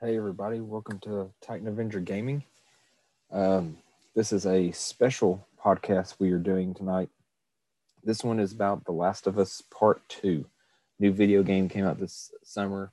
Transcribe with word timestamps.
Hey, 0.00 0.16
everybody, 0.16 0.60
welcome 0.60 0.98
to 1.04 1.30
Titan 1.40 1.68
Avenger 1.68 2.00
Gaming. 2.00 2.42
Um, 3.30 3.78
this 4.16 4.32
is 4.32 4.44
a 4.44 4.72
special 4.72 5.46
podcast 5.64 6.16
we 6.18 6.32
are 6.32 6.38
doing 6.38 6.74
tonight. 6.74 7.08
This 8.02 8.24
one 8.24 8.40
is 8.40 8.52
about 8.52 8.84
The 8.84 8.92
Last 8.92 9.28
of 9.28 9.38
Us 9.38 9.62
Part 9.70 10.06
2. 10.08 10.44
New 10.98 11.12
video 11.12 11.44
game 11.44 11.68
came 11.68 11.86
out 11.86 12.00
this 12.00 12.32
summer. 12.42 12.90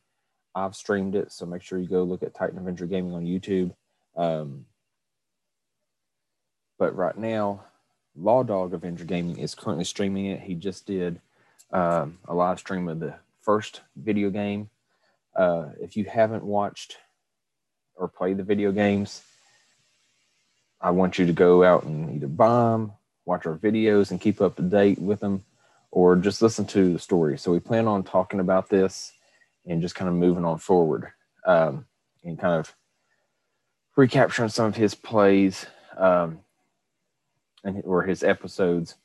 I've 0.53 0.75
streamed 0.75 1.15
it, 1.15 1.31
so 1.31 1.47
make 1.47 1.63
sure 1.63 1.79
you 1.79 1.87
go 1.87 2.03
look 2.03 2.21
at 2.21 2.35
Titan 2.35 2.59
Avenger 2.59 2.85
Gaming 2.85 3.13
on 3.13 3.25
YouTube. 3.25 3.73
Um, 4.15 4.67
but 6.77 6.95
right 6.95 7.17
now, 7.17 7.63
Law 8.15 8.43
Dog 8.43 8.75
Avenger 8.75 9.05
Gaming 9.05 9.39
is 9.39 9.55
currently 9.55 9.85
streaming 9.85 10.27
it. 10.27 10.41
He 10.41 10.53
just 10.53 10.85
did 10.85 11.19
um, 11.71 12.19
a 12.25 12.35
live 12.35 12.59
stream 12.59 12.87
of 12.87 12.99
the 12.99 13.15
first 13.41 13.81
video 13.95 14.29
game. 14.29 14.69
Uh, 15.35 15.69
if 15.79 15.95
you 15.95 16.05
haven't 16.05 16.43
watched 16.43 16.97
or 17.95 18.07
played 18.07 18.37
the 18.37 18.43
video 18.43 18.71
games, 18.71 19.23
I 20.81 20.91
want 20.91 21.19
you 21.19 21.25
to 21.25 21.33
go 21.33 21.63
out 21.63 21.83
and 21.83 22.15
either 22.15 22.27
buy 22.27 22.71
them, 22.71 22.93
watch 23.25 23.45
our 23.45 23.57
videos, 23.57 24.11
and 24.11 24.19
keep 24.19 24.41
up 24.41 24.55
to 24.55 24.63
date 24.63 24.99
with 24.99 25.19
them, 25.19 25.43
or 25.91 26.15
just 26.15 26.41
listen 26.41 26.65
to 26.67 26.93
the 26.93 26.99
story. 26.99 27.37
So 27.37 27.51
we 27.51 27.59
plan 27.59 27.87
on 27.87 28.03
talking 28.03 28.39
about 28.39 28.69
this 28.69 29.13
and 29.65 29.81
just 29.81 29.95
kind 29.95 30.09
of 30.09 30.15
moving 30.15 30.43
on 30.43 30.57
forward 30.57 31.11
um, 31.45 31.85
and 32.23 32.39
kind 32.39 32.59
of 32.59 32.73
recapturing 33.95 34.49
some 34.49 34.65
of 34.65 34.75
his 34.75 34.95
plays 34.95 35.65
um, 35.97 36.39
and 37.63 37.81
or 37.85 38.03
his 38.03 38.23
episodes, 38.23 38.95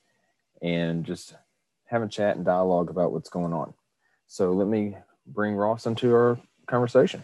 and 0.63 1.05
just 1.05 1.35
having 1.85 2.09
chat 2.09 2.37
and 2.37 2.45
dialogue 2.45 2.89
about 2.89 3.13
what's 3.13 3.29
going 3.29 3.53
on. 3.53 3.75
So 4.27 4.53
let 4.53 4.67
me 4.67 4.97
bring 5.27 5.55
Ross 5.55 5.87
into 5.87 6.15
our 6.15 6.39
conversation. 6.67 7.23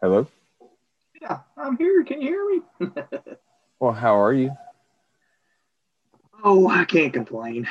Hello. 0.00 0.26
Yeah, 1.20 1.40
I'm 1.56 1.76
here. 1.78 2.04
Can 2.04 2.20
you 2.20 2.28
hear 2.78 2.90
me? 2.90 3.02
Well, 3.78 3.92
how 3.92 4.18
are 4.18 4.32
you? 4.32 4.52
oh, 6.42 6.66
I 6.66 6.86
can't 6.86 7.12
complain. 7.12 7.68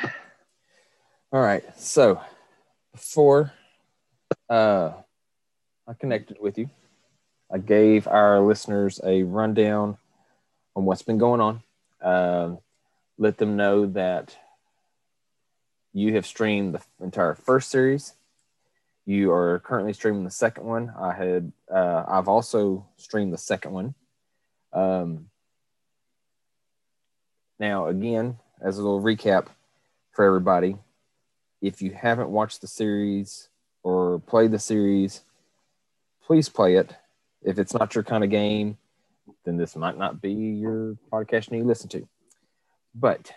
All 1.32 1.40
right. 1.40 1.64
So 1.76 2.20
before 2.92 3.52
uh, 4.48 4.92
I 5.86 5.94
connected 5.98 6.38
with 6.40 6.56
you, 6.56 6.70
I 7.52 7.58
gave 7.58 8.06
our 8.06 8.40
listeners 8.40 9.00
a 9.02 9.24
rundown 9.24 9.98
on 10.76 10.84
what's 10.84 11.02
been 11.02 11.18
going 11.18 11.40
on. 11.40 11.62
Um, 12.00 12.58
let 13.18 13.38
them 13.38 13.56
know 13.56 13.86
that 13.86 14.36
you 15.92 16.14
have 16.14 16.26
streamed 16.26 16.74
the 16.74 16.82
entire 17.04 17.34
first 17.34 17.70
series. 17.70 18.14
You 19.04 19.32
are 19.32 19.58
currently 19.60 19.94
streaming 19.94 20.24
the 20.24 20.30
second 20.30 20.64
one. 20.64 20.92
I 20.96 21.12
had 21.12 21.52
uh, 21.72 22.04
I've 22.06 22.28
also 22.28 22.86
streamed 22.98 23.32
the 23.32 23.38
second 23.38 23.72
one. 23.72 23.94
Um, 24.72 25.26
now, 27.58 27.86
again, 27.86 28.38
as 28.60 28.78
a 28.78 28.82
little 28.82 29.00
recap 29.00 29.46
for 30.12 30.24
everybody, 30.24 30.76
if 31.60 31.82
you 31.82 31.92
haven't 31.92 32.28
watched 32.28 32.60
the 32.60 32.66
series 32.66 33.48
or 33.82 34.18
played 34.20 34.50
the 34.50 34.58
series, 34.58 35.22
please 36.26 36.48
play 36.48 36.76
it. 36.76 36.94
If 37.42 37.58
it's 37.58 37.74
not 37.74 37.94
your 37.94 38.04
kind 38.04 38.24
of 38.24 38.30
game, 38.30 38.78
then 39.44 39.56
this 39.56 39.76
might 39.76 39.98
not 39.98 40.20
be 40.20 40.32
your 40.32 40.96
podcast 41.12 41.52
you 41.56 41.64
listen 41.64 41.88
to. 41.90 42.08
But 42.94 43.32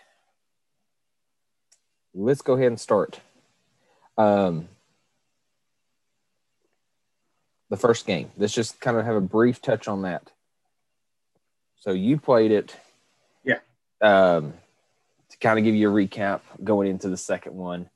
let's 2.13 2.41
go 2.41 2.53
ahead 2.53 2.67
and 2.67 2.79
start. 2.79 3.19
Um, 4.17 4.67
the 7.69 7.77
first 7.77 8.05
game. 8.05 8.31
Let's 8.37 8.53
just 8.53 8.81
kind 8.81 8.97
of 8.97 9.05
have 9.05 9.15
a 9.15 9.21
brief 9.21 9.61
touch 9.61 9.87
on 9.87 10.01
that. 10.01 10.31
So 11.77 11.91
you 11.91 12.17
played 12.17 12.51
it. 12.51 12.75
Yeah. 13.43 13.59
Um, 14.01 14.53
to 15.29 15.37
kind 15.37 15.59
of 15.59 15.65
give 15.65 15.75
you 15.75 15.89
a 15.89 15.93
recap 15.93 16.41
going 16.63 16.89
into 16.89 17.09
the 17.09 17.17
second 17.17 17.55
one, 17.55 17.89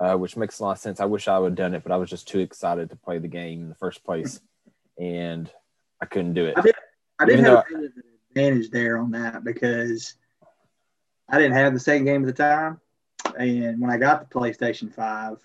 uh, 0.00 0.16
which 0.16 0.36
makes 0.36 0.58
a 0.58 0.64
lot 0.64 0.72
of 0.72 0.78
sense. 0.78 0.98
I 0.98 1.04
wish 1.04 1.28
I 1.28 1.38
would 1.38 1.50
have 1.52 1.56
done 1.56 1.74
it, 1.74 1.82
but 1.82 1.92
I 1.92 1.96
was 1.96 2.10
just 2.10 2.26
too 2.26 2.40
excited 2.40 2.90
to 2.90 2.96
play 2.96 3.18
the 3.18 3.28
game 3.28 3.62
in 3.62 3.68
the 3.68 3.74
first 3.74 4.02
place, 4.02 4.40
and 4.98 5.48
I 6.00 6.06
couldn't 6.06 6.34
do 6.34 6.46
it. 6.46 6.54
I 6.56 6.62
did, 6.62 6.74
I 7.18 7.24
did 7.26 7.38
have 7.40 7.44
though- 7.46 7.58
a 7.58 7.64
bit 7.68 7.90
of 7.90 7.96
an 7.96 8.02
advantage 8.30 8.70
there 8.70 8.98
on 8.98 9.10
that 9.12 9.44
because 9.44 10.14
I 11.28 11.38
didn't 11.38 11.52
have 11.52 11.74
the 11.74 11.80
second 11.80 12.06
game 12.06 12.22
at 12.26 12.34
the 12.34 12.42
time. 12.42 12.80
And 13.38 13.80
when 13.80 13.90
I 13.90 13.98
got 13.98 14.28
the 14.28 14.38
PlayStation 14.38 14.92
5, 14.92 15.38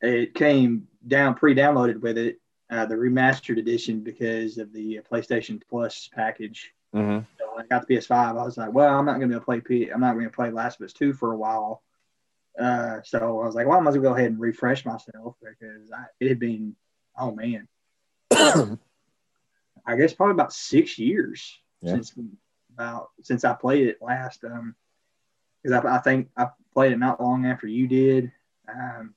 it 0.00 0.34
came 0.34 0.88
down 1.06 1.34
pre 1.34 1.54
downloaded 1.54 2.00
with 2.00 2.16
it, 2.16 2.40
uh, 2.70 2.86
the 2.86 2.94
remastered 2.94 3.58
edition, 3.58 4.00
because 4.00 4.56
of 4.58 4.72
the 4.72 5.00
PlayStation 5.10 5.60
Plus 5.68 6.08
package. 6.14 6.72
Mhm. 6.94 7.26
So 7.38 7.54
when 7.54 7.64
I 7.64 7.68
got 7.68 7.86
the 7.86 7.94
PS5, 7.94 8.36
I 8.38 8.42
was 8.44 8.56
like, 8.56 8.72
well, 8.72 8.98
I'm 8.98 9.04
not 9.04 9.18
going 9.18 9.30
to 9.30 9.40
play 9.40 9.60
P. 9.60 9.90
I'm 9.90 10.00
not 10.00 10.14
going 10.14 10.24
to 10.24 10.30
play 10.30 10.50
Last 10.50 10.80
of 10.80 10.86
Us 10.86 10.92
2 10.94 11.12
for 11.12 11.32
a 11.32 11.36
while. 11.36 11.82
Uh, 12.58 13.00
so 13.04 13.40
I 13.40 13.46
was 13.46 13.54
like, 13.54 13.66
well, 13.66 13.78
I 13.78 13.80
might 13.80 13.90
as 13.90 13.98
well 13.98 14.10
go 14.10 14.16
ahead 14.16 14.30
and 14.32 14.40
refresh 14.40 14.84
myself 14.84 15.36
because 15.40 15.92
I, 15.92 16.04
it 16.20 16.28
had 16.28 16.40
been, 16.40 16.74
oh 17.16 17.30
man, 17.32 17.68
I 18.32 19.96
guess 19.96 20.12
probably 20.12 20.32
about 20.32 20.52
six 20.52 20.98
years 20.98 21.56
Yeah. 21.80 21.94
since 21.94 22.12
about 22.74 23.10
since 23.22 23.44
I 23.44 23.54
played 23.54 23.86
it 23.86 24.02
last. 24.02 24.44
Um, 24.44 24.74
because 25.62 25.84
I, 25.84 25.96
I 25.96 25.98
think 25.98 26.28
I 26.36 26.48
played 26.74 26.92
it 26.92 26.98
not 26.98 27.20
long 27.20 27.46
after 27.46 27.66
you 27.66 27.86
did, 27.88 28.32
um, 28.68 29.14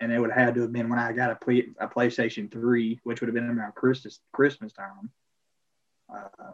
and 0.00 0.12
it 0.12 0.18
would 0.18 0.30
have 0.30 0.46
had 0.46 0.54
to 0.54 0.62
have 0.62 0.72
been 0.72 0.88
when 0.88 0.98
I 0.98 1.12
got 1.12 1.30
a 1.30 1.36
play 1.36 1.66
a 1.78 1.88
PlayStation 1.88 2.50
Three, 2.50 3.00
which 3.04 3.20
would 3.20 3.28
have 3.28 3.34
been 3.34 3.58
around 3.58 3.74
Christmas 3.74 4.20
Christmas 4.32 4.72
time. 4.72 5.10
Uh, 6.12 6.52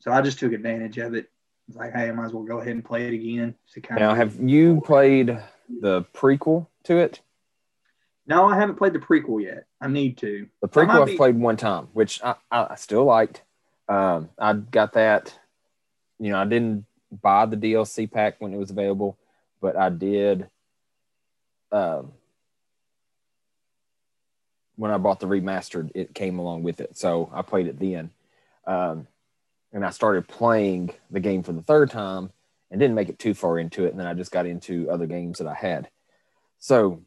so 0.00 0.12
I 0.12 0.22
just 0.22 0.38
took 0.38 0.52
advantage 0.52 0.98
of 0.98 1.14
it. 1.14 1.30
Like, 1.74 1.92
hey, 1.92 2.08
I 2.08 2.12
might 2.12 2.26
as 2.26 2.32
well 2.32 2.42
go 2.42 2.58
ahead 2.58 2.74
and 2.74 2.84
play 2.84 3.06
it 3.06 3.14
again. 3.14 3.54
Now, 3.90 4.14
have 4.14 4.36
you 4.40 4.80
played 4.84 5.38
the 5.80 6.04
prequel 6.14 6.66
to 6.84 6.96
it? 6.98 7.20
no, 8.26 8.46
I 8.46 8.56
haven't 8.56 8.76
played 8.76 8.92
the 8.92 8.98
prequel 9.00 9.42
yet. 9.42 9.66
I 9.80 9.88
need 9.88 10.16
to. 10.18 10.46
The 10.62 10.68
prequel 10.68 11.00
I've 11.00 11.06
be- 11.06 11.16
played 11.16 11.36
one 11.36 11.56
time, 11.56 11.88
which 11.92 12.22
I, 12.22 12.36
I 12.50 12.68
I 12.70 12.74
still 12.76 13.04
liked. 13.04 13.42
Um, 13.88 14.30
I 14.38 14.52
got 14.52 14.92
that. 14.92 15.36
You 16.18 16.30
know, 16.30 16.38
I 16.38 16.44
didn't 16.44 16.84
buy 17.22 17.46
the 17.46 17.56
DLC 17.56 18.10
pack 18.10 18.36
when 18.38 18.54
it 18.54 18.58
was 18.58 18.70
available, 18.70 19.18
but 19.60 19.76
I 19.76 19.88
did. 19.88 20.48
Um, 21.72 22.12
when 24.76 24.90
I 24.90 24.98
bought 24.98 25.20
the 25.20 25.26
remastered, 25.26 25.90
it 25.94 26.14
came 26.14 26.38
along 26.38 26.62
with 26.62 26.80
it, 26.80 26.96
so 26.96 27.30
I 27.34 27.42
played 27.42 27.66
it 27.66 27.78
then. 27.78 28.10
Um, 28.66 29.06
and 29.72 29.84
I 29.84 29.90
started 29.90 30.26
playing 30.28 30.92
the 31.10 31.20
game 31.20 31.42
for 31.42 31.52
the 31.52 31.62
third 31.62 31.90
time 31.90 32.30
and 32.70 32.80
didn't 32.80 32.94
make 32.96 33.08
it 33.08 33.18
too 33.18 33.34
far 33.34 33.58
into 33.58 33.84
it, 33.84 33.90
and 33.90 33.98
then 34.00 34.06
I 34.06 34.14
just 34.14 34.32
got 34.32 34.46
into 34.46 34.90
other 34.90 35.06
games 35.06 35.38
that 35.38 35.46
I 35.46 35.54
had. 35.54 35.88
So 36.58 37.00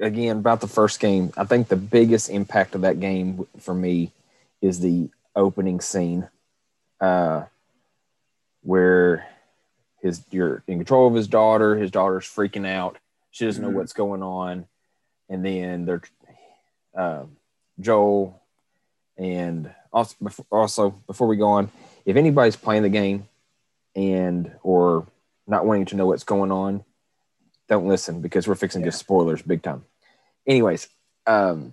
again 0.00 0.36
about 0.36 0.60
the 0.60 0.68
first 0.68 1.00
game 1.00 1.32
i 1.38 1.44
think 1.44 1.66
the 1.68 1.74
biggest 1.76 2.28
impact 2.28 2.74
of 2.74 2.82
that 2.82 3.00
game 3.00 3.46
for 3.58 3.74
me 3.74 4.12
is 4.60 4.78
the 4.80 5.08
opening 5.34 5.80
scene 5.80 6.28
uh 7.00 7.42
where 8.62 9.26
his 10.02 10.22
you're 10.30 10.62
in 10.66 10.78
control 10.78 11.08
of 11.08 11.14
his 11.14 11.26
daughter 11.26 11.76
his 11.76 11.90
daughter's 11.90 12.26
freaking 12.26 12.66
out 12.66 12.98
she 13.30 13.46
doesn't 13.46 13.62
know 13.62 13.70
Mhm. 13.70 13.74
what's 13.74 13.94
going 13.94 14.22
on 14.22 14.66
and 15.28 15.44
then 15.44 15.86
they're 15.86 16.02
um 16.94 17.36
joel 17.80 18.39
and 19.20 19.70
also 19.92 20.16
before, 20.22 20.46
also 20.50 20.90
before 21.06 21.28
we 21.28 21.36
go 21.36 21.48
on 21.48 21.70
if 22.04 22.16
anybody's 22.16 22.56
playing 22.56 22.82
the 22.82 22.88
game 22.88 23.28
and 23.94 24.50
or 24.62 25.06
not 25.46 25.64
wanting 25.64 25.84
to 25.84 25.96
know 25.96 26.06
what's 26.06 26.24
going 26.24 26.50
on 26.50 26.84
don't 27.70 27.86
listen 27.86 28.20
because 28.20 28.48
we're 28.48 28.56
fixing 28.56 28.82
to 28.82 28.92
spoilers 28.92 29.40
big 29.42 29.62
time. 29.62 29.84
Anyways, 30.46 30.88
um, 31.26 31.72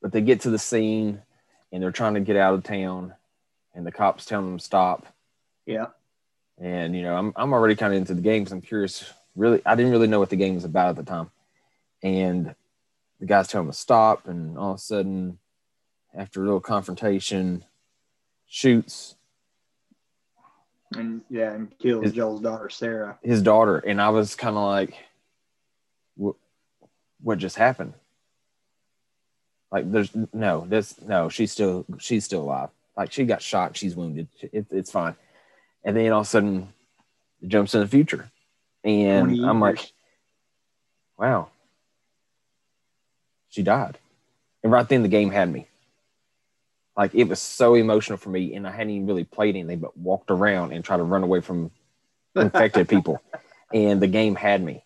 but 0.00 0.12
they 0.12 0.22
get 0.22 0.40
to 0.40 0.50
the 0.50 0.58
scene 0.58 1.20
and 1.70 1.82
they're 1.82 1.92
trying 1.92 2.14
to 2.14 2.20
get 2.20 2.36
out 2.36 2.54
of 2.54 2.62
town, 2.62 3.14
and 3.74 3.86
the 3.86 3.92
cops 3.92 4.24
telling 4.24 4.46
them 4.46 4.58
to 4.58 4.64
stop. 4.64 5.06
Yeah. 5.66 5.88
And 6.58 6.96
you 6.96 7.02
know, 7.02 7.16
I'm 7.16 7.32
I'm 7.36 7.52
already 7.52 7.76
kind 7.76 7.92
of 7.92 7.98
into 7.98 8.14
the 8.14 8.22
games. 8.22 8.50
I'm 8.50 8.62
curious. 8.62 9.12
Really, 9.36 9.60
I 9.66 9.74
didn't 9.74 9.92
really 9.92 10.06
know 10.06 10.20
what 10.20 10.30
the 10.30 10.36
game 10.36 10.54
was 10.54 10.64
about 10.64 10.90
at 10.90 10.96
the 10.96 11.02
time, 11.02 11.30
and 12.02 12.54
the 13.20 13.26
guys 13.26 13.48
tell 13.48 13.60
him 13.62 13.68
to 13.68 13.72
stop, 13.72 14.26
and 14.26 14.58
all 14.58 14.72
of 14.72 14.76
a 14.76 14.80
sudden, 14.80 15.38
after 16.14 16.40
a 16.42 16.44
little 16.44 16.60
confrontation, 16.60 17.64
shoots 18.46 19.16
And 20.96 21.22
yeah, 21.28 21.52
and 21.52 21.76
kills 21.78 22.04
His- 22.04 22.12
Joel's 22.12 22.40
daughter 22.40 22.68
Sarah. 22.68 23.18
his 23.22 23.42
daughter, 23.42 23.78
and 23.78 24.00
I 24.00 24.10
was 24.10 24.34
kind 24.34 24.56
of 24.56 24.62
like, 24.64 24.94
what, 26.16 26.36
what 27.22 27.38
just 27.38 27.56
happened? 27.56 27.94
Like, 29.72 29.90
there's 29.90 30.10
no, 30.32 30.64
this, 30.68 31.00
no, 31.00 31.28
she's 31.28 31.50
still, 31.50 31.84
she's 31.98 32.24
still 32.24 32.42
alive. 32.42 32.68
Like, 32.96 33.10
she 33.10 33.24
got 33.24 33.42
shot, 33.42 33.76
she's 33.76 33.96
wounded, 33.96 34.28
it, 34.40 34.66
it's 34.70 34.92
fine. 34.92 35.16
And 35.82 35.96
then 35.96 36.12
all 36.12 36.20
of 36.20 36.26
a 36.26 36.30
sudden, 36.30 36.72
it 37.42 37.48
jumps 37.48 37.74
in 37.74 37.80
the 37.80 37.88
future, 37.88 38.30
and 38.84 39.44
I'm 39.44 39.58
like, 39.60 39.92
wow, 41.18 41.48
she 43.54 43.62
died. 43.62 43.98
And 44.64 44.72
right 44.72 44.88
then, 44.88 45.02
the 45.02 45.08
game 45.08 45.30
had 45.30 45.50
me. 45.50 45.68
Like, 46.96 47.14
it 47.14 47.24
was 47.24 47.40
so 47.40 47.74
emotional 47.74 48.18
for 48.18 48.30
me, 48.30 48.54
and 48.54 48.66
I 48.66 48.72
hadn't 48.72 48.90
even 48.90 49.06
really 49.06 49.24
played 49.24 49.54
anything 49.54 49.78
but 49.78 49.96
walked 49.96 50.30
around 50.30 50.72
and 50.72 50.84
tried 50.84 50.96
to 50.98 51.02
run 51.04 51.22
away 51.22 51.40
from 51.40 51.70
infected 52.34 52.88
people. 52.88 53.22
And 53.72 54.00
the 54.00 54.06
game 54.06 54.36
had 54.36 54.62
me. 54.62 54.84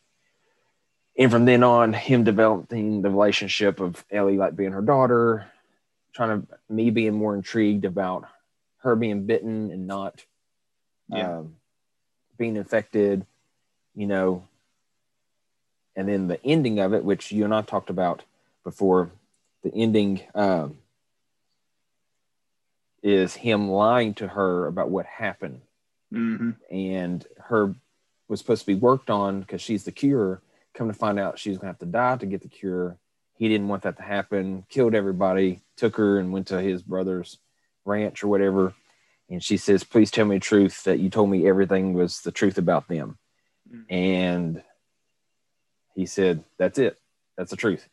And 1.18 1.30
from 1.30 1.44
then 1.44 1.62
on, 1.62 1.92
him 1.92 2.24
developing 2.24 3.02
the 3.02 3.10
relationship 3.10 3.80
of 3.80 4.02
Ellie 4.10 4.38
like 4.38 4.56
being 4.56 4.72
her 4.72 4.80
daughter, 4.80 5.46
trying 6.14 6.40
to 6.40 6.48
me 6.70 6.88
being 6.88 7.12
more 7.12 7.34
intrigued 7.34 7.84
about 7.84 8.24
her 8.78 8.96
being 8.96 9.26
bitten 9.26 9.70
and 9.70 9.86
not 9.86 10.24
Yeah. 11.10 11.40
um, 11.40 11.56
being 12.38 12.56
infected, 12.56 13.26
you 13.94 14.06
know. 14.06 14.46
And 15.94 16.08
then 16.08 16.28
the 16.28 16.42
ending 16.42 16.78
of 16.78 16.94
it, 16.94 17.04
which 17.04 17.30
you 17.30 17.44
and 17.44 17.52
I 17.52 17.60
talked 17.60 17.90
about 17.90 18.22
before, 18.68 19.10
the 19.62 19.72
ending 19.74 20.20
um, 20.34 20.78
is 23.02 23.34
him 23.34 23.70
lying 23.70 24.14
to 24.14 24.28
her 24.28 24.66
about 24.66 24.90
what 24.90 25.06
happened 25.06 25.62
hmm 26.10 26.50
and 26.70 27.26
her 27.38 27.74
was 28.28 28.40
supposed 28.40 28.60
to 28.62 28.66
be 28.66 28.74
worked 28.74 29.10
on 29.10 29.40
because 29.40 29.62
she's 29.62 29.84
the 29.84 29.92
cure. 29.92 30.42
Come 30.74 30.88
to 30.88 30.94
find 30.94 31.18
out 31.18 31.38
she's 31.38 31.56
gonna 31.56 31.68
have 31.68 31.78
to 31.78 31.86
die 31.86 32.16
to 32.16 32.26
get 32.26 32.42
the 32.42 32.48
cure. 32.48 32.98
He 33.34 33.48
didn't 33.48 33.68
want 33.68 33.82
that 33.84 33.96
to 33.96 34.02
happen, 34.02 34.64
killed 34.68 34.94
everybody, 34.94 35.62
took 35.76 35.96
her 35.96 36.18
and 36.18 36.32
went 36.32 36.48
to 36.48 36.60
his 36.60 36.82
brother's 36.82 37.38
ranch 37.84 38.22
or 38.22 38.28
whatever. 38.28 38.74
And 39.30 39.42
she 39.42 39.56
says, 39.56 39.84
Please 39.84 40.10
tell 40.10 40.26
me 40.26 40.36
the 40.36 40.40
truth 40.40 40.84
that 40.84 40.98
you 40.98 41.08
told 41.08 41.30
me 41.30 41.48
everything 41.48 41.94
was 41.94 42.20
the 42.20 42.32
truth 42.32 42.58
about 42.58 42.88
them. 42.88 43.18
Mhm. 43.70 43.84
And 43.90 44.62
he 45.94 46.04
said, 46.06 46.44
That's 46.58 46.78
it. 46.78 46.98
That's 47.36 47.50
the 47.50 47.56
truth, 47.56 47.88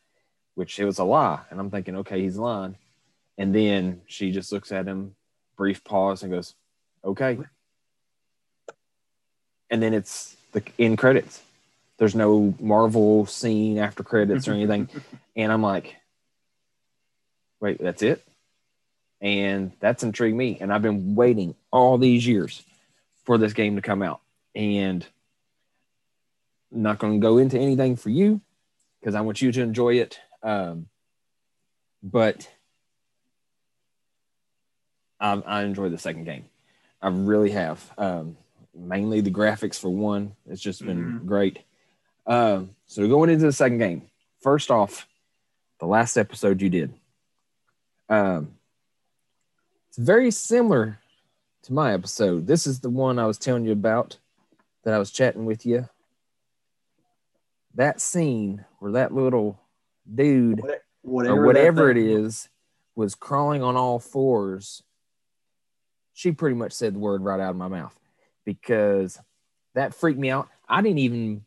which 0.56 0.80
it 0.80 0.84
was 0.84 0.98
a 0.98 1.04
lie. 1.04 1.40
And 1.50 1.60
I'm 1.60 1.70
thinking, 1.70 1.96
Okay, 1.98 2.20
he's 2.20 2.36
lying. 2.36 2.76
And 3.38 3.54
then 3.54 4.00
she 4.06 4.32
just 4.32 4.50
looks 4.50 4.72
at 4.72 4.86
him, 4.86 5.14
brief 5.56 5.84
pause, 5.84 6.24
and 6.24 6.32
goes, 6.32 6.54
Okay 7.04 7.38
and 9.70 9.82
then 9.82 9.94
it's 9.94 10.36
the 10.52 10.62
end 10.78 10.98
credits. 10.98 11.42
There's 11.98 12.14
no 12.14 12.54
Marvel 12.60 13.26
scene 13.26 13.78
after 13.78 14.02
credits 14.02 14.48
or 14.48 14.52
anything. 14.52 14.88
and 15.36 15.52
I'm 15.52 15.62
like, 15.62 15.96
wait, 17.60 17.80
that's 17.80 18.02
it? 18.02 18.22
And 19.20 19.72
that's 19.80 20.02
intrigued 20.02 20.36
me. 20.36 20.58
And 20.60 20.72
I've 20.72 20.82
been 20.82 21.14
waiting 21.14 21.54
all 21.70 21.96
these 21.96 22.26
years 22.26 22.62
for 23.24 23.38
this 23.38 23.54
game 23.54 23.76
to 23.76 23.82
come 23.82 24.02
out. 24.02 24.20
And 24.54 25.06
I'm 26.72 26.82
not 26.82 26.98
going 26.98 27.14
to 27.14 27.24
go 27.24 27.38
into 27.38 27.58
anything 27.58 27.96
for 27.96 28.10
you 28.10 28.40
because 29.00 29.14
I 29.14 29.22
want 29.22 29.40
you 29.40 29.52
to 29.52 29.62
enjoy 29.62 29.94
it. 29.94 30.20
Um, 30.42 30.88
but 32.02 32.48
I, 35.20 35.32
I 35.32 35.62
enjoy 35.64 35.88
the 35.88 35.98
second 35.98 36.24
game. 36.24 36.44
I 37.02 37.08
really 37.08 37.50
have. 37.50 37.92
Um, 37.98 38.36
mainly 38.74 39.20
the 39.20 39.30
graphics 39.30 39.78
for 39.78 39.88
one. 39.88 40.34
It's 40.46 40.60
just 40.60 40.84
been 40.84 41.22
great. 41.26 41.60
Um, 42.26 42.70
so 42.86 43.06
going 43.08 43.30
into 43.30 43.46
the 43.46 43.52
second 43.52 43.78
game, 43.78 44.02
first 44.40 44.70
off, 44.70 45.06
the 45.78 45.86
last 45.86 46.16
episode 46.16 46.60
you 46.60 46.68
did, 46.68 46.92
um, 48.08 48.54
it's 49.88 49.98
very 49.98 50.30
similar 50.30 50.98
to 51.62 51.72
my 51.72 51.92
episode. 51.92 52.46
This 52.46 52.66
is 52.66 52.80
the 52.80 52.90
one 52.90 53.18
I 53.18 53.26
was 53.26 53.38
telling 53.38 53.64
you 53.64 53.72
about 53.72 54.18
that 54.84 54.94
I 54.94 54.98
was 54.98 55.10
chatting 55.10 55.44
with 55.44 55.66
you. 55.66 55.88
That 57.74 58.00
scene 58.00 58.64
where 58.78 58.92
that 58.92 59.12
little 59.12 59.58
dude 60.12 60.62
Whatever, 61.02 61.42
or 61.42 61.46
whatever 61.46 61.90
it 61.90 61.98
is 61.98 62.48
was 62.96 63.14
crawling 63.14 63.62
on 63.62 63.76
all 63.76 64.00
fours. 64.00 64.82
She 66.14 66.32
pretty 66.32 66.56
much 66.56 66.72
said 66.72 66.94
the 66.94 66.98
word 66.98 67.22
right 67.22 67.38
out 67.38 67.50
of 67.50 67.56
my 67.56 67.68
mouth 67.68 67.96
because 68.44 69.18
that 69.74 69.94
freaked 69.94 70.18
me 70.18 70.30
out. 70.30 70.48
I 70.68 70.82
didn't 70.82 70.98
even 70.98 71.44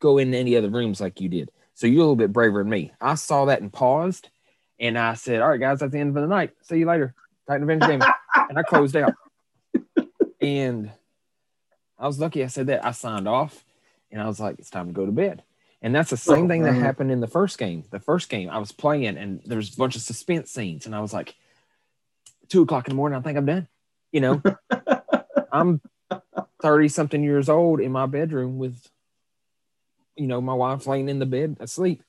go 0.00 0.16
in 0.18 0.32
any 0.32 0.56
other 0.56 0.70
rooms 0.70 1.00
like 1.00 1.20
you 1.20 1.28
did. 1.28 1.50
So 1.74 1.86
you're 1.86 1.96
a 1.96 2.00
little 2.00 2.16
bit 2.16 2.32
braver 2.32 2.62
than 2.62 2.70
me. 2.70 2.92
I 3.00 3.16
saw 3.16 3.46
that 3.46 3.60
and 3.60 3.72
paused 3.72 4.30
and 4.78 4.98
i 4.98 5.14
said 5.14 5.40
all 5.40 5.48
right 5.48 5.60
guys 5.60 5.78
that's 5.78 5.92
the 5.92 5.98
end 5.98 6.16
of 6.16 6.22
the 6.22 6.28
night. 6.28 6.52
See 6.62 6.78
you 6.78 6.86
later. 6.86 7.14
Titan 7.46 7.64
Avenger 7.64 7.88
game 7.88 8.02
and 8.48 8.58
i 8.58 8.62
closed 8.62 8.96
out. 8.96 9.12
And 10.40 10.90
i 11.98 12.06
was 12.06 12.18
lucky 12.18 12.44
i 12.44 12.46
said 12.46 12.68
that. 12.68 12.84
I 12.84 12.92
signed 12.92 13.28
off 13.28 13.64
and 14.10 14.22
i 14.22 14.26
was 14.26 14.40
like 14.40 14.58
it's 14.58 14.70
time 14.70 14.86
to 14.86 14.92
go 14.92 15.04
to 15.04 15.12
bed 15.12 15.42
and 15.82 15.94
that's 15.94 16.10
the 16.10 16.16
same 16.16 16.46
Oh, 16.46 16.48
thing 16.48 16.62
that 16.62 16.74
happened 16.74 17.10
in 17.10 17.20
the 17.20 17.26
first 17.26 17.58
game. 17.58 17.84
The 17.90 18.00
first 18.00 18.28
game 18.28 18.48
I 18.50 18.58
was 18.58 18.72
playing 18.72 19.18
and 19.18 19.40
there's 19.44 19.74
a 19.74 19.76
bunch 19.76 19.96
of 19.96 20.02
suspense 20.02 20.50
scenes, 20.50 20.86
and 20.86 20.94
I 20.94 21.00
was 21.00 21.12
like, 21.12 21.34
two 22.48 22.62
o'clock 22.62 22.86
in 22.86 22.92
the 22.92 22.96
morning, 22.96 23.18
I 23.18 23.22
think 23.22 23.36
I'm 23.36 23.46
done. 23.46 23.68
You 24.12 24.20
know, 24.20 24.42
I'm 25.52 25.80
30 26.62 26.88
something 26.88 27.22
years 27.22 27.48
old 27.48 27.80
in 27.80 27.92
my 27.92 28.06
bedroom 28.06 28.58
with, 28.58 28.88
you 30.16 30.26
know, 30.26 30.40
my 30.40 30.54
wife 30.54 30.86
laying 30.86 31.08
in 31.08 31.18
the 31.18 31.26
bed 31.26 31.56
asleep. 31.60 32.02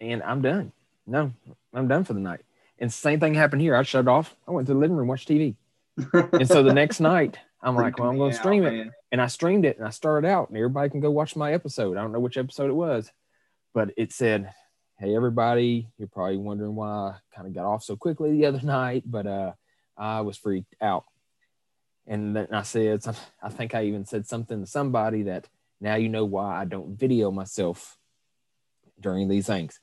And 0.00 0.22
I'm 0.22 0.40
done. 0.42 0.72
No, 1.06 1.32
I'm 1.74 1.88
done 1.88 2.04
for 2.04 2.12
the 2.14 2.20
night. 2.20 2.40
And 2.78 2.92
same 2.92 3.20
thing 3.20 3.34
happened 3.34 3.60
here. 3.60 3.76
I 3.76 3.82
shut 3.82 4.08
off. 4.08 4.34
I 4.48 4.52
went 4.52 4.66
to 4.68 4.72
the 4.72 4.78
living 4.78 4.96
room, 4.96 5.08
watched 5.08 5.28
TV. 5.28 5.56
And 6.32 6.48
so 6.48 6.62
the 6.62 6.72
next 6.72 7.00
night, 7.00 7.38
I'm 7.60 7.76
like, 7.76 7.98
well, 7.98 8.08
I'm 8.08 8.16
going 8.16 8.32
to 8.32 8.36
stream 8.38 8.64
it. 8.64 8.88
And 9.12 9.20
I 9.20 9.26
streamed 9.26 9.64
it 9.64 9.78
and 9.78 9.86
I 9.86 9.90
started 9.90 10.28
out 10.28 10.48
and 10.48 10.56
everybody 10.56 10.90
can 10.90 11.00
go 11.00 11.10
watch 11.10 11.36
my 11.36 11.52
episode. 11.52 11.96
I 11.96 12.02
don't 12.02 12.12
know 12.12 12.20
which 12.20 12.36
episode 12.36 12.70
it 12.70 12.74
was, 12.74 13.10
but 13.74 13.90
it 13.96 14.12
said, 14.12 14.52
Hey 14.98 15.16
everybody, 15.16 15.88
you're 15.98 16.08
probably 16.08 16.36
wondering 16.36 16.74
why 16.74 16.88
I 16.88 17.14
kind 17.34 17.48
of 17.48 17.54
got 17.54 17.64
off 17.64 17.82
so 17.82 17.96
quickly 17.96 18.32
the 18.32 18.46
other 18.46 18.60
night, 18.64 19.04
but 19.06 19.26
uh 19.26 19.52
I 19.96 20.22
was 20.22 20.38
freaked 20.38 20.74
out. 20.80 21.04
And 22.06 22.34
then 22.34 22.48
I 22.52 22.62
said, 22.62 23.02
I 23.42 23.50
think 23.50 23.74
I 23.74 23.84
even 23.84 24.06
said 24.06 24.26
something 24.26 24.60
to 24.60 24.66
somebody 24.66 25.24
that 25.24 25.48
now 25.80 25.96
you 25.96 26.08
know 26.08 26.24
why 26.24 26.60
I 26.60 26.64
don't 26.64 26.98
video 26.98 27.30
myself 27.30 27.96
during 28.98 29.28
these 29.28 29.46
things. 29.46 29.78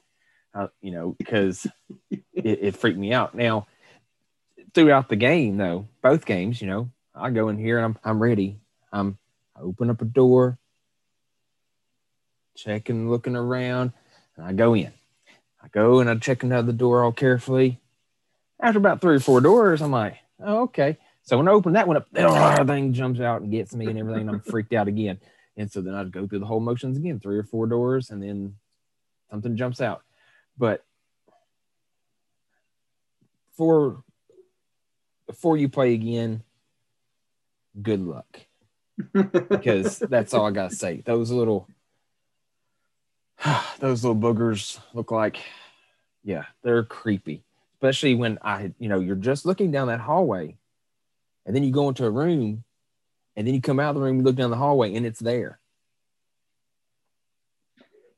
Uh, 0.54 0.68
you 0.82 0.92
know, 0.92 1.16
because 1.18 1.68
it, 2.12 2.24
it 2.34 2.78
freaked 2.78 2.98
me 2.98 3.14
out. 3.14 3.36
Now, 3.36 3.68
throughout 4.74 5.08
the 5.10 5.16
game, 5.16 5.58
though, 5.58 5.88
both 6.02 6.26
games, 6.26 6.62
you 6.62 6.68
know, 6.68 6.90
I 7.14 7.30
go 7.30 7.50
in 7.50 7.58
here 7.58 7.78
and 7.78 7.86
I'm 7.86 7.98
I'm 8.04 8.22
ready. 8.22 8.60
I'm 8.92 9.18
I 9.56 9.62
open 9.62 9.90
up 9.90 10.02
a 10.02 10.06
door, 10.06 10.58
checking, 12.56 13.10
looking 13.10 13.36
around, 13.36 13.92
and 14.36 14.46
I 14.46 14.54
go 14.54 14.76
in. 14.76 14.94
I 15.64 15.68
go 15.70 16.00
and 16.00 16.10
I 16.10 16.16
check 16.16 16.44
another 16.44 16.72
door 16.72 17.04
all 17.04 17.12
carefully. 17.12 17.80
After 18.60 18.78
about 18.78 19.02
three 19.02 19.16
or 19.16 19.20
four 19.20 19.42
doors, 19.42 19.82
I'm 19.82 19.92
like, 19.92 20.18
oh, 20.44 20.64
okay. 20.64 20.98
So 21.24 21.38
when 21.38 21.48
I 21.48 21.52
open 21.52 21.74
that 21.74 21.88
one 21.88 21.98
up, 21.98 22.08
everything 22.16 22.94
jumps 22.94 23.20
out 23.20 23.42
and 23.42 23.52
gets 23.52 23.74
me 23.74 23.88
and 23.88 23.98
everything. 23.98 24.22
And 24.22 24.30
I'm 24.30 24.40
freaked 24.40 24.74
out 24.74 24.88
again. 24.88 25.20
And 25.58 25.72
so 25.72 25.82
then 25.82 25.94
I'd 25.94 26.12
go 26.12 26.28
through 26.28 26.40
the 26.40 26.46
whole 26.46 26.60
motions 26.60 26.98
again, 26.98 27.20
three 27.20 27.38
or 27.38 27.44
four 27.44 27.68
doors, 27.68 28.12
and 28.12 28.22
then 28.22 28.56
something 29.30 29.58
jumps 29.58 29.82
out. 29.82 30.04
But 30.58 30.86
for 33.56 34.04
before 35.26 35.58
you 35.58 35.68
play 35.68 35.94
again, 35.94 36.44
good 37.82 38.00
luck 38.00 38.47
because 39.14 40.00
that's 40.00 40.34
all 40.34 40.46
I 40.46 40.52
gotta 40.52 40.76
say. 40.76 41.02
Those 41.06 41.32
little, 41.32 41.68
those 43.80 44.04
little 44.04 44.16
boogers 44.16 44.80
look 44.94 45.12
like, 45.12 45.38
yeah, 46.24 46.46
they're 46.64 46.84
creepy. 46.84 47.44
Especially 47.76 48.16
when 48.16 48.40
I, 48.42 48.74
you 48.80 48.90
know, 48.90 49.00
you're 49.00 49.16
just 49.16 49.46
looking 49.46 49.72
down 49.72 49.88
that 49.88 50.00
hallway, 50.00 50.58
and 51.46 51.56
then 51.56 51.64
you 51.64 51.72
go 51.72 51.90
into 51.90 52.06
a 52.06 52.10
room, 52.10 52.64
and 53.36 53.46
then 53.46 53.54
you 53.54 53.62
come 53.62 53.80
out 53.80 53.90
of 53.90 53.96
the 53.96 54.02
room, 54.02 54.18
you 54.18 54.24
look 54.24 54.36
down 54.36 54.50
the 54.50 54.58
hallway, 54.58 54.96
and 54.96 55.06
it's 55.06 55.20
there. 55.20 55.60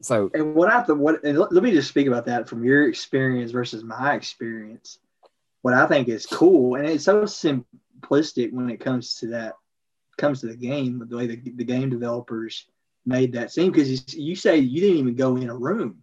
So 0.02 0.32
And 0.34 0.56
what 0.56 0.72
I 0.72 0.82
what 0.94 1.24
and 1.24 1.38
let 1.38 1.64
me 1.64 1.72
just 1.72 1.90
speak 1.90 2.08
about 2.08 2.26
that 2.28 2.48
from 2.48 2.64
your 2.64 2.88
experience 2.88 3.52
versus 3.52 3.84
my 3.84 4.14
experience. 4.14 5.00
What 5.62 5.74
I 5.74 5.88
think 5.88 6.08
is 6.08 6.26
cool, 6.26 6.76
and 6.76 6.88
it's 6.88 7.04
so 7.04 7.24
simplistic 7.24 8.54
when 8.54 8.70
it 8.70 8.80
comes 8.80 9.16
to 9.16 9.28
that, 9.28 9.56
comes 10.20 10.42
to 10.42 10.48
the 10.48 10.56
game, 10.56 11.04
the 11.10 11.18
way 11.18 11.26
the, 11.26 11.38
the 11.38 11.64
game 11.64 11.90
developers 11.90 12.66
made 13.06 13.34
that 13.34 13.52
scene. 13.52 13.72
Because 13.72 14.16
you, 14.16 14.24
you 14.24 14.36
say 14.36 14.58
you 14.58 14.82
didn't 14.82 14.98
even 14.98 15.16
go 15.16 15.36
in 15.38 15.50
a 15.50 15.56
room. 15.56 16.02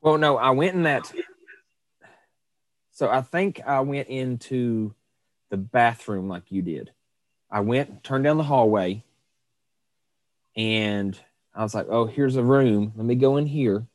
Well, 0.00 0.18
no, 0.18 0.36
I 0.36 0.50
went 0.50 0.74
in 0.74 0.84
that. 0.84 1.12
So 2.92 3.08
I 3.08 3.22
think 3.22 3.60
I 3.66 3.80
went 3.80 4.08
into 4.08 4.94
the 5.50 5.56
bathroom 5.56 6.28
like 6.28 6.52
you 6.52 6.62
did. 6.62 6.92
I 7.50 7.60
went, 7.60 8.04
turned 8.04 8.24
down 8.24 8.38
the 8.38 8.44
hallway, 8.44 9.04
and 10.56 11.18
I 11.54 11.62
was 11.62 11.74
like, 11.74 11.86
oh, 11.88 12.06
here's 12.06 12.36
a 12.36 12.42
room. 12.42 12.92
Let 12.96 13.04
me 13.04 13.14
go 13.14 13.36
in 13.36 13.46
here. 13.46 13.86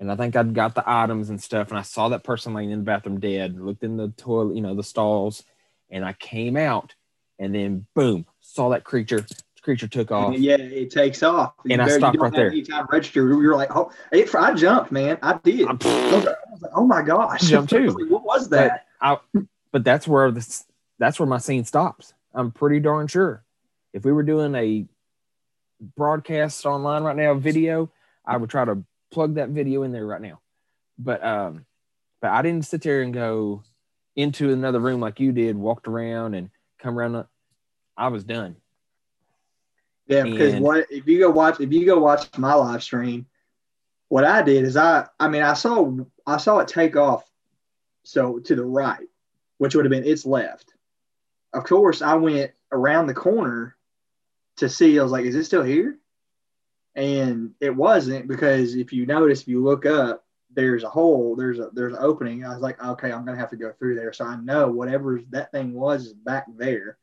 And 0.00 0.10
I 0.10 0.16
think 0.16 0.34
I'd 0.34 0.54
got 0.54 0.74
the 0.74 0.84
items 0.84 1.30
and 1.30 1.40
stuff. 1.40 1.68
And 1.68 1.78
I 1.78 1.82
saw 1.82 2.08
that 2.08 2.24
person 2.24 2.54
laying 2.54 2.70
in 2.70 2.80
the 2.80 2.84
bathroom 2.84 3.20
dead, 3.20 3.60
looked 3.60 3.84
in 3.84 3.96
the 3.96 4.08
toilet, 4.08 4.56
you 4.56 4.60
know, 4.60 4.74
the 4.74 4.82
stalls. 4.82 5.44
And 5.90 6.04
I 6.04 6.12
came 6.12 6.56
out 6.56 6.94
and 7.42 7.54
then 7.54 7.86
boom, 7.94 8.24
saw 8.40 8.70
that 8.70 8.84
creature. 8.84 9.26
creature 9.62 9.88
took 9.88 10.10
off. 10.10 10.36
Yeah, 10.36 10.56
it 10.56 10.90
takes 10.90 11.22
off. 11.22 11.54
And 11.64 11.72
you 11.72 11.80
I 11.80 11.88
stopped 11.88 12.18
right 12.18 12.32
there. 12.32 12.48
Anytime 12.48 12.86
register, 12.90 13.24
we 13.36 13.46
were 13.46 13.56
like, 13.56 13.74
oh, 13.74 13.90
it, 14.12 14.32
I 14.34 14.54
jumped, 14.54 14.92
man. 14.92 15.18
I 15.22 15.38
did. 15.42 15.66
I 15.68 15.72
was 15.72 16.62
like, 16.62 16.72
oh 16.74 16.86
my 16.86 17.02
gosh. 17.02 17.42
Jumped 17.42 17.70
too. 17.70 17.88
like, 17.88 18.10
what 18.10 18.24
was 18.24 18.48
that? 18.50 18.86
But, 19.00 19.20
I, 19.34 19.42
but 19.72 19.84
that's 19.84 20.06
where 20.06 20.30
this, 20.30 20.64
that's 20.98 21.18
where 21.18 21.28
my 21.28 21.38
scene 21.38 21.64
stops. 21.64 22.14
I'm 22.34 22.52
pretty 22.52 22.80
darn 22.80 23.08
sure. 23.08 23.44
If 23.92 24.04
we 24.04 24.12
were 24.12 24.22
doing 24.22 24.54
a 24.54 24.86
broadcast 25.96 26.64
online 26.64 27.02
right 27.02 27.16
now, 27.16 27.34
video, 27.34 27.90
I 28.24 28.36
would 28.36 28.50
try 28.50 28.64
to 28.64 28.84
plug 29.10 29.34
that 29.34 29.50
video 29.50 29.82
in 29.82 29.92
there 29.92 30.06
right 30.06 30.20
now. 30.20 30.40
But 30.98 31.24
um, 31.24 31.66
but 32.20 32.30
I 32.30 32.42
didn't 32.42 32.66
sit 32.66 32.82
there 32.82 33.02
and 33.02 33.12
go 33.12 33.62
into 34.16 34.52
another 34.52 34.78
room 34.78 35.00
like 35.00 35.20
you 35.20 35.32
did, 35.32 35.56
walked 35.56 35.88
around 35.88 36.34
and 36.34 36.50
come 36.78 36.98
around. 36.98 37.26
I 37.96 38.08
was 38.08 38.24
done. 38.24 38.56
Yeah, 40.06 40.24
because 40.24 40.54
and, 40.54 40.64
what 40.64 40.86
if 40.90 41.06
you 41.06 41.18
go 41.18 41.30
watch 41.30 41.60
if 41.60 41.72
you 41.72 41.86
go 41.86 41.98
watch 41.98 42.26
my 42.36 42.54
live 42.54 42.82
stream, 42.82 43.26
what 44.08 44.24
I 44.24 44.42
did 44.42 44.64
is 44.64 44.76
I 44.76 45.06
I 45.18 45.28
mean 45.28 45.42
I 45.42 45.54
saw 45.54 45.96
I 46.26 46.36
saw 46.36 46.58
it 46.58 46.68
take 46.68 46.96
off 46.96 47.28
so 48.02 48.38
to 48.40 48.54
the 48.54 48.64
right, 48.64 49.08
which 49.58 49.74
would 49.74 49.84
have 49.84 49.90
been 49.90 50.04
its 50.04 50.26
left. 50.26 50.74
Of 51.52 51.64
course, 51.64 52.02
I 52.02 52.14
went 52.14 52.52
around 52.72 53.06
the 53.06 53.14
corner 53.14 53.76
to 54.56 54.68
see. 54.68 54.98
I 54.98 55.02
was 55.02 55.12
like, 55.12 55.24
"Is 55.24 55.34
it 55.34 55.44
still 55.44 55.62
here?" 55.62 55.98
and 56.94 57.52
it 57.60 57.74
wasn't 57.74 58.28
because 58.28 58.74
if 58.74 58.92
you 58.92 59.06
notice, 59.06 59.42
if 59.42 59.48
you 59.48 59.62
look 59.62 59.86
up, 59.86 60.24
there's 60.54 60.84
a 60.84 60.88
hole, 60.88 61.34
there's 61.34 61.58
a 61.58 61.70
there's 61.72 61.94
an 61.94 62.02
opening. 62.02 62.44
I 62.44 62.52
was 62.52 62.60
like, 62.60 62.82
okay, 62.84 63.10
I'm 63.10 63.24
gonna 63.24 63.38
have 63.38 63.50
to 63.50 63.56
go 63.56 63.72
through 63.72 63.94
there. 63.94 64.12
So 64.12 64.26
I 64.26 64.36
know 64.36 64.68
whatever 64.68 65.20
that 65.30 65.50
thing 65.50 65.72
was 65.72 66.06
is 66.06 66.12
back 66.12 66.46
there. 66.56 66.98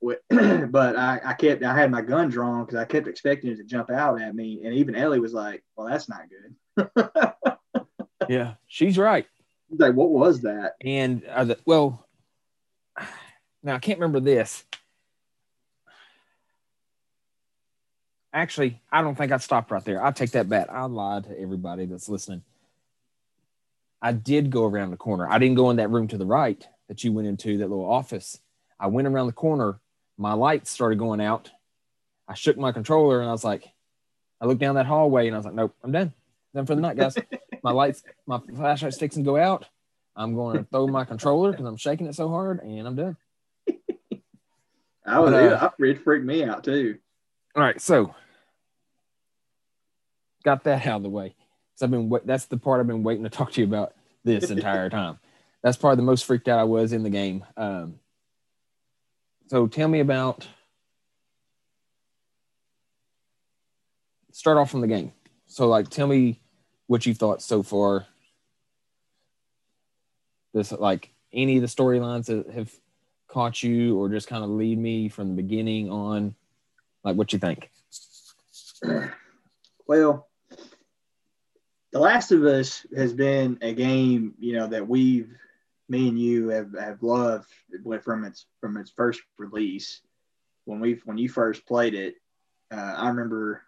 but 0.70 0.96
I, 0.96 1.20
I 1.24 1.32
kept 1.34 1.62
I 1.62 1.76
had 1.76 1.90
my 1.90 2.02
gun 2.02 2.30
drawn 2.30 2.64
because 2.64 2.78
I 2.78 2.84
kept 2.84 3.06
expecting 3.06 3.50
it 3.50 3.56
to 3.56 3.64
jump 3.64 3.90
out 3.90 4.20
at 4.20 4.34
me, 4.34 4.62
and 4.64 4.74
even 4.74 4.94
Ellie 4.94 5.20
was 5.20 5.34
like, 5.34 5.62
"Well, 5.76 5.88
that's 5.88 6.08
not 6.08 6.22
good." 6.28 7.84
yeah, 8.28 8.54
she's 8.66 8.96
right. 8.96 9.26
She's 9.68 9.80
like, 9.80 9.94
"What 9.94 10.10
was 10.10 10.42
that?" 10.42 10.74
And 10.82 11.24
uh, 11.24 11.44
the, 11.44 11.58
well, 11.66 12.06
now 13.62 13.74
I 13.74 13.78
can't 13.78 13.98
remember 13.98 14.20
this. 14.20 14.64
Actually, 18.32 18.80
I 18.90 19.02
don't 19.02 19.16
think 19.16 19.32
I'd 19.32 19.42
stop 19.42 19.70
right 19.70 19.84
there. 19.84 20.02
I'll 20.02 20.12
take 20.12 20.30
that 20.32 20.48
bet. 20.48 20.72
I 20.72 20.84
lied 20.84 21.24
to 21.24 21.38
everybody 21.38 21.86
that's 21.86 22.08
listening. 22.08 22.42
I 24.00 24.12
did 24.12 24.50
go 24.50 24.64
around 24.64 24.92
the 24.92 24.96
corner. 24.96 25.28
I 25.28 25.38
didn't 25.38 25.56
go 25.56 25.70
in 25.70 25.76
that 25.76 25.90
room 25.90 26.08
to 26.08 26.16
the 26.16 26.26
right 26.26 26.66
that 26.88 27.04
you 27.04 27.12
went 27.12 27.28
into, 27.28 27.58
that 27.58 27.68
little 27.68 27.90
office. 27.90 28.38
I 28.78 28.86
went 28.86 29.08
around 29.08 29.26
the 29.26 29.32
corner. 29.32 29.80
My 30.20 30.34
lights 30.34 30.70
started 30.70 30.98
going 30.98 31.22
out. 31.22 31.50
I 32.28 32.34
shook 32.34 32.58
my 32.58 32.72
controller 32.72 33.20
and 33.20 33.28
I 33.28 33.32
was 33.32 33.42
like, 33.42 33.72
I 34.38 34.44
looked 34.44 34.60
down 34.60 34.74
that 34.74 34.84
hallway 34.84 35.26
and 35.26 35.34
I 35.34 35.38
was 35.38 35.46
like, 35.46 35.54
nope, 35.54 35.74
I'm 35.82 35.92
done. 35.92 36.12
Done 36.54 36.66
for 36.66 36.74
the 36.74 36.82
night, 36.82 36.98
guys. 36.98 37.16
my 37.62 37.70
lights, 37.70 38.02
my 38.26 38.38
flashlight 38.54 38.92
sticks 38.92 39.16
and 39.16 39.24
go 39.24 39.38
out. 39.38 39.66
I'm 40.14 40.34
going 40.34 40.58
to 40.58 40.64
throw 40.64 40.86
my 40.86 41.06
controller 41.06 41.52
because 41.52 41.64
I'm 41.64 41.78
shaking 41.78 42.06
it 42.06 42.14
so 42.14 42.28
hard 42.28 42.60
and 42.62 42.86
I'm 42.86 42.96
done. 42.96 43.16
I 45.06 45.18
was, 45.20 45.32
but, 45.32 45.52
uh, 45.54 45.70
it 45.78 46.04
freaked 46.04 46.26
me 46.26 46.44
out 46.44 46.64
too. 46.64 46.98
All 47.56 47.62
right, 47.62 47.80
so 47.80 48.14
got 50.44 50.64
that 50.64 50.86
out 50.86 50.98
of 50.98 51.02
the 51.02 51.08
way. 51.08 51.34
So 51.76 51.86
I've 51.86 51.90
been 51.90 52.12
that's 52.26 52.44
the 52.44 52.58
part 52.58 52.80
I've 52.80 52.86
been 52.86 53.02
waiting 53.02 53.24
to 53.24 53.30
talk 53.30 53.52
to 53.52 53.60
you 53.62 53.66
about 53.66 53.94
this 54.22 54.50
entire 54.50 54.90
time. 54.90 55.18
That's 55.62 55.78
probably 55.78 55.96
the 55.96 56.02
most 56.02 56.26
freaked 56.26 56.48
out 56.48 56.58
I 56.58 56.64
was 56.64 56.92
in 56.92 57.04
the 57.04 57.10
game. 57.10 57.44
Um, 57.56 57.99
so 59.50 59.66
tell 59.66 59.88
me 59.88 59.98
about 59.98 60.46
start 64.30 64.56
off 64.56 64.70
from 64.70 64.80
the 64.80 64.86
game. 64.86 65.10
So 65.48 65.66
like 65.66 65.88
tell 65.88 66.06
me 66.06 66.40
what 66.86 67.04
you 67.04 67.14
thought 67.14 67.42
so 67.42 67.64
far. 67.64 68.06
This 70.54 70.70
like 70.70 71.10
any 71.32 71.56
of 71.56 71.62
the 71.62 71.66
storylines 71.66 72.26
that 72.26 72.48
have 72.54 72.72
caught 73.26 73.60
you 73.60 73.98
or 73.98 74.08
just 74.08 74.28
kind 74.28 74.44
of 74.44 74.50
lead 74.50 74.78
me 74.78 75.08
from 75.08 75.30
the 75.30 75.42
beginning 75.42 75.90
on 75.90 76.36
like, 77.02 77.16
what 77.16 77.32
you 77.32 77.40
think? 77.40 77.72
Well, 79.84 80.28
The 81.90 81.98
Last 81.98 82.30
of 82.30 82.44
Us 82.44 82.86
has 82.96 83.12
been 83.12 83.58
a 83.62 83.72
game, 83.72 84.32
you 84.38 84.52
know, 84.52 84.68
that 84.68 84.86
we've, 84.86 85.28
me 85.90 86.08
and 86.08 86.18
you 86.18 86.48
have, 86.50 86.72
have 86.78 87.02
loved 87.02 87.48
from 88.02 88.24
its 88.24 88.46
from 88.60 88.76
its 88.76 88.90
first 88.90 89.20
release. 89.36 90.00
When 90.64 90.78
we 90.80 91.00
when 91.04 91.18
you 91.18 91.28
first 91.28 91.66
played 91.66 91.94
it, 91.94 92.14
uh, 92.70 92.94
I 92.96 93.08
remember 93.08 93.62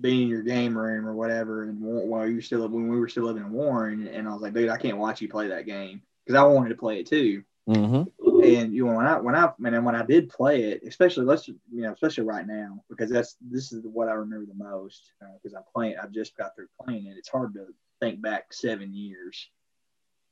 being 0.00 0.22
in 0.22 0.28
your 0.28 0.42
game 0.42 0.76
room 0.76 1.06
or 1.06 1.14
whatever, 1.14 1.64
and 1.64 1.80
while 1.80 2.26
you 2.26 2.36
were 2.36 2.42
still 2.42 2.66
when 2.68 2.88
we 2.88 2.98
were 2.98 3.08
still 3.08 3.24
living 3.24 3.44
in 3.44 3.52
Warren, 3.52 4.08
and 4.08 4.26
I 4.26 4.32
was 4.32 4.40
like, 4.40 4.54
dude, 4.54 4.70
I 4.70 4.78
can't 4.78 4.96
watch 4.96 5.20
you 5.20 5.28
play 5.28 5.48
that 5.48 5.66
game 5.66 6.00
because 6.24 6.40
I 6.40 6.44
wanted 6.44 6.70
to 6.70 6.76
play 6.76 7.00
it 7.00 7.06
too. 7.06 7.44
Mm-hmm. 7.68 8.42
And 8.44 8.72
you 8.72 8.86
know 8.86 8.94
when 8.94 9.06
I 9.06 9.18
when 9.18 9.34
I 9.34 9.52
and 9.62 9.84
when 9.84 9.96
I 9.96 10.04
did 10.04 10.30
play 10.30 10.62
it, 10.70 10.82
especially 10.86 11.26
let's 11.26 11.46
you 11.46 11.58
know 11.70 11.92
especially 11.92 12.24
right 12.24 12.46
now 12.46 12.82
because 12.88 13.10
that's 13.10 13.36
this 13.40 13.72
is 13.72 13.84
what 13.84 14.08
I 14.08 14.12
remember 14.12 14.46
the 14.46 14.64
most 14.64 15.12
because 15.20 15.54
uh, 15.54 15.58
I'm 15.58 15.64
playing. 15.74 15.96
I 16.02 16.06
just 16.06 16.36
got 16.38 16.54
through 16.54 16.68
playing 16.82 17.06
it. 17.06 17.16
It's 17.18 17.28
hard 17.28 17.52
to 17.54 17.66
think 18.00 18.22
back 18.22 18.52
seven 18.52 18.94
years 18.94 19.48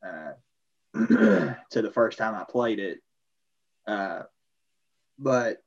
uh, 0.04 0.32
to 1.70 1.82
the 1.82 1.90
first 1.92 2.18
time 2.18 2.34
I 2.34 2.44
played 2.44 2.78
it. 2.78 3.00
Uh, 3.86 4.22
but 5.18 5.62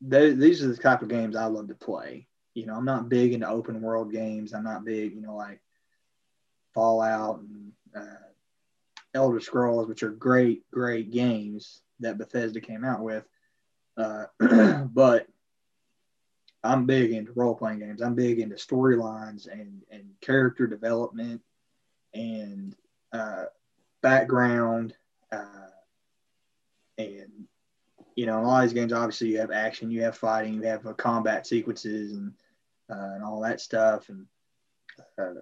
these 0.00 0.62
are 0.62 0.68
the 0.68 0.76
type 0.76 1.02
of 1.02 1.08
games 1.08 1.36
I 1.36 1.46
love 1.46 1.68
to 1.68 1.74
play. 1.74 2.26
You 2.54 2.66
know, 2.66 2.74
I'm 2.74 2.84
not 2.84 3.08
big 3.08 3.32
into 3.32 3.48
open 3.48 3.82
world 3.82 4.12
games. 4.12 4.54
I'm 4.54 4.64
not 4.64 4.84
big, 4.84 5.14
you 5.14 5.20
know, 5.20 5.36
like 5.36 5.60
Fallout 6.74 7.40
and 7.40 7.72
uh, 7.94 8.26
Elder 9.14 9.40
Scrolls, 9.40 9.88
which 9.88 10.02
are 10.02 10.10
great, 10.10 10.70
great 10.70 11.10
games 11.10 11.82
that 12.00 12.18
Bethesda 12.18 12.60
came 12.60 12.84
out 12.84 13.02
with. 13.02 13.24
Uh, 13.96 14.26
but 14.84 15.26
I'm 16.62 16.86
big 16.86 17.12
into 17.12 17.32
role 17.32 17.54
playing 17.54 17.80
games. 17.80 18.00
I'm 18.00 18.14
big 18.14 18.38
into 18.38 18.56
storylines 18.56 19.50
and, 19.50 19.82
and 19.90 20.04
character 20.20 20.66
development 20.66 21.42
and 22.14 22.74
uh, 23.12 23.44
background. 24.10 24.94
Uh, 25.32 25.70
and, 26.98 27.46
you 28.14 28.26
know, 28.26 28.38
in 28.38 28.44
all 28.44 28.62
these 28.62 28.72
games, 28.72 28.92
obviously, 28.92 29.28
you 29.28 29.38
have 29.38 29.50
action, 29.50 29.90
you 29.90 30.02
have 30.02 30.16
fighting, 30.16 30.54
you 30.54 30.62
have 30.62 30.86
uh, 30.86 30.92
combat 30.92 31.46
sequences 31.46 32.12
and, 32.12 32.32
uh, 32.90 33.14
and 33.14 33.24
all 33.24 33.40
that 33.40 33.60
stuff. 33.60 34.08
And, 34.08 34.26
uh, 35.18 35.40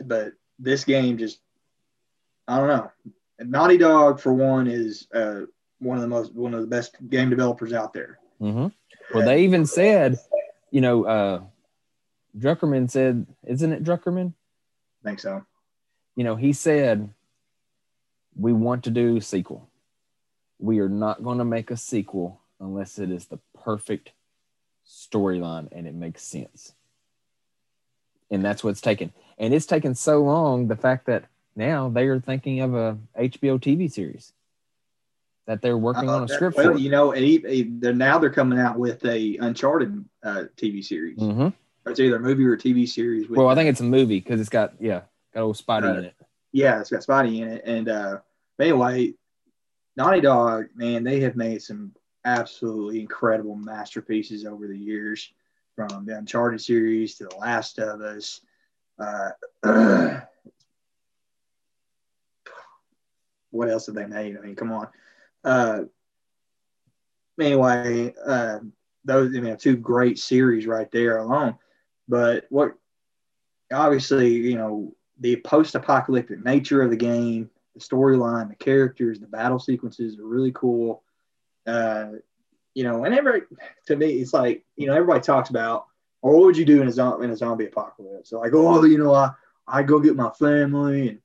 but 0.00 0.32
this 0.58 0.84
game 0.84 1.18
just 1.18 1.40
I 2.48 2.56
don't 2.56 2.68
know. 2.68 2.90
Naughty 3.40 3.76
Dog 3.76 4.20
for 4.20 4.32
one 4.32 4.66
is 4.66 5.06
uh, 5.14 5.42
one 5.80 5.98
of 5.98 6.02
the 6.02 6.08
most 6.08 6.34
one 6.34 6.54
of 6.54 6.62
the 6.62 6.66
best 6.66 6.96
game 7.08 7.28
developers 7.28 7.72
out 7.74 7.92
there. 7.92 8.18
Mm-hmm. 8.40 8.68
Well, 9.14 9.26
they 9.26 9.44
even 9.44 9.66
said, 9.66 10.18
you 10.70 10.80
know, 10.80 11.04
uh, 11.04 11.40
Druckerman 12.36 12.90
said, 12.90 13.26
isn't 13.46 13.72
it 13.72 13.84
Druckerman? 13.84 14.32
I 15.04 15.08
think 15.08 15.20
so. 15.20 15.44
You 16.18 16.24
know, 16.24 16.34
he 16.34 16.52
said, 16.52 17.10
we 18.34 18.52
want 18.52 18.82
to 18.82 18.90
do 18.90 19.20
sequel. 19.20 19.68
We 20.58 20.80
are 20.80 20.88
not 20.88 21.22
going 21.22 21.38
to 21.38 21.44
make 21.44 21.70
a 21.70 21.76
sequel 21.76 22.40
unless 22.58 22.98
it 22.98 23.12
is 23.12 23.26
the 23.26 23.38
perfect 23.62 24.10
storyline 24.84 25.68
and 25.70 25.86
it 25.86 25.94
makes 25.94 26.24
sense. 26.24 26.72
And 28.32 28.44
that's 28.44 28.64
what's 28.64 28.80
taken 28.80 29.12
and 29.38 29.54
it's 29.54 29.64
taken 29.64 29.94
so 29.94 30.20
long. 30.20 30.66
The 30.66 30.74
fact 30.74 31.06
that 31.06 31.26
now 31.54 31.88
they 31.88 32.08
are 32.08 32.18
thinking 32.18 32.62
of 32.62 32.74
a 32.74 32.98
HBO 33.16 33.60
TV 33.60 33.88
series 33.88 34.32
that 35.46 35.62
they're 35.62 35.78
working 35.78 36.08
uh, 36.08 36.16
on 36.16 36.24
a 36.24 36.28
script 36.28 36.56
well, 36.56 36.72
for. 36.72 36.78
You 36.78 36.90
know, 36.90 37.14
they're, 37.14 37.94
now 37.94 38.18
they're 38.18 38.28
coming 38.28 38.58
out 38.58 38.76
with 38.76 39.04
a 39.04 39.36
Uncharted 39.36 40.04
uh, 40.24 40.44
TV 40.56 40.84
series. 40.84 41.18
Mm-hmm. 41.18 41.50
It's 41.88 42.00
either 42.00 42.16
a 42.16 42.20
movie 42.20 42.44
or 42.44 42.54
a 42.54 42.58
TV 42.58 42.88
series. 42.88 43.28
well, 43.30 43.46
I 43.46 43.54
think 43.54 43.68
it's 43.68 43.80
a 43.80 43.84
movie 43.84 44.18
because 44.18 44.40
it's 44.40 44.50
got 44.50 44.72
yeah, 44.80 45.02
got 45.38 45.44
old 45.44 45.56
Spidey 45.56 45.94
uh, 45.94 45.98
in 45.98 46.04
it. 46.06 46.14
Yeah, 46.52 46.80
it's 46.80 46.90
got 46.90 47.02
Spotty 47.02 47.42
in 47.42 47.48
it, 47.48 47.62
and 47.64 47.88
uh, 47.88 48.18
anyway, 48.60 49.14
Naughty 49.96 50.20
Dog, 50.20 50.66
man, 50.74 51.04
they 51.04 51.20
have 51.20 51.36
made 51.36 51.62
some 51.62 51.94
absolutely 52.24 53.00
incredible 53.00 53.54
masterpieces 53.56 54.44
over 54.44 54.66
the 54.66 54.78
years, 54.78 55.30
from 55.76 56.06
the 56.06 56.16
Uncharted 56.16 56.60
series 56.60 57.14
to 57.16 57.24
The 57.24 57.36
Last 57.36 57.78
of 57.78 58.00
Us 58.00 58.40
uh, 58.98 59.30
what 63.50 63.70
else 63.70 63.86
have 63.86 63.94
they 63.94 64.06
made? 64.06 64.36
I 64.36 64.40
mean, 64.40 64.56
come 64.56 64.72
on. 64.72 64.88
Uh, 65.44 65.82
anyway, 67.40 68.12
uh, 68.26 68.58
those 69.04 69.36
I 69.36 69.40
mean, 69.40 69.56
two 69.56 69.76
great 69.76 70.18
series 70.18 70.66
right 70.66 70.90
there 70.90 71.18
alone. 71.18 71.56
But 72.08 72.46
what 72.48 72.74
obviously, 73.72 74.32
you 74.32 74.56
know, 74.56 74.94
the 75.20 75.36
post-apocalyptic 75.36 76.44
nature 76.44 76.82
of 76.82 76.90
the 76.90 76.96
game, 76.96 77.50
the 77.74 77.80
storyline, 77.80 78.48
the 78.48 78.56
characters, 78.56 79.20
the 79.20 79.26
battle 79.26 79.58
sequences 79.58 80.18
are 80.18 80.26
really 80.26 80.52
cool. 80.52 81.02
Uh, 81.66 82.12
you 82.74 82.84
know, 82.84 83.04
and 83.04 83.14
every 83.14 83.42
to 83.86 83.96
me, 83.96 84.12
it's 84.14 84.32
like 84.32 84.64
you 84.76 84.86
know, 84.86 84.94
everybody 84.94 85.20
talks 85.20 85.50
about, 85.50 85.86
oh, 86.22 86.36
what 86.36 86.46
would 86.46 86.56
you 86.56 86.64
do 86.64 86.80
in 86.80 86.88
a 86.88 86.92
zombie 86.92 87.24
in 87.24 87.30
a 87.30 87.36
zombie 87.36 87.66
apocalypse? 87.66 88.30
So 88.30 88.38
like, 88.38 88.52
oh, 88.54 88.84
you 88.84 88.98
know, 88.98 89.12
I 89.12 89.30
I 89.66 89.82
go 89.82 89.98
get 89.98 90.16
my 90.16 90.30
family 90.30 91.08
and 91.08 91.18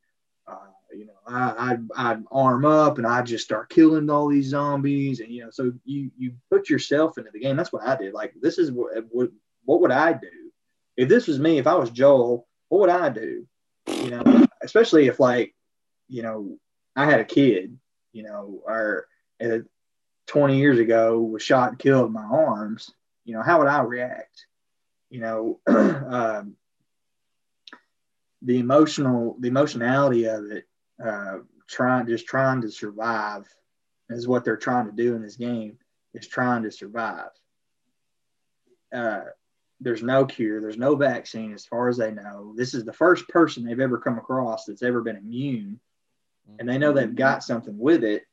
you 0.96 1.06
know, 1.06 1.14
I, 1.28 1.78
I 1.98 2.12
I'd 2.12 2.24
arm 2.32 2.66
up 2.66 2.98
and 2.98 3.08
I 3.08 3.22
just 3.22 3.44
start 3.44 3.70
killing 3.70 4.10
all 4.10 4.28
these 4.28 4.48
zombies, 4.48 5.20
and 5.20 5.30
you 5.30 5.44
know, 5.44 5.50
so 5.52 5.74
you 5.86 6.12
you 6.18 6.34
put 6.50 6.70
yourself 6.70 7.18
into 7.18 7.32
the 7.32 7.40
game. 7.40 7.58
That's 7.58 7.74
what 7.74 7.88
I 7.88 7.96
did. 7.96 8.14
Like, 8.14 8.34
this 8.42 8.58
is 8.58 8.72
what 8.72 8.92
what 9.10 9.30
what 9.66 9.82
would 9.82 9.92
I 9.92 10.14
do 10.14 10.52
if 10.98 11.10
this 11.10 11.28
was 11.28 11.40
me? 11.40 11.58
If 11.58 11.68
I 11.68 11.76
was 11.76 11.90
Joel, 11.90 12.48
what 12.70 12.82
would 12.82 12.90
I 12.90 13.10
do? 13.10 13.48
You 14.04 14.10
know, 14.12 14.46
especially 14.62 15.08
if 15.08 15.20
like, 15.20 15.56
you 16.10 16.24
know, 16.24 16.58
I 16.96 17.06
had 17.06 17.22
a 17.22 17.26
kid, 17.26 17.78
you 18.12 18.24
know, 18.24 18.62
or 18.66 19.08
uh, 19.42 19.60
20 20.28 20.58
years 20.58 20.78
ago 20.78 21.20
was 21.20 21.42
shot 21.42 21.70
and 21.70 21.80
killed 21.80 22.08
in 22.08 22.14
my 22.14 22.24
arms. 22.24 22.94
You 23.24 23.34
know, 23.36 23.42
how 23.42 23.60
would 23.60 23.68
I 23.68 23.82
react? 23.82 24.46
You 25.10 25.22
know, 25.22 25.60
um, 25.68 26.58
the 28.42 28.60
emotional 28.60 29.38
the 29.40 29.48
emotionality 29.48 30.26
of 30.26 30.52
it 30.52 30.66
uh, 31.04 31.38
trying 31.68 32.08
just 32.08 32.28
trying 32.28 32.62
to 32.62 32.72
survive 32.72 33.48
is 34.10 34.28
what 34.28 34.44
they're 34.44 34.58
trying 34.58 34.86
to 34.86 34.92
do 34.92 35.16
in 35.16 35.22
this 35.22 35.38
game 35.38 35.78
is 36.14 36.28
trying 36.28 36.64
to 36.64 36.72
survive. 36.72 37.30
Uh, 38.94 39.22
there's 39.84 40.04
no 40.04 40.26
cure, 40.26 40.62
there's 40.62 40.78
no 40.78 40.96
vaccine 40.96 41.54
as 41.54 41.66
far 41.66 41.90
as 41.90 41.98
they 41.98 42.12
know. 42.12 42.54
This 42.56 42.74
is 42.74 42.86
the 42.86 42.94
first 42.94 43.28
person 43.28 43.64
they've 43.64 43.80
ever 43.80 43.98
come 43.98 44.18
across 44.18 44.66
that's 44.66 44.84
ever 44.84 45.02
been 45.02 45.18
immune, 45.18 45.80
and 46.60 46.68
they 46.68 46.78
know 46.78 46.94
they've 46.94 47.16
got 47.16 47.44
something 47.44 47.78
with 47.78 48.04
it. 48.04 48.24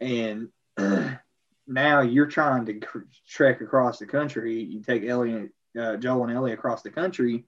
And 0.00 0.48
now 1.66 2.00
you're 2.00 2.26
trying 2.26 2.66
to 2.66 2.80
trek 3.28 3.60
across 3.60 3.98
the 3.98 4.06
country. 4.06 4.62
You 4.62 4.82
take 4.82 5.04
Ellie, 5.04 5.50
uh, 5.78 5.96
Joel, 5.96 6.24
and 6.24 6.32
Ellie 6.32 6.52
across 6.52 6.82
the 6.82 6.90
country 6.90 7.44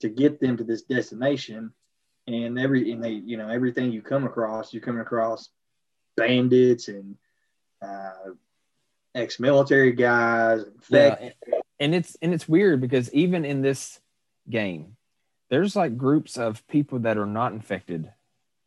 to 0.00 0.08
get 0.08 0.40
them 0.40 0.56
to 0.56 0.64
this 0.64 0.82
destination 0.82 1.72
and 2.26 2.58
every 2.58 2.92
and 2.92 3.02
they 3.02 3.10
you 3.10 3.36
know 3.36 3.48
everything 3.48 3.92
you 3.92 4.02
come 4.02 4.24
across 4.24 4.72
you're 4.72 4.82
coming 4.82 5.00
across 5.00 5.48
bandits 6.16 6.88
and 6.88 7.16
uh, 7.82 8.30
ex-military 9.14 9.92
guys 9.92 10.64
yeah, 10.88 11.59
and, 11.80 11.94
it's 11.94 12.16
and 12.22 12.32
it's 12.32 12.48
weird 12.48 12.80
because 12.80 13.12
even 13.12 13.44
in 13.44 13.62
this 13.62 14.00
game 14.48 14.96
there's 15.48 15.74
like 15.74 15.96
groups 15.96 16.36
of 16.36 16.66
people 16.68 17.00
that 17.00 17.18
are 17.18 17.26
not 17.26 17.52
infected 17.52 18.12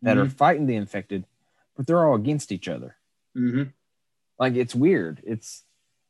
that 0.01 0.17
mm-hmm. 0.17 0.25
are 0.25 0.29
fighting 0.29 0.65
the 0.65 0.75
infected 0.75 1.25
but 1.75 1.87
they're 1.87 2.05
all 2.05 2.15
against 2.15 2.51
each 2.51 2.67
other 2.67 2.95
mm-hmm. 3.37 3.63
like 4.39 4.55
it's 4.55 4.75
weird 4.75 5.21
it's 5.25 5.63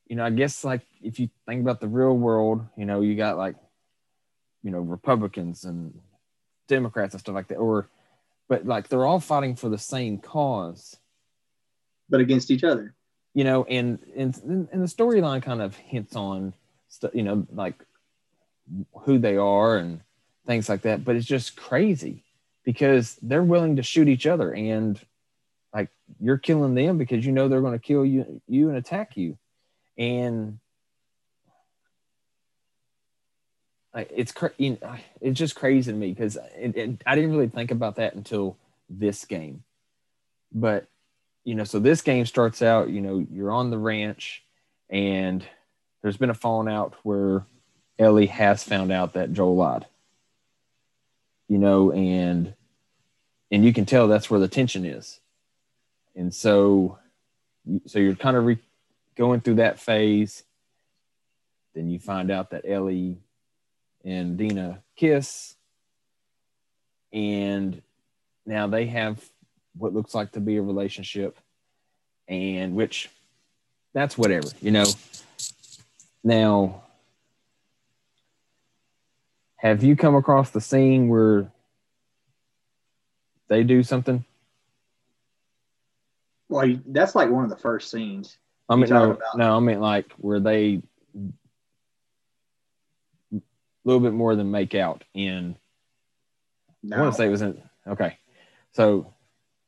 you 0.08 0.16
know 0.16 0.26
i 0.26 0.30
guess 0.30 0.64
like 0.64 0.82
if 1.02 1.20
you 1.20 1.30
think 1.46 1.62
about 1.62 1.80
the 1.80 1.88
real 1.88 2.16
world 2.16 2.66
you 2.76 2.86
know 2.86 3.02
you 3.02 3.16
got 3.16 3.38
like 3.38 3.56
you 4.64 4.72
know 4.72 4.80
republicans 4.80 5.64
and 5.64 5.94
Democrats 6.68 7.14
and 7.14 7.22
stuff 7.22 7.36
like 7.36 7.48
that, 7.50 7.58
or 7.58 7.90
but 8.48 8.66
like 8.66 8.88
they're 8.88 9.06
all 9.06 9.20
fighting 9.20 9.56
for 9.56 9.70
the 9.70 9.78
same 9.78 10.18
cause, 10.18 10.98
but 12.10 12.22
against 12.22 12.52
each 12.52 12.64
other. 12.64 12.96
You 13.34 13.44
know, 13.44 13.64
and 13.64 14.00
and 14.16 14.36
and 14.72 14.82
the 14.82 14.88
storyline 14.88 15.42
kind 15.42 15.62
of 15.62 15.76
hints 15.76 16.16
on, 16.16 16.54
you 17.14 17.24
know, 17.24 17.46
like 17.52 17.76
who 19.02 19.18
they 19.18 19.38
are 19.38 19.78
and 19.78 20.02
things 20.46 20.70
like 20.70 20.82
that. 20.82 21.04
But 21.04 21.16
it's 21.16 21.26
just 21.26 21.56
crazy 21.56 22.24
because 22.64 23.18
they're 23.22 23.44
willing 23.44 23.76
to 23.76 23.84
shoot 23.84 24.08
each 24.08 24.26
other 24.26 24.54
and 24.54 25.00
like 25.74 25.90
you're 26.20 26.38
killing 26.38 26.76
them 26.76 26.98
because 26.98 27.26
you 27.26 27.32
know 27.32 27.48
they're 27.48 27.62
going 27.62 27.74
to 27.74 27.80
kill 27.80 28.06
you 28.06 28.42
you 28.48 28.70
and 28.70 28.78
attack 28.78 29.18
you 29.18 29.38
and 29.98 30.60
it's 33.96 34.32
cra- 34.32 34.54
it's 34.58 35.40
just 35.40 35.56
crazy 35.56 35.92
to 35.92 35.98
me 35.98 36.14
because 36.14 36.38
I 36.38 36.68
didn't 36.68 37.32
really 37.32 37.50
think 37.50 37.72
about 37.72 37.96
that 37.98 38.16
until 38.16 38.58
this 38.90 39.26
game. 39.26 39.64
But 40.52 40.88
you 41.44 41.56
know, 41.56 41.64
so 41.66 41.80
this 41.80 42.02
game 42.02 42.26
starts 42.26 42.62
out, 42.62 42.90
you 42.90 43.02
know, 43.02 43.26
you're 43.30 43.52
on 43.52 43.70
the 43.70 43.78
ranch, 43.78 44.44
and 44.90 45.46
there's 46.04 46.18
been 46.18 46.30
a 46.30 46.36
falling 46.36 46.72
out 46.72 46.94
where 47.02 47.46
Ellie 47.98 48.28
has 48.28 48.64
found 48.64 48.92
out 48.92 49.14
that 49.14 49.34
Joel 49.34 49.56
lied. 49.56 49.88
You 51.48 51.58
know, 51.58 51.92
and 51.92 52.54
and 53.52 53.66
you 53.66 53.74
can 53.74 53.86
tell 53.86 54.08
that's 54.08 54.30
where 54.30 54.40
the 54.40 54.48
tension 54.48 54.86
is, 54.86 55.20
and 56.16 56.34
so 56.34 57.00
so 57.88 58.00
you're 58.00 58.16
kind 58.16 58.38
of 58.38 58.46
re- 58.46 58.60
going 59.16 59.42
through 59.42 59.56
that 59.56 59.80
phase. 59.80 60.44
Then 61.74 61.90
you 61.90 62.00
find 62.00 62.30
out 62.30 62.52
that 62.52 62.66
Ellie 62.68 63.18
and 64.04 64.38
Dina 64.38 64.80
kiss. 64.96 65.56
And 67.12 67.82
now 68.46 68.68
they 68.68 68.88
have 68.88 69.24
what 69.78 69.94
looks 69.94 70.14
like 70.14 70.32
to 70.34 70.40
be 70.40 70.58
a 70.58 70.62
relationship, 70.62 71.38
and 72.28 72.76
which 72.76 73.10
that's 73.94 74.18
whatever, 74.18 74.48
you 74.62 74.72
know. 74.72 74.86
Now, 76.24 76.84
have 79.58 79.84
you 79.84 79.96
come 79.96 80.16
across 80.16 80.52
the 80.52 80.62
scene 80.62 81.10
where 81.10 81.52
they 83.48 83.64
do 83.64 83.84
something? 83.84 84.24
Well, 86.50 86.76
that's 86.86 87.16
like 87.16 87.30
one 87.30 87.44
of 87.44 87.50
the 87.50 87.58
first 87.58 87.90
scenes. 87.90 88.38
I 88.70 88.76
mean, 88.76 88.90
no, 88.90 89.18
no, 89.36 89.58
I 89.58 89.60
mean 89.60 89.82
like 89.82 90.12
where 90.14 90.40
they 90.40 90.82
a 93.36 93.42
little 93.84 94.02
bit 94.02 94.14
more 94.14 94.36
than 94.36 94.52
make 94.52 94.76
out 94.76 95.04
in. 95.14 95.56
No. 96.82 96.98
I 96.98 97.02
want 97.02 97.14
to 97.14 97.18
say 97.18 97.28
it 97.28 97.30
was 97.30 97.42
in 97.42 97.62
okay, 97.88 98.18
so 98.72 99.14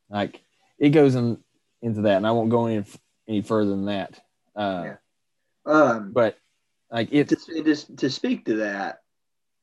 like 0.09 0.41
it 0.77 0.89
goes 0.89 1.15
in 1.15 1.37
into 1.81 2.01
that, 2.01 2.17
and 2.17 2.27
I 2.27 2.31
won't 2.31 2.49
go 2.49 2.65
any 2.65 2.85
any 3.27 3.41
further 3.41 3.71
than 3.71 3.85
that. 3.85 4.19
Uh, 4.55 4.83
yeah. 4.85 4.95
Um, 5.65 6.11
but 6.11 6.37
like 6.95 7.09
it 7.11 7.29
to, 7.29 7.63
just 7.63 7.97
to 7.97 8.09
speak 8.09 8.45
to 8.45 8.55
that, 8.57 9.01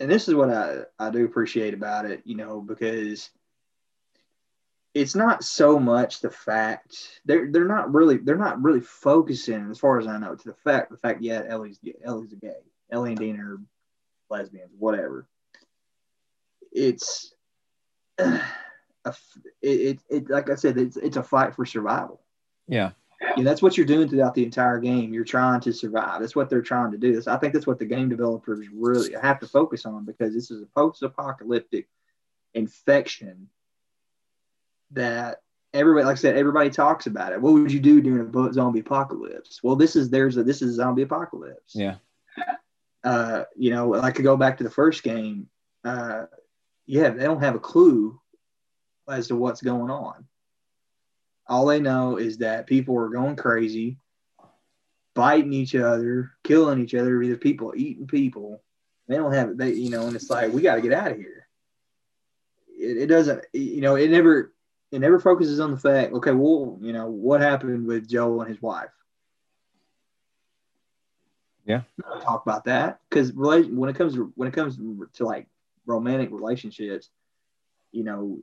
and 0.01 0.11
this 0.11 0.29
is 0.29 0.35
what 0.35 0.51
I 0.51 0.83
I 0.99 1.11
do 1.11 1.25
appreciate 1.25 1.75
about 1.75 2.05
it, 2.05 2.23
you 2.25 2.37
know, 2.37 2.61
because 2.61 3.31
it's 4.95 5.15
not 5.15 5.43
so 5.43 5.79
much 5.79 6.21
the 6.21 6.31
fact 6.31 7.21
they're 7.25 7.51
they're 7.51 7.65
not 7.65 7.93
really 7.93 8.19
they're 8.19 8.37
not 8.37 8.63
really 8.63 8.81
focusing 8.81 9.71
as 9.71 9.79
far 9.79 9.99
as 9.99 10.07
I 10.07 10.19
know 10.19 10.35
to 10.35 10.49
the 10.49 10.55
fact 10.55 10.91
the 10.91 10.97
fact 10.99 11.23
yeah 11.23 11.43
Ellie's 11.49 11.81
Ellie's 12.05 12.33
a 12.33 12.37
gay 12.37 12.61
Ellie 12.93 13.13
and 13.13 13.19
Dina 13.19 13.43
are 13.43 13.61
lesbians, 14.31 14.71
whatever. 14.79 15.27
It's 16.71 17.35
a, 18.19 18.43
it, 19.05 19.17
it, 19.63 19.99
it, 20.11 20.31
like 20.31 20.51
I 20.51 20.55
said, 20.55 20.77
it's, 20.77 20.97
it's 20.97 21.17
a 21.17 21.23
fight 21.23 21.55
for 21.55 21.65
survival. 21.65 22.21
Yeah. 22.69 22.91
And 23.37 23.47
that's 23.47 23.63
what 23.63 23.77
you're 23.77 23.87
doing 23.87 24.09
throughout 24.09 24.35
the 24.35 24.45
entire 24.45 24.79
game. 24.79 25.15
You're 25.15 25.25
trying 25.25 25.61
to 25.61 25.73
survive. 25.73 26.21
That's 26.21 26.37
what 26.37 26.51
they're 26.51 26.63
trying 26.63 26.93
to 26.93 26.99
do. 26.99 27.23
I 27.27 27.37
think 27.37 27.55
that's 27.55 27.67
what 27.67 27.79
the 27.79 27.87
game 27.87 28.09
developers 28.09 28.67
really 28.73 29.15
have 29.21 29.41
to 29.41 29.47
focus 29.47 29.87
on 29.87 30.05
because 30.05 30.35
this 30.35 30.51
is 30.51 30.63
a 30.63 30.67
post-apocalyptic 30.67 31.89
infection 32.55 33.49
that 34.91 35.41
everybody, 35.73 36.05
like 36.05 36.19
I 36.19 36.21
said, 36.21 36.37
everybody 36.37 36.69
talks 36.69 37.07
about 37.07 37.33
it. 37.33 37.41
What 37.41 37.55
would 37.55 37.73
you 37.73 37.81
do 37.81 38.03
during 38.03 38.35
a 38.35 38.53
zombie 38.53 38.81
apocalypse? 38.81 39.61
Well, 39.63 39.77
this 39.77 39.97
is 39.97 40.11
there's 40.11 40.37
a 40.37 40.43
this 40.43 40.61
is 40.61 40.73
a 40.73 40.75
zombie 40.75 41.03
apocalypse. 41.03 41.75
Yeah 41.75 41.97
uh, 43.05 43.45
you 43.57 43.71
know, 43.71 43.95
I 43.95 44.11
could 44.11 44.25
go 44.25 44.37
back 44.37 44.59
to 44.59 44.65
the 44.65 44.71
first 44.71 45.03
game. 45.03 45.49
Uh, 45.85 46.27
yeah, 46.87 47.11
they 47.11 47.25
don't 47.25 47.43
have 47.43 47.55
a 47.55 47.61
clue 47.61 48.21
as 49.09 49.29
to 49.29 49.37
what's 49.37 49.63
going 49.63 49.91
on. 49.91 50.27
All 51.49 51.67
they 51.67 51.81
know 51.81 52.17
is 52.17 52.39
that 52.39 52.67
people 52.67 52.97
are 52.99 53.09
going 53.09 53.37
crazy, 53.37 53.99
biting 55.15 55.53
each 55.53 55.75
other, 55.75 56.33
killing 56.45 56.81
each 56.81 56.95
other. 56.95 57.23
Either 57.23 57.37
people 57.37 57.73
eating 57.77 58.07
people. 58.07 58.63
They 59.09 59.17
don't 59.17 59.33
have 59.33 59.57
they, 59.59 59.73
you 59.73 59.91
know, 59.91 60.07
and 60.07 60.17
it's 60.17 60.31
like 60.31 60.53
we 60.53 60.63
got 60.63 60.77
to 60.77 60.81
get 60.81 60.93
out 60.93 61.11
of 61.11 61.19
here. 61.19 61.49
It, 62.69 62.97
it 62.97 63.07
doesn't, 63.07 63.45
you 63.53 63.81
know, 63.81 63.97
it 63.97 64.11
never, 64.11 64.53
it 64.91 65.01
never 65.01 65.19
focuses 65.19 65.61
on 65.61 65.73
the 65.73 65.77
fact. 65.77 66.13
Okay, 66.15 66.33
well, 66.33 66.79
you 66.81 66.93
know, 66.93 67.09
what 67.09 67.41
happened 67.41 67.87
with 67.87 68.09
Joel 68.09 68.43
and 68.43 68.51
his 68.51 68.63
wife? 68.63 68.91
Yeah. 71.65 71.83
Talk 72.23 72.43
about 72.45 72.65
that 72.65 73.01
because 73.09 73.33
when 73.33 73.89
it 73.89 73.97
comes 73.97 74.15
to, 74.15 74.33
when 74.37 74.49
it 74.49 74.55
comes 74.55 74.77
to 74.77 75.25
like 75.25 75.47
romantic 75.87 76.31
relationships, 76.31 77.11
you 77.91 78.05
know, 78.05 78.39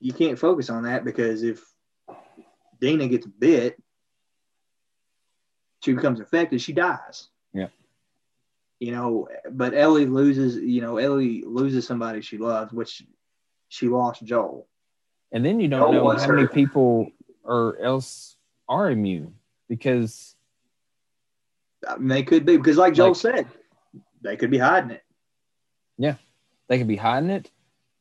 you 0.00 0.12
can't 0.12 0.38
focus 0.38 0.70
on 0.70 0.84
that 0.84 1.04
because 1.04 1.42
if 1.42 1.64
Dina 2.80 3.08
gets 3.08 3.26
bit, 3.26 3.80
she 5.82 5.92
becomes 5.92 6.20
infected, 6.20 6.60
she 6.60 6.72
dies. 6.72 7.28
Yeah. 7.52 7.68
You 8.80 8.92
know, 8.92 9.28
but 9.50 9.74
Ellie 9.74 10.06
loses, 10.06 10.56
you 10.56 10.80
know, 10.80 10.96
Ellie 10.98 11.42
loses 11.46 11.86
somebody 11.86 12.20
she 12.20 12.38
loves, 12.38 12.72
which 12.72 13.02
she 13.68 13.88
lost 13.88 14.24
Joel. 14.24 14.66
And 15.32 15.44
then 15.44 15.60
you 15.60 15.68
don't 15.68 15.92
Joel 15.92 16.12
know 16.14 16.18
how 16.18 16.28
many 16.32 16.46
people 16.48 17.08
or 17.42 17.78
else 17.80 18.36
are 18.68 18.90
immune 18.90 19.34
because 19.68 20.34
I 21.86 21.96
mean, 21.98 22.08
they 22.08 22.22
could 22.22 22.46
be 22.46 22.56
because, 22.56 22.76
like 22.78 22.94
Joel 22.94 23.08
Like- 23.08 23.16
said, 23.16 23.46
they 24.22 24.36
could 24.36 24.50
be 24.50 24.58
hiding 24.58 24.90
it. 24.90 25.02
Yeah. 25.98 26.16
They 26.68 26.78
could 26.78 26.88
be 26.88 26.96
hiding 26.96 27.28
it. 27.30 27.50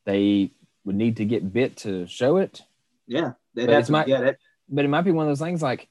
They 0.05 0.51
would 0.85 0.95
need 0.95 1.17
to 1.17 1.25
get 1.25 1.51
bit 1.51 1.75
to 1.77 2.07
show 2.07 2.37
it. 2.37 2.61
Yeah, 3.07 3.33
they'd 3.53 3.65
But 3.65 3.75
have 3.75 3.85
to 3.87 3.91
my- 3.91 4.05
get 4.05 4.23
it. 4.23 4.39
But 4.69 4.85
it 4.85 4.87
might 4.89 5.01
be 5.01 5.11
one 5.11 5.25
of 5.25 5.29
those 5.29 5.45
things 5.45 5.61
like, 5.61 5.87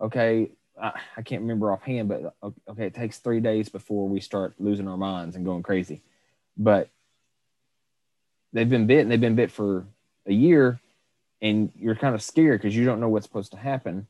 okay, 0.00 0.50
I, 0.80 0.92
I 1.16 1.22
can't 1.22 1.42
remember 1.42 1.72
offhand, 1.72 2.08
but 2.08 2.34
uh, 2.42 2.50
okay, 2.68 2.86
it 2.86 2.94
takes 2.94 3.18
three 3.18 3.40
days 3.40 3.68
before 3.68 4.08
we 4.08 4.20
start 4.20 4.54
losing 4.58 4.88
our 4.88 4.96
minds 4.96 5.36
and 5.36 5.44
going 5.44 5.62
crazy. 5.62 6.02
But 6.56 6.88
they've 8.52 8.68
been 8.68 8.86
bit 8.86 9.00
and 9.00 9.10
they've 9.10 9.20
been 9.20 9.36
bit 9.36 9.50
for 9.50 9.86
a 10.26 10.32
year, 10.32 10.80
and 11.40 11.72
you're 11.76 11.94
kind 11.94 12.14
of 12.14 12.22
scared 12.22 12.60
because 12.60 12.76
you 12.76 12.84
don't 12.84 13.00
know 13.00 13.08
what's 13.08 13.26
supposed 13.26 13.52
to 13.52 13.58
happen. 13.58 14.06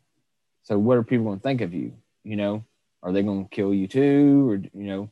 So 0.62 0.78
what 0.78 0.98
are 0.98 1.02
people 1.02 1.26
going 1.26 1.38
to 1.38 1.42
think 1.42 1.60
of 1.60 1.72
you? 1.74 1.94
You 2.24 2.36
know, 2.36 2.64
are 3.02 3.12
they 3.12 3.22
going 3.22 3.44
to 3.44 3.50
kill 3.50 3.72
you 3.72 3.88
too, 3.88 4.50
or 4.50 4.56
you 4.56 4.86
know? 4.86 5.10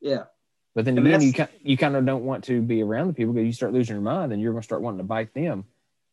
Yeah, 0.00 0.24
But 0.74 0.84
then 0.84 0.98
again, 0.98 1.20
you 1.20 1.32
kind 1.32 1.50
you 1.62 1.76
kind 1.76 1.96
of 1.96 2.06
don't 2.06 2.24
want 2.24 2.44
to 2.44 2.60
be 2.62 2.82
around 2.82 3.08
the 3.08 3.12
people 3.14 3.32
because 3.32 3.46
you 3.46 3.52
start 3.52 3.72
losing 3.72 3.96
your 3.96 4.02
mind, 4.02 4.32
and 4.32 4.40
you're 4.40 4.52
going 4.52 4.62
to 4.62 4.66
start 4.66 4.82
wanting 4.82 4.98
to 4.98 5.04
bite 5.04 5.34
them. 5.34 5.64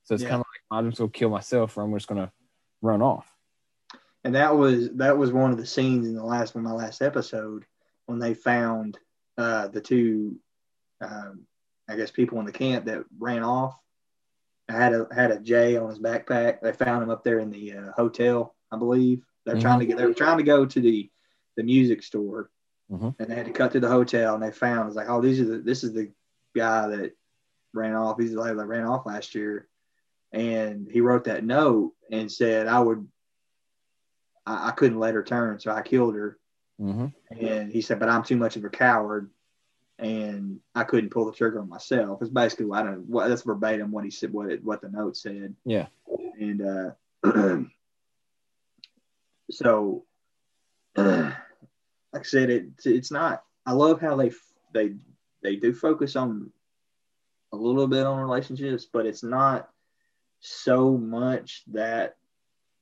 So 0.04 0.14
it's 0.16 0.24
Yeah. 0.24 0.30
kind 0.30 0.42
of 0.42 0.48
like 0.48 0.57
I'm 0.72 0.90
just 0.90 0.98
to 0.98 1.10
kill 1.10 1.30
myself, 1.30 1.78
or 1.78 1.84
I'm 1.84 1.94
just 1.94 2.08
to 2.10 2.32
run 2.82 3.02
off. 3.02 3.32
and 4.24 4.36
that 4.36 4.56
was 4.58 4.90
that 4.96 5.18
was 5.18 5.32
one 5.32 5.52
of 5.52 5.58
the 5.58 5.66
scenes 5.66 6.08
in 6.08 6.16
the 6.16 6.24
last 6.24 6.56
one, 6.56 6.64
my 6.64 6.72
last 6.74 7.02
episode, 7.02 7.66
when 8.08 8.20
they 8.20 8.34
found 8.34 8.98
uh, 9.38 9.68
the 9.68 9.80
two, 9.82 10.38
um, 11.02 11.46
I 11.88 11.96
guess, 11.96 12.12
people 12.12 12.40
in 12.40 12.46
the 12.46 12.52
camp 12.52 12.86
that 12.86 13.06
ran 13.20 13.44
off. 13.44 13.78
I 14.70 14.74
had 14.74 14.94
a 14.94 15.08
had 15.14 15.32
a 15.32 15.40
J 15.40 15.78
on 15.78 15.90
his 15.90 16.00
backpack. 16.00 16.60
They 16.62 16.74
found 16.74 17.04
him 17.04 17.10
up 17.10 17.24
there 17.24 17.40
in 17.40 17.50
the 17.52 17.74
uh, 17.74 17.92
hotel, 17.96 18.56
I 18.72 18.78
believe. 18.78 19.24
They're 19.46 19.56
Mhm. 19.56 19.62
trying 19.62 19.80
to 19.80 19.86
get. 19.86 19.98
They 19.98 20.06
were 20.06 20.14
trying 20.14 20.38
to 20.40 20.44
go 20.44 20.66
to 20.66 20.82
the 20.82 21.10
the 21.56 21.64
music 21.64 22.04
store, 22.04 22.52
Mhm. 22.92 23.16
and 23.18 23.30
they 23.30 23.36
had 23.36 23.46
to 23.46 23.52
cut 23.54 23.72
through 23.72 23.82
the 23.82 23.88
hotel. 23.90 24.34
And 24.36 24.44
they 24.44 24.52
found 24.52 24.82
it 24.82 24.86
was 24.88 24.96
like, 24.96 25.10
oh, 25.10 25.22
these 25.22 25.40
are 25.40 25.46
the 25.46 25.58
this 25.60 25.84
is 25.86 25.94
the 25.94 26.12
guy 26.56 26.88
that 26.90 27.14
ran 27.74 27.96
off. 27.96 28.20
He's 28.20 28.34
the 28.34 28.42
guy 28.42 28.54
that 28.54 28.66
ran 28.66 28.84
off 28.86 29.06
last 29.06 29.34
year, 29.36 29.68
and 30.38 30.88
he 30.92 31.02
wrote 31.02 31.24
that 31.24 31.44
note 31.44 31.94
and 32.12 32.32
said, 32.32 32.68
I 32.68 32.80
would. 32.80 33.08
I, 34.46 34.68
I 34.70 34.72
couldn't 34.72 35.00
let 35.00 35.16
her 35.16 35.24
turn, 35.24 35.60
so 35.60 35.72
I 35.72 35.82
killed 35.82 36.14
her. 36.16 36.38
Mm-hmm. 36.80 37.08
And 37.44 37.72
he 37.72 37.82
said, 37.82 38.00
but 38.00 38.10
I'm 38.10 38.24
too 38.24 38.38
much 38.38 38.56
of 38.56 38.64
a 38.64 38.70
coward, 38.70 39.32
and 39.98 40.60
I 40.76 40.84
couldn't 40.84 41.10
pull 41.10 41.26
the 41.26 41.32
trigger 41.32 41.60
on 41.60 41.70
myself. 41.70 42.22
It's 42.22 42.30
basically 42.30 42.66
what 42.66 42.82
I 42.82 42.84
don't. 42.84 43.10
What, 43.10 43.28
that's 43.30 43.42
verbatim 43.42 43.92
what 43.92 44.06
he 44.06 44.12
said. 44.12 44.32
What 44.32 44.52
it, 44.52 44.64
what 44.64 44.82
the 44.82 44.90
note 44.90 45.18
said. 45.18 45.56
Yeah. 45.66 45.88
And 46.40 46.62
uh, 46.62 46.92
so, 49.52 50.06
like 50.96 51.34
I 52.14 52.22
said, 52.22 52.52
it 52.52 52.68
it's 52.86 53.12
not. 53.12 53.44
I 53.66 53.72
love 53.72 54.00
how 54.00 54.16
they 54.16 54.32
they 54.72 54.94
they 55.42 55.56
do 55.56 55.74
focus 55.74 56.16
on 56.16 56.52
a 57.52 57.58
little 57.58 57.88
bit 57.88 58.06
on 58.06 58.20
relationships, 58.20 58.86
but 58.86 59.08
it's 59.08 59.24
not 59.24 59.70
so 60.40 60.98
much 60.98 61.64
that 61.68 62.16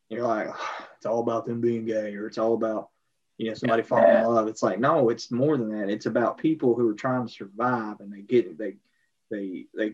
you're 0.10 0.28
like 0.28 0.50
it's 0.98 1.06
all 1.06 1.20
about 1.20 1.46
them 1.46 1.62
being 1.62 1.86
gay 1.86 2.16
or 2.16 2.28
it's 2.28 2.38
all 2.38 2.54
about 2.54 2.90
you 3.38 3.48
know 3.48 3.54
somebody 3.54 3.84
falling 3.84 4.16
in 4.16 4.24
love. 4.24 4.48
It's 4.48 4.64
like 4.64 4.80
no, 4.80 5.10
it's 5.10 5.32
more 5.32 5.58
than 5.58 5.70
that. 5.78 5.90
It's 5.90 6.06
about 6.06 6.38
people 6.38 6.76
who 6.76 6.90
are 6.90 6.94
trying 6.94 7.28
to 7.28 7.34
survive 7.34 8.00
and 8.00 8.12
they 8.12 8.22
get 8.22 8.58
they 8.58 8.76
they 9.30 9.66
they 9.76 9.94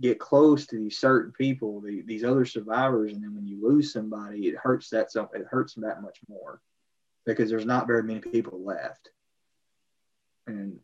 get 0.00 0.18
close 0.18 0.66
to 0.66 0.76
these 0.76 0.98
certain 0.98 1.32
people, 1.32 1.80
the, 1.80 2.02
these 2.02 2.24
other 2.24 2.44
survivors, 2.44 3.12
and 3.12 3.22
then 3.22 3.34
when 3.34 3.46
you 3.46 3.60
lose 3.62 3.92
somebody, 3.92 4.48
it 4.48 4.56
hurts 4.56 4.90
that 4.90 5.10
so 5.10 5.28
it 5.34 5.46
hurts 5.48 5.74
them 5.74 5.84
that 5.84 6.02
much 6.02 6.18
more 6.28 6.60
because 7.24 7.50
there's 7.50 7.66
not 7.66 7.86
very 7.86 8.02
many 8.02 8.20
people 8.20 8.62
left, 8.64 9.10
and 10.46 10.78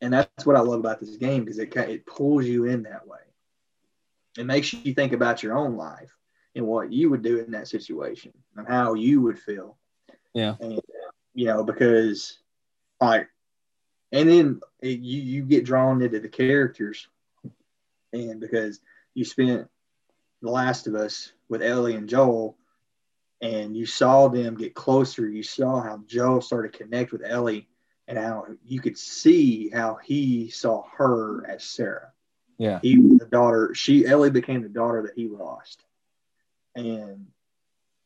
and 0.00 0.12
that's 0.12 0.44
what 0.44 0.56
I 0.56 0.60
love 0.60 0.80
about 0.80 1.00
this 1.00 1.16
game 1.16 1.44
because 1.44 1.58
it 1.58 1.74
it 1.76 2.06
pulls 2.06 2.46
you 2.46 2.64
in 2.64 2.82
that 2.82 3.06
way. 3.06 3.18
It 4.38 4.46
makes 4.46 4.72
you 4.72 4.94
think 4.94 5.12
about 5.12 5.42
your 5.42 5.56
own 5.56 5.76
life 5.76 6.16
and 6.54 6.66
what 6.66 6.92
you 6.92 7.10
would 7.10 7.22
do 7.22 7.38
in 7.38 7.52
that 7.52 7.68
situation 7.68 8.32
and 8.56 8.66
how 8.66 8.94
you 8.94 9.20
would 9.22 9.38
feel. 9.38 9.76
Yeah. 10.34 10.56
and 10.60 10.80
you 11.34 11.46
know 11.46 11.62
because 11.62 12.38
like 13.00 13.28
and 14.12 14.28
then 14.28 14.60
it, 14.80 15.00
you 15.00 15.20
you 15.20 15.42
get 15.42 15.64
drawn 15.64 16.02
into 16.02 16.20
the 16.20 16.28
characters, 16.28 17.08
and 18.12 18.40
because 18.40 18.80
you 19.14 19.24
spent 19.24 19.68
The 20.42 20.50
Last 20.50 20.86
of 20.86 20.94
Us 20.94 21.32
with 21.48 21.62
Ellie 21.62 21.96
and 21.96 22.08
Joel, 22.08 22.56
and 23.40 23.76
you 23.76 23.86
saw 23.86 24.28
them 24.28 24.56
get 24.56 24.74
closer. 24.74 25.26
You 25.26 25.42
saw 25.42 25.82
how 25.82 26.02
Joel 26.06 26.42
started 26.42 26.72
to 26.72 26.78
connect 26.78 27.12
with 27.12 27.24
Ellie, 27.24 27.68
and 28.06 28.18
how 28.18 28.46
you 28.66 28.80
could 28.80 28.98
see 28.98 29.70
how 29.70 29.98
he 30.02 30.50
saw 30.50 30.84
her 30.96 31.46
as 31.46 31.64
Sarah. 31.64 32.12
Yeah. 32.58 32.78
He 32.82 32.98
was 32.98 33.18
the 33.18 33.26
daughter. 33.26 33.74
She 33.74 34.06
Ellie 34.06 34.30
became 34.30 34.62
the 34.62 34.68
daughter 34.68 35.02
that 35.02 35.14
he 35.16 35.28
lost, 35.28 35.84
and 36.74 37.26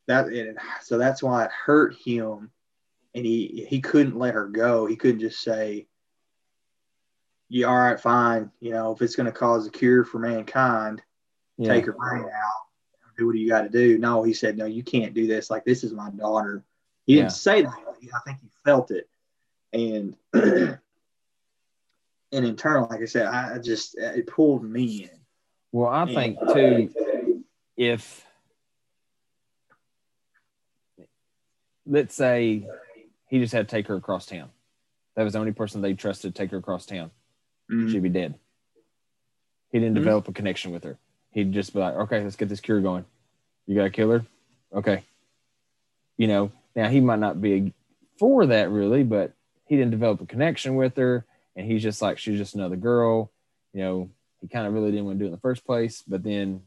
that 0.07 0.27
and 0.27 0.59
so 0.83 0.99
that's 0.99 1.23
why 1.23 1.45
it 1.45 1.51
hurt 1.51 1.95
him 1.95 2.51
and 3.17 3.25
he 3.25 3.67
he 3.69 3.81
couldn't 3.81 4.19
let 4.19 4.35
her 4.35 4.47
go. 4.47 4.87
He 4.87 4.95
couldn't 4.95 5.21
just 5.21 5.43
say, 5.43 5.89
"Yeah, 7.49 7.67
all 7.67 7.77
right, 7.77 7.99
fine. 7.99 8.51
You 8.61 8.73
know, 8.73 8.93
if 8.93 9.01
it's 9.01 9.17
going 9.17 9.25
to 9.25 9.33
cause 9.33 9.67
a 9.67 9.71
cure 9.71 10.05
for 10.05 10.19
mankind, 10.19 11.03
Yeah. 11.57 11.73
take 11.73 11.87
her 11.87 11.93
brain 11.93 12.25
out. 12.25 12.67
Do 13.17 13.27
what 13.27 13.37
you 13.37 13.49
got 13.49 13.63
to 13.63 13.71
do." 13.71 13.99
No, 13.99 14.23
he 14.23 14.35
said, 14.35 14.59
"No, 14.59 14.67
you 14.67 14.85
can't 14.85 15.15
do 15.15 15.27
this. 15.27 15.51
Like 15.51 15.65
this 15.65 15.83
is 15.83 15.93
my 15.93 16.11
daughter." 16.11 16.63
He 17.07 17.15
didn't 17.15 17.33
say 17.33 17.63
that. 17.63 17.71
I 17.71 18.21
think 18.25 18.39
he 18.43 18.51
felt 18.65 18.91
it, 18.91 19.09
and 19.73 20.17
and 22.37 22.45
in 22.47 22.55
turn, 22.55 22.83
like 22.91 23.01
I 23.01 23.07
said, 23.07 23.27
I 23.27 23.59
just 23.59 23.97
it 23.97 24.27
pulled 24.27 24.63
me 24.63 25.05
in. 25.05 25.21
Well, 25.73 25.89
I 25.89 26.05
think 26.13 26.39
too, 26.53 26.91
if 27.77 28.25
let's 31.87 32.15
say 32.15 32.67
he 33.29 33.39
just 33.39 33.55
had 33.55 33.69
to 33.69 33.75
take 33.75 33.87
her 33.89 33.97
across 33.97 34.27
town, 34.27 34.51
that 35.15 35.23
was 35.23 35.33
the 35.33 35.39
only 35.39 35.53
person 35.53 35.81
they 35.81 35.95
trusted 35.95 36.35
to 36.35 36.39
take 36.39 36.51
her 36.51 36.59
across 36.59 36.85
town, 36.85 37.11
Mhm. 37.71 37.91
she'd 37.91 38.03
be 38.03 38.11
dead. 38.11 38.39
He 39.73 39.79
didn't 39.79 39.95
Mhm. 39.95 40.01
develop 40.01 40.29
a 40.29 40.33
connection 40.33 40.73
with 40.73 40.85
her. 40.85 40.99
He'd 41.31 41.53
just 41.53 41.73
be 41.73 41.81
like, 41.81 41.95
okay, 41.95 42.23
let's 42.23 42.37
get 42.37 42.49
this 42.49 42.61
cure 42.61 42.81
going. 42.81 43.05
You 43.67 43.75
got 43.75 43.85
to 43.85 43.91
kill 43.91 44.11
her? 44.11 44.27
Okay. 44.73 45.05
You 46.19 46.29
know, 46.29 46.53
now 46.75 46.89
he 46.89 47.01
might 47.01 47.19
not 47.19 47.41
be 47.41 47.73
for 48.19 48.47
that 48.47 48.71
really, 48.71 49.03
but 49.05 49.33
he 49.67 49.77
didn't 49.77 49.91
develop 49.91 50.21
a 50.21 50.27
connection 50.27 50.77
with 50.77 50.97
her. 50.97 51.25
And 51.57 51.67
he's 51.67 51.83
just 51.83 52.03
like, 52.03 52.19
she's 52.19 52.39
just 52.39 52.55
another 52.55 52.77
girl. 52.77 53.33
You 53.73 53.83
know, 53.83 54.11
he 54.41 54.49
kind 54.49 54.67
of 54.67 54.75
really 54.75 54.91
didn't 54.91 55.07
want 55.07 55.19
to 55.19 55.21
do 55.21 55.25
it 55.25 55.29
in 55.29 55.33
the 55.33 55.41
first 55.41 55.65
place. 55.65 56.03
But 56.07 56.23
then, 56.23 56.63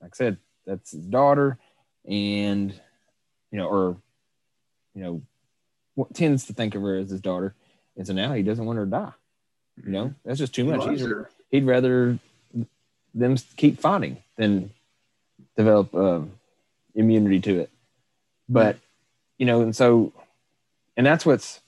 like 0.00 0.12
I 0.14 0.16
said, 0.16 0.36
that's 0.64 0.92
his 0.92 1.04
daughter. 1.04 1.58
And, 2.08 2.72
you 3.50 3.58
know, 3.58 3.66
or, 3.66 3.96
you 4.94 5.02
know, 5.02 5.22
what 5.94 6.14
tends 6.14 6.46
to 6.46 6.52
think 6.52 6.74
of 6.74 6.82
her 6.82 6.96
as 6.96 7.10
his 7.10 7.20
daughter. 7.20 7.54
And 7.96 8.06
so 8.06 8.12
now 8.12 8.32
he 8.32 8.42
doesn't 8.42 8.64
want 8.64 8.78
her 8.78 8.84
to 8.84 8.90
die. 8.90 9.12
You 9.84 9.90
know, 9.90 10.14
that's 10.24 10.38
just 10.38 10.54
too 10.54 10.64
much. 10.64 10.88
He's, 10.88 11.06
he'd 11.50 11.66
rather 11.66 12.18
them 13.14 13.36
keep 13.56 13.80
fighting 13.80 14.22
than 14.36 14.70
develop 15.56 15.94
um, 15.94 16.32
immunity 16.94 17.40
to 17.40 17.60
it. 17.60 17.70
But 18.48 18.78
you 19.38 19.46
know, 19.46 19.60
and 19.60 19.74
so, 19.74 20.12
and 20.96 21.06
that's 21.06 21.26
what's. 21.26 21.60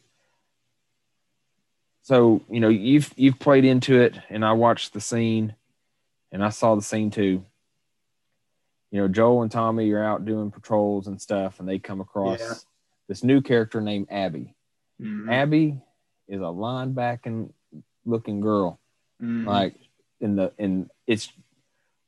So 2.10 2.42
you 2.50 2.58
know, 2.58 2.68
you've 2.70 3.12
you've 3.14 3.38
played 3.38 3.64
into 3.64 4.00
it, 4.00 4.18
and 4.30 4.44
I 4.44 4.50
watched 4.54 4.92
the 4.94 5.00
scene, 5.00 5.54
and 6.32 6.44
I 6.44 6.48
saw 6.48 6.74
the 6.74 6.82
scene 6.82 7.08
too. 7.12 7.44
You 8.90 9.00
know, 9.02 9.06
Joel 9.06 9.42
and 9.42 9.52
Tommy 9.52 9.88
are 9.92 10.02
out 10.02 10.24
doing 10.24 10.50
patrols 10.50 11.06
and 11.06 11.22
stuff, 11.22 11.60
and 11.60 11.68
they 11.68 11.78
come 11.78 12.00
across 12.00 12.40
Yeah. 12.40 12.54
this 13.06 13.22
new 13.22 13.40
character 13.40 13.80
named 13.80 14.08
Abby. 14.10 14.56
Mhm. 15.00 15.30
Abby 15.30 15.80
is 16.26 16.40
a 16.40 16.50
linebacking 16.50 17.52
looking 18.04 18.40
girl 18.40 18.80
Mhm. 19.22 19.46
like 19.46 19.76
in 20.18 20.34
the 20.34 20.52
in 20.58 20.90
it's 21.06 21.32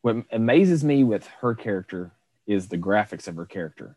what 0.01 0.17
amazes 0.33 0.83
me 0.83 1.05
with 1.05 1.29
her 1.29 1.55
character 1.55 2.11
is 2.49 2.67
the 2.67 2.79
graphics 2.79 3.29
of 3.29 3.37
her 3.37 3.47
character 3.47 3.95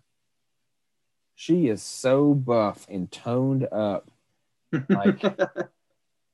she 1.34 1.68
is 1.68 1.82
so 1.82 2.34
buff 2.36 2.86
and 2.90 3.12
toned 3.12 3.64
up 3.72 4.12
like 4.90 5.20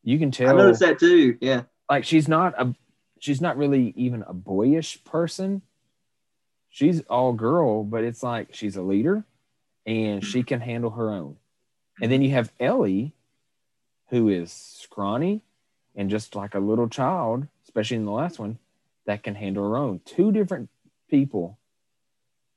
you 0.04 0.20
can 0.20 0.32
tell. 0.32 0.50
I 0.50 0.54
noticed 0.58 0.82
that 0.82 1.00
too. 1.00 1.38
Yeah. 1.42 1.64
like 1.90 2.06
she's 2.06 2.28
not 2.28 2.54
a 2.60 2.74
she's 3.20 3.42
not 3.42 3.58
really 3.58 3.94
even 3.96 4.24
a 4.28 4.34
boyish 4.34 5.04
person. 5.04 5.62
She's 6.70 7.02
all 7.02 7.34
girl, 7.34 7.84
but 7.84 8.04
it's 8.04 8.24
like 8.24 8.54
she's 8.54 8.78
a 8.78 8.82
leader 8.82 9.26
and 9.86 10.24
she 10.24 10.44
can 10.44 10.62
handle 10.62 10.92
her 10.92 11.12
own. 11.12 11.36
And 12.02 12.12
then 12.12 12.22
you 12.22 12.32
have 12.32 12.52
Ellie, 12.60 13.14
who 14.10 14.30
is 14.30 14.52
scrawny 14.52 15.42
and 15.96 16.10
just 16.10 16.36
like 16.36 16.56
a 16.56 16.60
little 16.60 16.88
child, 16.88 17.48
especially 17.66 17.98
in 17.98 18.06
the 18.06 18.12
last 18.12 18.40
one, 18.40 18.58
that 19.06 19.24
can 19.24 19.36
handle 19.36 19.70
her 19.70 19.76
own. 19.76 20.00
Two 20.06 20.32
different 20.32 20.70
people, 21.10 21.60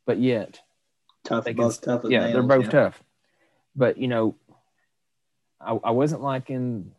but 0.07 0.19
yet 0.19 0.61
Tough, 1.25 1.45
They 1.45 1.55
can, 1.55 1.65
both 1.65 1.81
tough. 1.81 2.03
Yeah, 2.05 2.21
nails, 2.21 2.33
they're 2.35 2.43
both 2.43 2.65
yeah. 2.67 2.71
tough. 2.71 3.03
But 3.75 3.99
you 3.99 4.09
know, 4.09 4.37
I, 5.61 5.73
I 5.73 5.91
wasn't 5.91 6.23
liking 6.23 6.93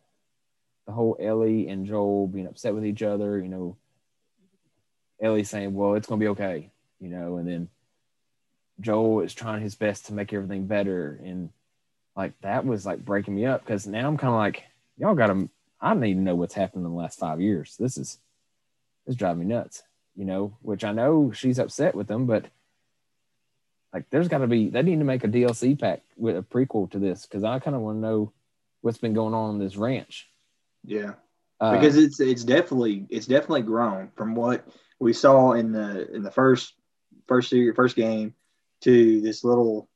the 0.86 0.92
whole 0.92 1.16
Ellie 1.20 1.68
and 1.68 1.86
Joel 1.86 2.28
being 2.28 2.46
upset 2.46 2.74
with 2.74 2.86
each 2.86 3.02
other. 3.02 3.38
You 3.38 3.48
know, 3.48 3.76
Ellie 5.20 5.44
saying, 5.44 5.74
"Well, 5.74 5.94
it's 5.94 6.06
gonna 6.06 6.20
be 6.20 6.28
okay," 6.28 6.70
you 7.00 7.08
know, 7.08 7.36
and 7.36 7.48
then 7.48 7.68
Joel 8.80 9.20
is 9.20 9.34
trying 9.34 9.62
his 9.62 9.74
best 9.74 10.06
to 10.06 10.14
make 10.14 10.32
everything 10.32 10.66
better, 10.66 11.20
and 11.24 11.50
like 12.16 12.38
that 12.40 12.64
was 12.64 12.86
like 12.86 13.04
breaking 13.04 13.34
me 13.34 13.46
up 13.46 13.62
because 13.64 13.86
now 13.86 14.06
I'm 14.06 14.16
kind 14.16 14.32
of 14.32 14.38
like, 14.38 14.64
y'all 14.96 15.14
got 15.14 15.28
to. 15.28 15.48
I 15.80 15.94
need 15.94 16.14
to 16.14 16.20
know 16.20 16.34
what's 16.34 16.54
happened 16.54 16.86
in 16.86 16.90
the 16.90 16.96
last 16.96 17.18
five 17.18 17.40
years. 17.40 17.76
This 17.76 17.98
is 17.98 18.18
this 19.04 19.12
is 19.12 19.16
driving 19.16 19.40
me 19.40 19.54
nuts. 19.54 19.82
You 20.14 20.24
know, 20.24 20.56
which 20.62 20.84
I 20.84 20.92
know 20.92 21.30
she's 21.32 21.58
upset 21.58 21.94
with 21.94 22.06
them, 22.06 22.26
but 22.26 22.46
like 23.92 24.08
there's 24.10 24.28
got 24.28 24.38
to 24.38 24.46
be 24.46 24.68
they 24.68 24.82
need 24.82 24.98
to 24.98 25.04
make 25.04 25.24
a 25.24 25.28
DLC 25.28 25.78
pack 25.78 26.02
with 26.16 26.36
a 26.36 26.42
prequel 26.42 26.90
to 26.90 26.98
this 26.98 27.26
because 27.26 27.44
I 27.44 27.58
kind 27.58 27.74
of 27.74 27.82
want 27.82 27.96
to 27.96 28.00
know 28.00 28.32
what's 28.80 28.98
been 28.98 29.14
going 29.14 29.34
on 29.34 29.54
in 29.54 29.58
this 29.58 29.76
ranch. 29.76 30.28
Yeah. 30.86 31.14
Uh, 31.60 31.72
because 31.72 31.96
it's 31.96 32.20
it's 32.20 32.44
definitely 32.44 33.06
it's 33.08 33.26
definitely 33.26 33.62
grown 33.62 34.10
from 34.14 34.34
what 34.34 34.66
we 35.00 35.12
saw 35.12 35.52
in 35.52 35.72
the 35.72 36.10
in 36.14 36.22
the 36.22 36.30
first 36.30 36.74
first 37.26 37.50
year, 37.52 37.74
first 37.74 37.96
game 37.96 38.34
to 38.82 39.20
this 39.22 39.42
little 39.42 39.88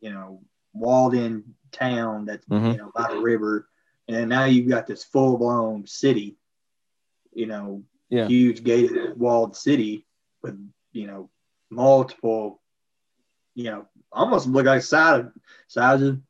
you 0.00 0.10
know 0.10 0.40
walled 0.72 1.14
in 1.14 1.42
town 1.72 2.24
that's 2.26 2.46
Mhm. 2.46 2.72
you 2.72 2.78
know 2.78 2.90
by 2.94 3.08
the 3.12 3.20
river 3.20 3.68
and 4.06 4.30
now 4.30 4.44
you've 4.44 4.68
got 4.68 4.86
this 4.86 5.04
full 5.04 5.36
blown 5.36 5.86
city 5.86 6.36
you 7.32 7.46
know 7.46 7.82
Yeah. 8.08 8.26
huge 8.28 8.62
gated 8.62 9.18
walled 9.18 9.56
city 9.56 10.06
with 10.42 10.56
you 10.92 11.06
know 11.08 11.28
multiple 11.70 12.62
you 13.54 13.64
know 13.64 13.86
almost 14.12 14.46
look 14.46 14.66
like 14.66 14.82
size 14.82 15.20
of 15.20 15.32
size 15.66 16.02
of 16.02 16.20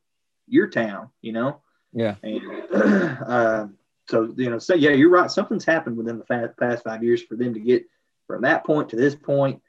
your 0.47 0.67
town 0.67 1.09
you 1.21 1.31
know 1.31 1.61
yeah, 1.93 2.15
and 2.23 2.41
uh, 2.73 3.67
so, 4.07 4.33
you 4.37 4.49
know, 4.49 4.59
so 4.59 4.73
yeah, 4.75 4.91
you're 4.91 5.09
right. 5.09 5.29
Something's 5.29 5.65
happened 5.65 5.97
within 5.97 6.17
the 6.17 6.49
past 6.59 6.83
five 6.83 7.03
years 7.03 7.21
for 7.21 7.35
them 7.35 7.53
to 7.53 7.59
get 7.59 7.85
from 8.27 8.41
that 8.43 8.65
point 8.65 8.89
to 8.89 8.95
this 8.95 9.15
point. 9.15 9.61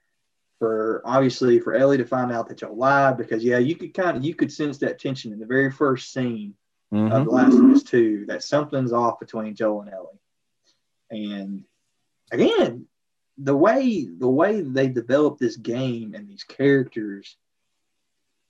For 0.59 1.01
obviously 1.07 1.59
for 1.59 1.75
Ellie 1.75 1.97
to 1.97 2.05
find 2.05 2.31
out 2.31 2.49
that 2.49 2.61
y'all 2.61 2.77
lied, 2.77 3.17
because 3.17 3.43
yeah, 3.43 3.57
you 3.59 3.75
could 3.75 3.95
kind 3.95 4.17
of 4.19 4.25
you 4.25 4.35
could 4.35 4.53
sense 4.53 4.79
that 4.79 4.99
tension 4.99 5.33
in 5.33 5.39
the 5.39 5.47
very 5.47 5.71
first 5.71 6.13
scene 6.13 6.55
Mhm. 6.93 7.13
of 7.13 7.25
The 7.25 7.31
Last 7.31 7.55
of 7.55 7.65
Us 7.71 7.83
Two 7.83 8.27
that 8.27 8.43
something's 8.43 8.93
off 8.93 9.21
between 9.21 9.55
Joel 9.55 9.83
and 9.83 9.91
Ellie. 9.91 10.21
And 11.11 11.65
again, 12.31 12.87
the 13.39 13.57
way 13.57 14.05
the 14.05 14.29
way 14.29 14.61
they 14.61 14.89
develop 14.89 15.39
this 15.39 15.57
game 15.57 16.15
and 16.15 16.29
these 16.29 16.45
characters 16.45 17.39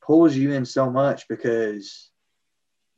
pulls 0.01 0.35
you 0.35 0.53
in 0.53 0.65
so 0.65 0.91
much 0.91 1.29
because, 1.29 2.11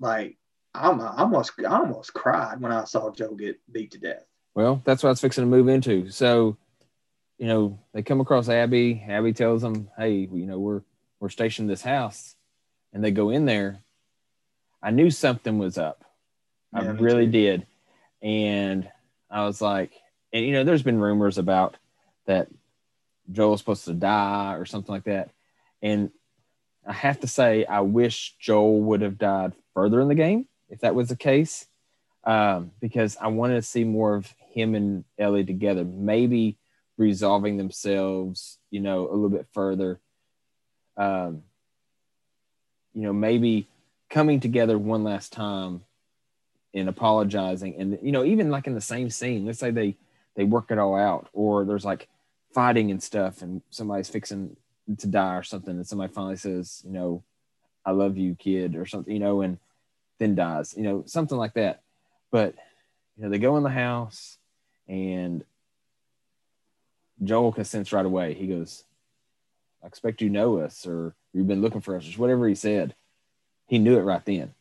like, 0.01 0.39
I'm, 0.75 1.01
I 1.01 1.15
almost 1.19 1.53
I 1.61 1.79
almost 1.79 2.15
cried 2.15 2.61
when 2.61 2.73
I 2.73 2.85
saw 2.85 3.11
Joel 3.11 3.35
get 3.35 3.61
beat 3.71 3.91
to 3.93 3.99
death. 3.99 4.25
Well, 4.55 4.83
that's 4.85 5.03
what 5.03 5.09
I 5.09 5.13
was 5.13 5.21
fixing 5.21 5.43
to 5.43 5.49
move 5.51 5.69
into. 5.69 6.11
So, 6.11 6.57
you 7.39 7.47
know, 7.47 7.79
they 7.93 8.03
come 8.03 8.21
across 8.21 8.49
Abby. 8.49 9.03
Abby 9.07 9.33
tells 9.33 9.63
them, 9.63 9.91
"Hey, 9.97 10.29
you 10.33 10.47
know, 10.47 10.59
we're 10.59 10.83
we're 11.21 11.29
stationed 11.29 11.69
at 11.71 11.73
this 11.73 11.83
house," 11.83 12.37
and 12.93 13.05
they 13.05 13.11
go 13.11 13.31
in 13.31 13.45
there. 13.45 13.81
I 14.83 14.91
knew 14.91 15.11
something 15.11 15.59
was 15.59 15.79
up. 15.79 16.05
I 16.73 16.83
Yeah, 16.83 16.93
me 16.93 17.03
really 17.03 17.27
too. 17.27 17.33
did, 17.33 17.67
and 18.23 18.91
I 19.31 19.45
was 19.45 19.61
like, 19.61 19.93
and 20.33 20.45
you 20.45 20.53
know, 20.53 20.65
there's 20.65 20.83
been 20.83 21.01
rumors 21.01 21.39
about 21.39 21.77
that 22.27 22.49
Joel's 23.31 23.61
supposed 23.61 23.85
to 23.85 23.95
die 23.95 24.55
or 24.55 24.65
something 24.65 24.93
like 24.93 25.05
that, 25.05 25.31
and 25.83 26.11
I 26.87 26.93
have 26.95 27.21
to 27.21 27.27
say, 27.27 27.65
I 27.67 27.81
wish 27.81 28.37
Joel 28.41 28.81
would 28.81 29.03
have 29.03 29.19
died 29.19 29.53
further 29.75 30.01
in 30.01 30.09
the 30.09 30.15
game 30.15 30.47
if 30.73 30.81
that 30.81 30.97
was 30.97 31.11
the 31.11 31.17
case 31.17 31.67
um, 32.25 32.73
because 32.81 33.17
I 33.21 33.29
wanted 33.29 33.57
to 33.57 33.63
see 33.63 33.85
more 33.85 34.15
of 34.15 34.35
him 34.39 34.75
and 34.75 35.05
Ellie 35.19 35.45
together, 35.45 35.85
maybe 35.85 36.57
resolving 36.97 37.57
themselves, 37.57 38.59
you 38.71 38.81
know, 38.81 39.09
a 39.09 39.13
little 39.13 39.29
bit 39.29 39.47
further. 39.53 40.01
Um, 40.97 41.43
you 42.95 43.03
know, 43.03 43.13
maybe 43.13 43.69
coming 44.11 44.41
together 44.41 44.79
one 44.79 45.05
last 45.05 45.33
time 45.33 45.83
and 46.75 46.89
apologizing, 46.89 47.77
and 47.77 47.99
you 48.03 48.13
know, 48.13 48.25
even 48.25 48.51
like 48.51 48.67
in 48.67 48.75
the 48.75 48.81
same 48.81 49.11
scene, 49.11 49.47
let's 49.47 49.59
say 49.59 49.71
they 49.71 49.97
they 50.37 50.45
work 50.45 50.71
it 50.71 50.79
all 50.79 50.95
out, 50.95 51.29
or 51.33 51.65
there's 51.65 51.85
like 51.85 52.09
fighting 52.55 52.91
and 52.91 53.03
stuff, 53.03 53.43
and 53.43 53.63
somebody's 53.71 54.09
fixing 54.09 54.57
to 54.99 55.07
die 55.07 55.37
or 55.37 55.43
something, 55.43 55.75
and 55.75 55.87
somebody 55.87 56.13
finally 56.13 56.37
says, 56.37 56.83
you 56.85 56.93
know, 56.93 57.23
I 57.85 57.93
love 57.93 58.19
you, 58.19 58.35
kid, 58.35 58.77
or 58.77 58.87
something, 58.87 59.13
you 59.13 59.21
know, 59.21 59.41
and 59.41 59.59
then 60.23 60.35
dies, 60.35 60.75
you 60.77 60.83
know, 60.85 61.03
something 61.07 61.37
like 61.37 61.55
that. 61.55 61.83
But 62.31 62.55
you 63.17 63.25
know, 63.25 63.31
they 63.31 63.39
go 63.39 63.57
in 63.57 63.63
the 63.63 63.71
house 63.71 64.39
and 64.89 65.45
Joel 67.23 67.53
can 67.53 67.65
sense 67.65 67.93
right 67.93 68.07
away. 68.07 68.35
He 68.35 68.47
goes, 68.47 68.85
I 69.83 69.87
expect 69.87 70.23
you 70.23 70.31
know 70.31 70.59
us 70.61 70.87
or 70.87 71.15
you've 71.33 71.49
been 71.49 71.61
looking 71.61 71.81
for 71.81 71.97
us, 71.97 72.07
or 72.09 72.21
whatever 72.21 72.47
he 72.49 72.55
said. 72.55 72.95
He 73.67 73.79
knew 73.79 73.99
it 73.99 74.03
right 74.03 74.25
then. 74.25 74.55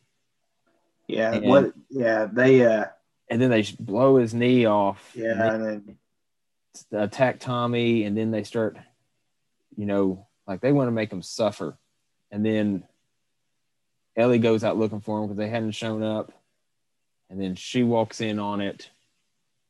Yeah, 1.06 1.32
And- 1.34 1.44
what? 1.46 1.72
Yeah, 1.90 2.26
they. 2.32 2.64
uh 2.64 2.86
And 3.28 3.40
then 3.40 3.50
they 3.50 3.62
blow 3.78 4.16
his 4.16 4.34
knee 4.34 4.64
off. 4.66 5.12
Yeah, 5.14 5.52
and 5.54 5.64
then 6.90 7.00
attack 7.00 7.38
Tommy, 7.40 8.04
and 8.04 8.16
then 8.16 8.30
they 8.30 8.44
start, 8.44 8.76
you 9.76 9.86
know, 9.86 10.26
like 10.46 10.60
they 10.60 10.72
want 10.72 10.88
to 10.88 10.92
make 10.92 11.12
him 11.12 11.22
suffer. 11.22 11.78
And 12.30 12.44
then 12.44 12.84
Ellie 14.16 14.38
goes 14.38 14.64
out 14.64 14.78
looking 14.78 15.00
for 15.00 15.18
him 15.18 15.26
because 15.26 15.38
they 15.38 15.48
hadn't 15.48 15.72
shown 15.72 16.02
up. 16.02 16.32
And 17.30 17.40
then 17.40 17.54
she 17.54 17.82
walks 17.82 18.20
in 18.20 18.38
on 18.38 18.60
it, 18.60 18.90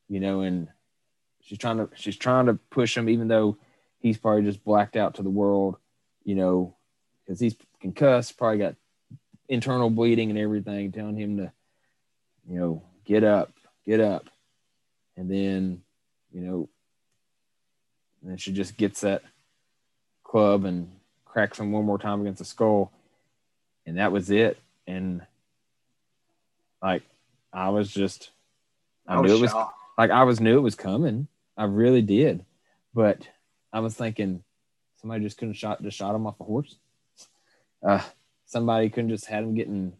you 0.09 0.19
know, 0.19 0.41
and 0.41 0.67
she's 1.41 1.57
trying 1.57 1.77
to 1.77 1.89
she's 1.95 2.17
trying 2.17 2.47
to 2.47 2.55
push 2.55 2.97
him, 2.97 3.07
even 3.07 3.29
though 3.29 3.57
he's 3.99 4.17
probably 4.17 4.43
just 4.43 4.63
blacked 4.65 4.97
out 4.97 5.15
to 5.15 5.23
the 5.23 5.29
world, 5.29 5.77
you 6.25 6.35
know, 6.35 6.75
because 7.25 7.39
he's 7.39 7.55
concussed, 7.79 8.37
probably 8.37 8.57
got 8.57 8.75
internal 9.47 9.89
bleeding 9.89 10.29
and 10.29 10.39
everything, 10.39 10.91
telling 10.91 11.17
him 11.17 11.37
to, 11.37 11.51
you 12.49 12.59
know, 12.59 12.83
get 13.05 13.23
up, 13.23 13.53
get 13.85 14.01
up. 14.01 14.29
And 15.15 15.31
then, 15.31 15.81
you 16.33 16.41
know, 16.41 16.69
and 18.21 18.31
then 18.31 18.37
she 18.37 18.51
just 18.51 18.75
gets 18.75 19.01
that 19.01 19.21
club 20.23 20.65
and 20.65 20.89
cracks 21.25 21.59
him 21.59 21.71
one 21.71 21.85
more 21.85 21.99
time 21.99 22.21
against 22.21 22.39
the 22.39 22.45
skull. 22.45 22.91
And 23.85 23.97
that 23.97 24.11
was 24.11 24.29
it. 24.29 24.57
And 24.87 25.21
like 26.81 27.03
I 27.51 27.69
was 27.69 27.91
just 27.91 28.31
I, 29.07 29.15
I 29.15 29.19
was 29.19 29.31
knew 29.31 29.37
it 29.37 29.41
was 29.41 29.51
shocked. 29.51 29.77
like 29.97 30.11
I 30.11 30.23
was 30.23 30.39
knew 30.39 30.57
it 30.57 30.61
was 30.61 30.75
coming. 30.75 31.27
I 31.57 31.65
really 31.65 32.01
did. 32.01 32.43
But 32.93 33.27
I 33.71 33.79
was 33.79 33.93
thinking 33.93 34.43
somebody 35.01 35.23
just 35.23 35.37
couldn't 35.37 35.55
shot 35.55 35.81
just 35.81 35.97
shot 35.97 36.15
him 36.15 36.27
off 36.27 36.39
a 36.39 36.43
horse. 36.43 36.75
Uh 37.85 38.01
somebody 38.45 38.89
couldn't 38.89 39.09
just 39.09 39.25
had 39.25 39.43
him 39.43 39.55
getting 39.55 39.93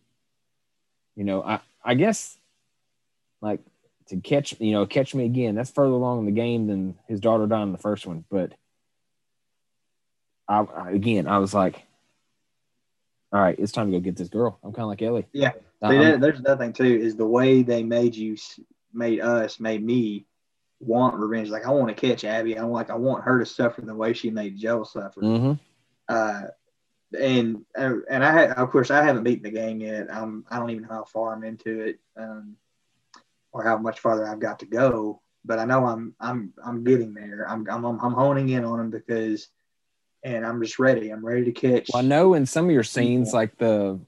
you 1.16 1.24
know, 1.24 1.44
I 1.44 1.60
I 1.84 1.94
guess 1.96 2.38
like 3.42 3.60
to 4.08 4.18
catch 4.18 4.60
you 4.60 4.72
know, 4.72 4.86
catch 4.86 5.16
me 5.16 5.26
again. 5.26 5.56
That's 5.56 5.72
further 5.72 5.94
along 5.94 6.20
in 6.20 6.26
the 6.26 6.32
game 6.32 6.68
than 6.68 6.98
his 7.08 7.20
daughter 7.20 7.48
died 7.48 7.64
in 7.64 7.72
the 7.72 7.78
first 7.78 8.06
one. 8.06 8.26
But 8.30 8.54
I 10.48 10.66
again 10.92 11.28
I 11.28 11.38
was 11.38 11.54
like, 11.54 11.84
all 13.34 13.42
right, 13.42 13.58
it's 13.58 13.72
time 13.72 13.92
to 13.92 13.98
go 13.98 14.02
get 14.02 14.16
this 14.16 14.30
girl. 14.30 14.60
I'm 14.64 14.72
kind 14.72 14.84
of 14.84 14.90
like 14.90 15.02
Ellie. 15.02 15.26
Yeah. 15.34 15.52
See, 15.54 15.98
that, 15.98 16.22
there's 16.22 16.40
another 16.40 16.64
thing 16.64 16.72
too 16.72 16.86
is 16.86 17.16
the 17.16 17.26
way 17.26 17.64
they 17.64 17.84
made 17.84 18.16
you, 18.16 18.38
made 18.94 19.20
us, 19.20 19.60
made 19.60 19.84
me 19.84 20.26
want 20.80 21.16
revenge. 21.16 21.50
Like 21.50 21.66
I 21.66 21.72
want 21.72 21.90
to 21.90 22.08
catch 22.08 22.24
Abby. 22.24 22.58
I'm 22.58 22.72
like 22.72 22.90
I 22.90 22.96
want 22.96 23.24
her 23.24 23.40
to 23.40 23.46
suffer 23.46 23.82
the 23.82 23.96
way 23.96 24.14
she 24.14 24.30
made 24.30 24.58
Joel 24.58 24.86
suffer. 24.86 25.22
Mhm. 25.22 25.60
Uh, 26.08 26.42
and 27.20 27.66
uh, 27.78 27.96
and 28.10 28.24
I 28.24 28.32
had, 28.32 28.52
of 28.52 28.70
course, 28.72 28.92
I 28.92 29.04
haven't 29.04 29.24
beaten 29.24 29.44
the 29.44 29.52
game 29.52 29.80
yet. 29.80 30.14
I'm 30.14 30.46
I 30.50 30.60
don't 30.60 30.70
even 30.70 30.84
know 30.84 30.90
how 30.90 31.04
far 31.06 31.34
I'm 31.34 31.44
into 31.44 31.82
it, 31.82 32.00
um, 32.18 32.56
or 33.52 33.64
how 33.64 33.78
much 33.78 34.00
farther 34.00 34.28
I've 34.28 34.40
got 34.40 34.60
to 34.60 34.66
go. 34.66 35.22
But 35.46 35.60
I 35.60 35.66
know 35.66 35.86
I'm 35.86 36.16
I'm 36.20 36.54
I'm 36.66 36.84
getting 36.84 37.14
there. 37.14 37.48
I'm 37.50 37.68
I'm 37.70 37.84
I'm 37.86 38.14
honing 38.14 38.50
in 38.50 38.64
on 38.64 38.78
them 38.78 38.90
because, 38.90 39.50
and 40.24 40.46
I'm 40.46 40.62
just 40.62 40.80
ready. 40.80 41.10
I'm 41.10 41.26
ready 41.26 41.46
to 41.46 41.52
catch. 41.52 41.90
Well, 41.94 42.04
I 42.04 42.06
know 42.06 42.34
in 42.34 42.46
some 42.46 42.66
of 42.66 42.72
your 42.72 42.84
scenes, 42.84 43.30
People. 43.30 43.40
like 43.40 43.58
the 43.58 44.00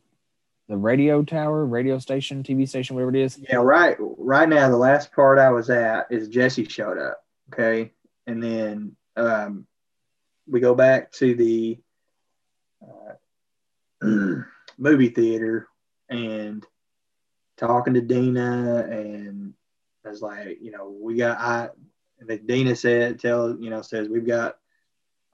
the 0.68 0.78
radio 0.78 1.24
tower, 1.24 1.66
radio 1.66 2.00
station, 2.00 2.42
TV 2.44 2.68
station, 2.68 2.96
whatever 2.96 3.16
it 3.16 3.22
is. 3.22 3.38
Yeah, 3.38 3.58
right. 3.58 3.96
Right 4.00 4.50
now, 4.50 4.70
the 4.70 4.78
last 4.78 5.12
part 5.12 5.38
I 5.38 5.52
was 5.52 5.70
at 5.70 6.08
is 6.10 6.28
Jesse 6.30 6.66
showed 6.66 6.98
up. 6.98 7.24
Okay, 7.54 7.92
and 8.26 8.42
then 8.42 8.96
um, 9.16 9.68
we 10.48 10.60
go 10.60 10.74
back 10.74 11.12
to 11.14 11.36
the 11.36 11.78
uh, 12.82 13.14
movie 14.78 15.10
theater 15.10 15.68
and 16.10 16.66
talking 17.58 17.94
to 17.94 18.02
Dina, 18.02 18.88
and 18.90 19.54
I 20.06 20.10
was 20.10 20.22
like, 20.22 20.60
you 20.62 20.72
know, 20.72 20.90
we 20.90 21.16
got 21.16 21.38
I. 21.38 21.70
Dina 22.46 22.76
said, 22.76 23.20
"Tell 23.20 23.56
you 23.60 23.70
know," 23.70 23.82
says 23.82 24.08
we've 24.08 24.26
got. 24.26 24.58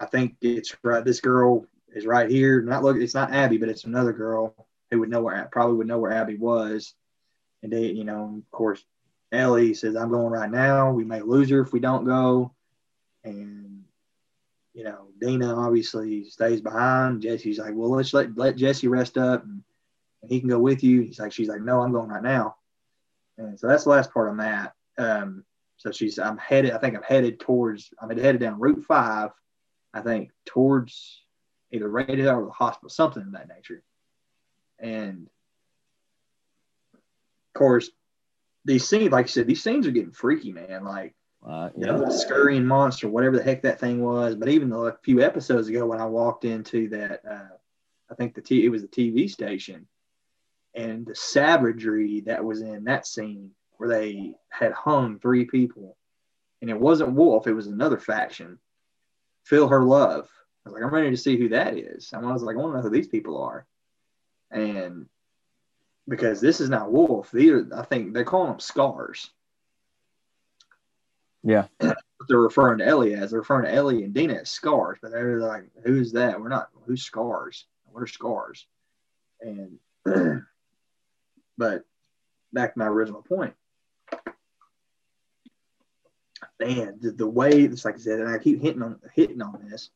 I 0.02 0.06
think 0.08 0.36
it's 0.42 0.76
right. 0.84 1.06
This 1.06 1.22
girl 1.22 1.68
is 1.94 2.08
right 2.08 2.30
here. 2.30 2.62
Not 2.64 2.84
look. 2.84 2.98
It's 2.98 3.14
not 3.14 3.32
Abby, 3.32 3.58
but 3.58 3.70
it's 3.70 3.84
another 3.84 4.12
girl 4.12 4.56
who 4.90 5.00
would 5.00 5.10
know 5.10 5.22
where 5.22 5.48
probably 5.52 5.76
would 5.76 5.88
know 5.88 6.00
where 6.00 6.12
Abby 6.12 6.38
was. 6.38 6.96
And 7.62 7.72
they, 7.72 7.92
you 7.92 8.04
know, 8.04 8.42
of 8.44 8.52
course, 8.52 8.84
Ellie 9.32 9.76
says, 9.76 9.96
"I'm 9.96 10.10
going 10.10 10.34
right 10.34 10.50
now. 10.50 10.92
We 10.92 11.04
may 11.04 11.22
lose 11.22 11.52
her 11.52 11.62
if 11.62 11.72
we 11.72 11.80
don't 11.80 12.06
go." 12.06 12.52
And 13.24 13.84
you 14.74 14.84
know, 14.84 15.10
Dina 15.20 15.54
obviously 15.54 16.26
stays 16.26 16.62
behind. 16.62 17.22
Jesse's 17.22 17.60
like, 17.60 17.76
"Well, 17.76 17.92
let's 17.92 18.14
let 18.14 18.36
let 18.36 18.56
Jesse 18.56 18.88
rest 18.88 19.20
up, 19.20 19.44
and, 19.44 19.62
he 20.28 20.40
can 20.40 20.50
go 20.50 20.60
with 20.60 20.84
you." 20.84 21.02
He's 21.02 21.20
like, 21.20 21.32
"She's 21.32 21.50
like, 21.50 21.62
no, 21.62 21.82
I'm 21.82 21.92
going 21.92 22.10
right 22.10 22.24
now." 22.24 22.56
And 23.38 23.60
so 23.60 23.68
that's 23.68 23.84
the 23.84 23.92
last 23.92 24.12
part 24.12 24.30
on 24.30 24.38
that. 24.38 24.74
Um, 24.98 25.44
so 25.78 25.92
she's, 25.92 26.20
I'm 26.20 26.38
headed. 26.38 26.72
I 26.72 26.80
think 26.80 26.96
I'm 26.96 27.04
headed 27.04 27.40
towards. 27.40 27.94
I'm 28.02 28.10
headed 28.10 28.42
down 28.42 28.60
Route 28.60 28.84
Five. 28.86 29.32
I 29.94 30.02
think 30.02 30.32
towards 30.46 31.22
either 31.72 31.88
radio 31.88 32.36
or 32.36 32.46
the 32.46 32.52
hospital, 32.52 32.90
something 32.90 33.24
of 33.24 33.32
that 33.34 33.48
nature. 33.50 33.84
And 34.80 35.28
of 36.94 37.54
course, 37.54 37.90
these 38.66 38.88
scenes, 38.88 39.12
like 39.12 39.26
I 39.26 39.30
said, 39.30 39.48
these 39.48 39.64
scenes 39.64 39.88
are 39.88 39.92
getting 39.92 40.12
freaky, 40.12 40.52
man. 40.52 40.84
Like, 40.84 41.14
Uh, 41.46 41.70
you 41.76 41.86
yeah. 41.86 41.94
know, 41.94 42.06
the 42.06 42.12
scurrying 42.12 42.66
monster, 42.66 43.10
whatever 43.10 43.36
the 43.38 43.44
heck 43.44 43.64
that 43.64 43.80
thing 43.80 44.02
was. 44.04 44.36
But 44.36 44.50
even 44.50 44.72
a 44.72 44.98
few 45.04 45.22
episodes 45.22 45.68
ago, 45.68 45.88
when 45.88 46.00
I 46.00 46.06
walked 46.06 46.46
into 46.46 46.88
that, 46.90 47.26
uh, 47.26 47.56
I 48.10 48.16
think 48.16 48.36
the 48.36 48.42
t- 48.42 48.66
it 48.66 48.70
was 48.70 48.84
the 48.84 48.88
TV 48.88 49.28
station, 49.30 49.88
and 50.76 51.06
the 51.06 51.16
savagery 51.16 52.22
that 52.22 52.44
was 52.44 52.62
in 52.62 52.84
that 52.84 53.08
scene 53.08 53.52
where 53.78 53.90
they 53.90 54.36
had 54.50 54.72
hung 54.74 55.18
three 55.18 55.46
people, 55.46 55.98
and 56.62 56.70
it 56.70 56.80
wasn't 56.80 57.14
Wolf, 57.14 57.48
it 57.48 57.54
was 57.54 57.68
another 57.68 57.98
faction. 57.98 58.60
Feel 59.44 59.68
her 59.68 59.84
love. 59.84 60.30
I 60.66 60.70
was 60.70 60.74
like, 60.76 60.84
I'm 60.84 60.94
ready 60.94 61.10
to 61.12 61.18
see 61.18 61.38
who 61.38 61.50
that 61.50 61.78
is. 61.78 62.14
And 62.14 62.26
I 62.26 62.32
was 62.32 62.44
like, 62.44 62.56
I 62.56 62.60
want 62.60 62.74
to 62.74 62.78
know 62.78 62.84
who 62.84 62.90
these 62.90 63.08
people 63.08 63.42
are, 63.44 63.66
and 64.52 65.08
because 66.08 66.42
this 66.42 66.60
is 66.62 66.70
not 66.70 66.92
Wolf, 66.92 67.32
these 67.32 67.52
are, 67.52 67.68
I 67.76 67.84
think 67.84 68.14
they're 68.14 68.24
calling 68.26 68.52
them 68.52 68.60
scars 68.60 69.32
Yeah. 71.44 71.68
they're 72.28 72.38
referring 72.38 72.80
to 72.80 72.88
Ellie 72.88 73.16
as. 73.16 73.32
They're 73.32 73.40
referring 73.40 73.66
to 73.66 73.74
Ellie 73.74 74.04
and 74.04 74.14
Dina 74.14 74.36
as 74.36 74.50
scars, 74.50 75.00
but 75.02 75.12
they're 75.12 75.40
like, 75.40 75.64
who's 75.86 76.12
that? 76.14 76.40
We're 76.40 76.50
not, 76.50 76.70
who's 76.86 77.04
scars? 77.04 77.66
What 77.86 78.02
are 78.02 78.08
scars? 78.08 78.68
And, 79.42 79.80
but 81.58 81.84
back 82.54 82.74
to 82.74 82.80
my 82.80 82.88
original 82.88 83.22
point. 83.22 83.54
Man, 86.62 87.00
the, 87.02 87.12
the 87.12 87.28
way, 87.28 87.62
it's 87.62 87.86
like 87.86 87.96
I 87.96 87.98
said, 87.98 88.20
and 88.20 88.30
I 88.30 88.38
keep 88.38 88.62
hitting 88.62 88.84
on 88.84 89.00
hitting 89.16 89.42
on 89.42 89.68
this, 89.68 89.90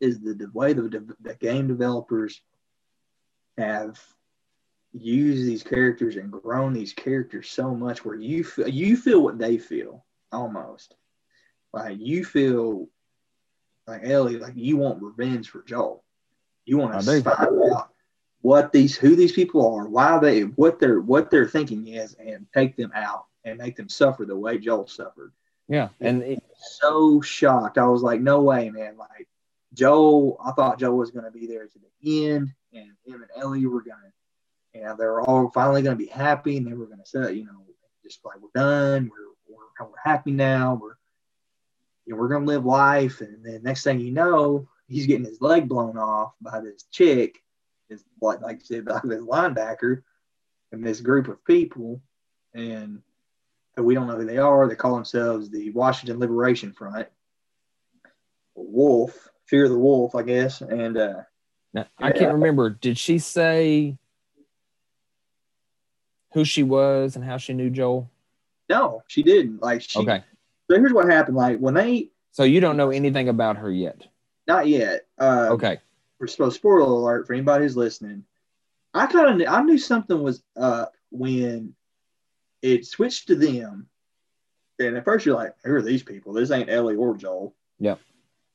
is 0.00 0.20
the, 0.20 0.34
the 0.34 0.50
way 0.54 0.72
the, 0.72 1.14
the, 1.20 1.34
game 1.34 1.66
developers 1.66 2.40
have 3.58 3.98
used 4.92 5.46
these 5.46 5.64
characters 5.64 6.14
and 6.14 6.30
grown 6.30 6.72
these 6.72 6.92
characters 6.92 7.50
so 7.50 7.74
much 7.74 8.04
where 8.04 8.14
you 8.14 8.44
feel, 8.44 8.68
you 8.68 8.96
feel 8.96 9.20
what 9.20 9.38
they 9.38 9.58
feel 9.58 10.04
almost. 10.30 10.94
Like 11.72 11.98
you 11.98 12.24
feel 12.24 12.88
like 13.86 14.02
Ellie, 14.04 14.38
like 14.38 14.54
you 14.56 14.76
want 14.76 15.02
revenge 15.02 15.50
for 15.50 15.62
Joel. 15.62 16.04
You 16.64 16.78
want 16.78 17.00
to 17.00 17.22
find 17.22 17.26
out 17.26 17.90
what 18.42 18.72
these 18.72 18.96
who 18.96 19.16
these 19.16 19.32
people 19.32 19.76
are, 19.76 19.88
why 19.88 20.18
they 20.18 20.42
what 20.42 20.78
their 20.78 21.00
what 21.00 21.30
their 21.30 21.46
thinking 21.46 21.88
is, 21.88 22.14
and 22.14 22.46
take 22.54 22.76
them 22.76 22.92
out 22.94 23.26
and 23.44 23.58
make 23.58 23.76
them 23.76 23.88
suffer 23.88 24.24
the 24.24 24.36
way 24.36 24.58
Joel 24.58 24.86
suffered. 24.86 25.32
Yeah. 25.70 25.88
And 26.00 26.22
it, 26.22 26.42
So 26.56 27.20
shocked. 27.20 27.78
I 27.78 27.86
was 27.86 28.02
like, 28.02 28.20
no 28.20 28.42
way, 28.42 28.68
man. 28.70 28.96
Like 28.98 29.28
Joel, 29.72 30.36
I 30.44 30.50
thought 30.50 30.80
Joel 30.80 30.98
was 30.98 31.12
gonna 31.12 31.30
be 31.30 31.46
there 31.46 31.66
to 31.66 31.78
the 31.78 32.26
end, 32.26 32.52
and 32.74 32.90
him 33.06 33.22
and 33.22 33.30
Ellie 33.36 33.64
were 33.66 33.82
gonna 33.82 34.12
and 34.74 34.98
they 34.98 35.04
were 35.04 35.22
all 35.22 35.50
finally 35.50 35.82
gonna 35.82 35.96
be 35.96 36.06
happy 36.06 36.56
and 36.56 36.66
they 36.66 36.74
were 36.74 36.86
gonna 36.86 37.06
say, 37.06 37.34
you 37.34 37.44
know, 37.44 37.64
just 38.02 38.24
like 38.24 38.40
we're 38.40 38.48
done, 38.52 39.10
we're 39.10 39.56
we're, 39.56 39.86
we're 39.86 39.94
happy 40.04 40.32
now, 40.32 40.74
we're 40.74 40.96
you 42.04 42.14
know, 42.14 42.20
we're 42.20 42.28
gonna 42.28 42.46
live 42.46 42.66
life, 42.66 43.20
and 43.20 43.44
then 43.44 43.62
next 43.62 43.84
thing 43.84 44.00
you 44.00 44.10
know, 44.10 44.68
he's 44.88 45.06
getting 45.06 45.24
his 45.24 45.40
leg 45.40 45.68
blown 45.68 45.96
off 45.96 46.32
by 46.40 46.60
this 46.60 46.82
chick, 46.90 47.40
is 47.88 48.02
like 48.20 48.40
like 48.40 48.56
I 48.56 48.64
said, 48.64 48.86
by 48.86 49.00
this 49.04 49.22
linebacker, 49.22 50.02
and 50.72 50.84
this 50.84 51.00
group 51.00 51.28
of 51.28 51.44
people, 51.44 52.00
and 52.54 53.02
we 53.82 53.94
don't 53.94 54.06
know 54.06 54.16
who 54.16 54.24
they 54.26 54.38
are. 54.38 54.68
They 54.68 54.74
call 54.76 54.94
themselves 54.94 55.50
the 55.50 55.70
Washington 55.70 56.18
Liberation 56.18 56.72
Front, 56.72 57.08
Wolf, 58.54 59.28
Fear 59.46 59.64
of 59.64 59.70
the 59.70 59.78
Wolf, 59.78 60.14
I 60.14 60.22
guess, 60.22 60.60
and 60.60 60.96
uh, 60.96 61.20
now, 61.72 61.86
I 61.98 62.10
can't 62.12 62.32
remember. 62.32 62.70
Did 62.70 62.98
she 62.98 63.18
say 63.18 63.96
who 66.32 66.44
she 66.44 66.62
was 66.62 67.16
and 67.16 67.24
how 67.24 67.36
she 67.36 67.52
knew 67.52 67.70
Joel? 67.70 68.10
no, 68.68 69.02
she 69.08 69.22
didn't. 69.24 69.60
Like 69.62 69.82
she. 69.82 69.98
Okay. 69.98 70.22
So 70.70 70.76
here's 70.78 70.92
what 70.92 71.10
happened. 71.10 71.36
Like 71.36 71.58
when 71.58 71.74
they, 71.74 72.10
So 72.30 72.44
you 72.44 72.60
don't 72.60 72.76
know 72.76 72.90
anything 72.90 73.28
about 73.28 73.56
her 73.56 73.70
yet. 73.70 74.06
not 74.46 74.68
yet. 74.68 75.06
Uh, 75.18 75.48
Okay. 75.52 75.78
for 76.18 76.28
so 76.28 76.50
spoiler 76.50 76.80
alert 76.82 77.26
for 77.26 77.32
anybody 77.32 77.64
who's 77.64 77.76
listening. 77.76 78.24
I 78.94 79.06
kind 79.06 79.42
of 79.42 79.48
I 79.48 79.62
knew 79.62 79.78
something 79.78 80.22
was 80.22 80.42
up 80.56 80.92
when 81.10 81.74
it 82.62 82.86
switched 82.86 83.28
to 83.28 83.34
them, 83.34 83.88
and 84.78 84.96
at 84.96 85.04
first 85.04 85.26
you're 85.26 85.34
like, 85.34 85.54
"Who 85.64 85.74
are 85.74 85.82
these 85.82 86.02
people? 86.02 86.32
This 86.32 86.50
ain't 86.50 86.70
Ellie 86.70 86.96
or 86.96 87.16
Joel." 87.16 87.54
Yeah. 87.78 87.96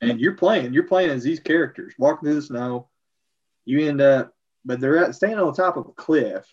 And 0.01 0.19
you're 0.19 0.35
playing, 0.35 0.73
you're 0.73 0.83
playing 0.83 1.09
as 1.09 1.23
these 1.23 1.39
characters 1.39 1.93
walking 1.97 2.27
through 2.27 2.35
the 2.35 2.41
snow. 2.41 2.89
You 3.63 3.87
end 3.87 4.01
up, 4.01 4.33
but 4.63 4.79
they're 4.79 4.97
at, 4.97 5.15
standing 5.15 5.39
on 5.39 5.47
the 5.47 5.53
top 5.53 5.77
of 5.77 5.87
a 5.87 5.93
cliff, 5.93 6.45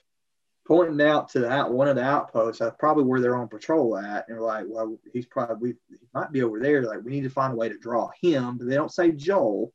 pointing 0.67 1.07
out 1.07 1.31
to 1.31 1.41
that 1.41 1.71
one 1.71 1.89
of 1.89 1.97
the 1.97 2.05
outposts. 2.05 2.61
That's 2.61 2.77
probably 2.79 3.05
where 3.05 3.21
they're 3.21 3.37
on 3.37 3.49
patrol 3.49 3.99
at. 3.99 4.29
And 4.29 4.37
they're 4.37 4.41
like, 4.41 4.65
"Well, 4.69 4.97
he's 5.13 5.27
probably 5.27 5.75
he 5.89 5.97
might 6.15 6.33
be 6.33 6.43
over 6.43 6.61
there." 6.61 6.83
Like, 6.83 7.03
we 7.03 7.11
need 7.11 7.25
to 7.25 7.31
find 7.31 7.53
a 7.53 7.57
way 7.57 7.69
to 7.69 7.79
draw 7.79 8.11
him, 8.21 8.59
but 8.59 8.69
they 8.69 8.77
don't 8.77 8.93
say 8.93 9.13
Joel. 9.13 9.73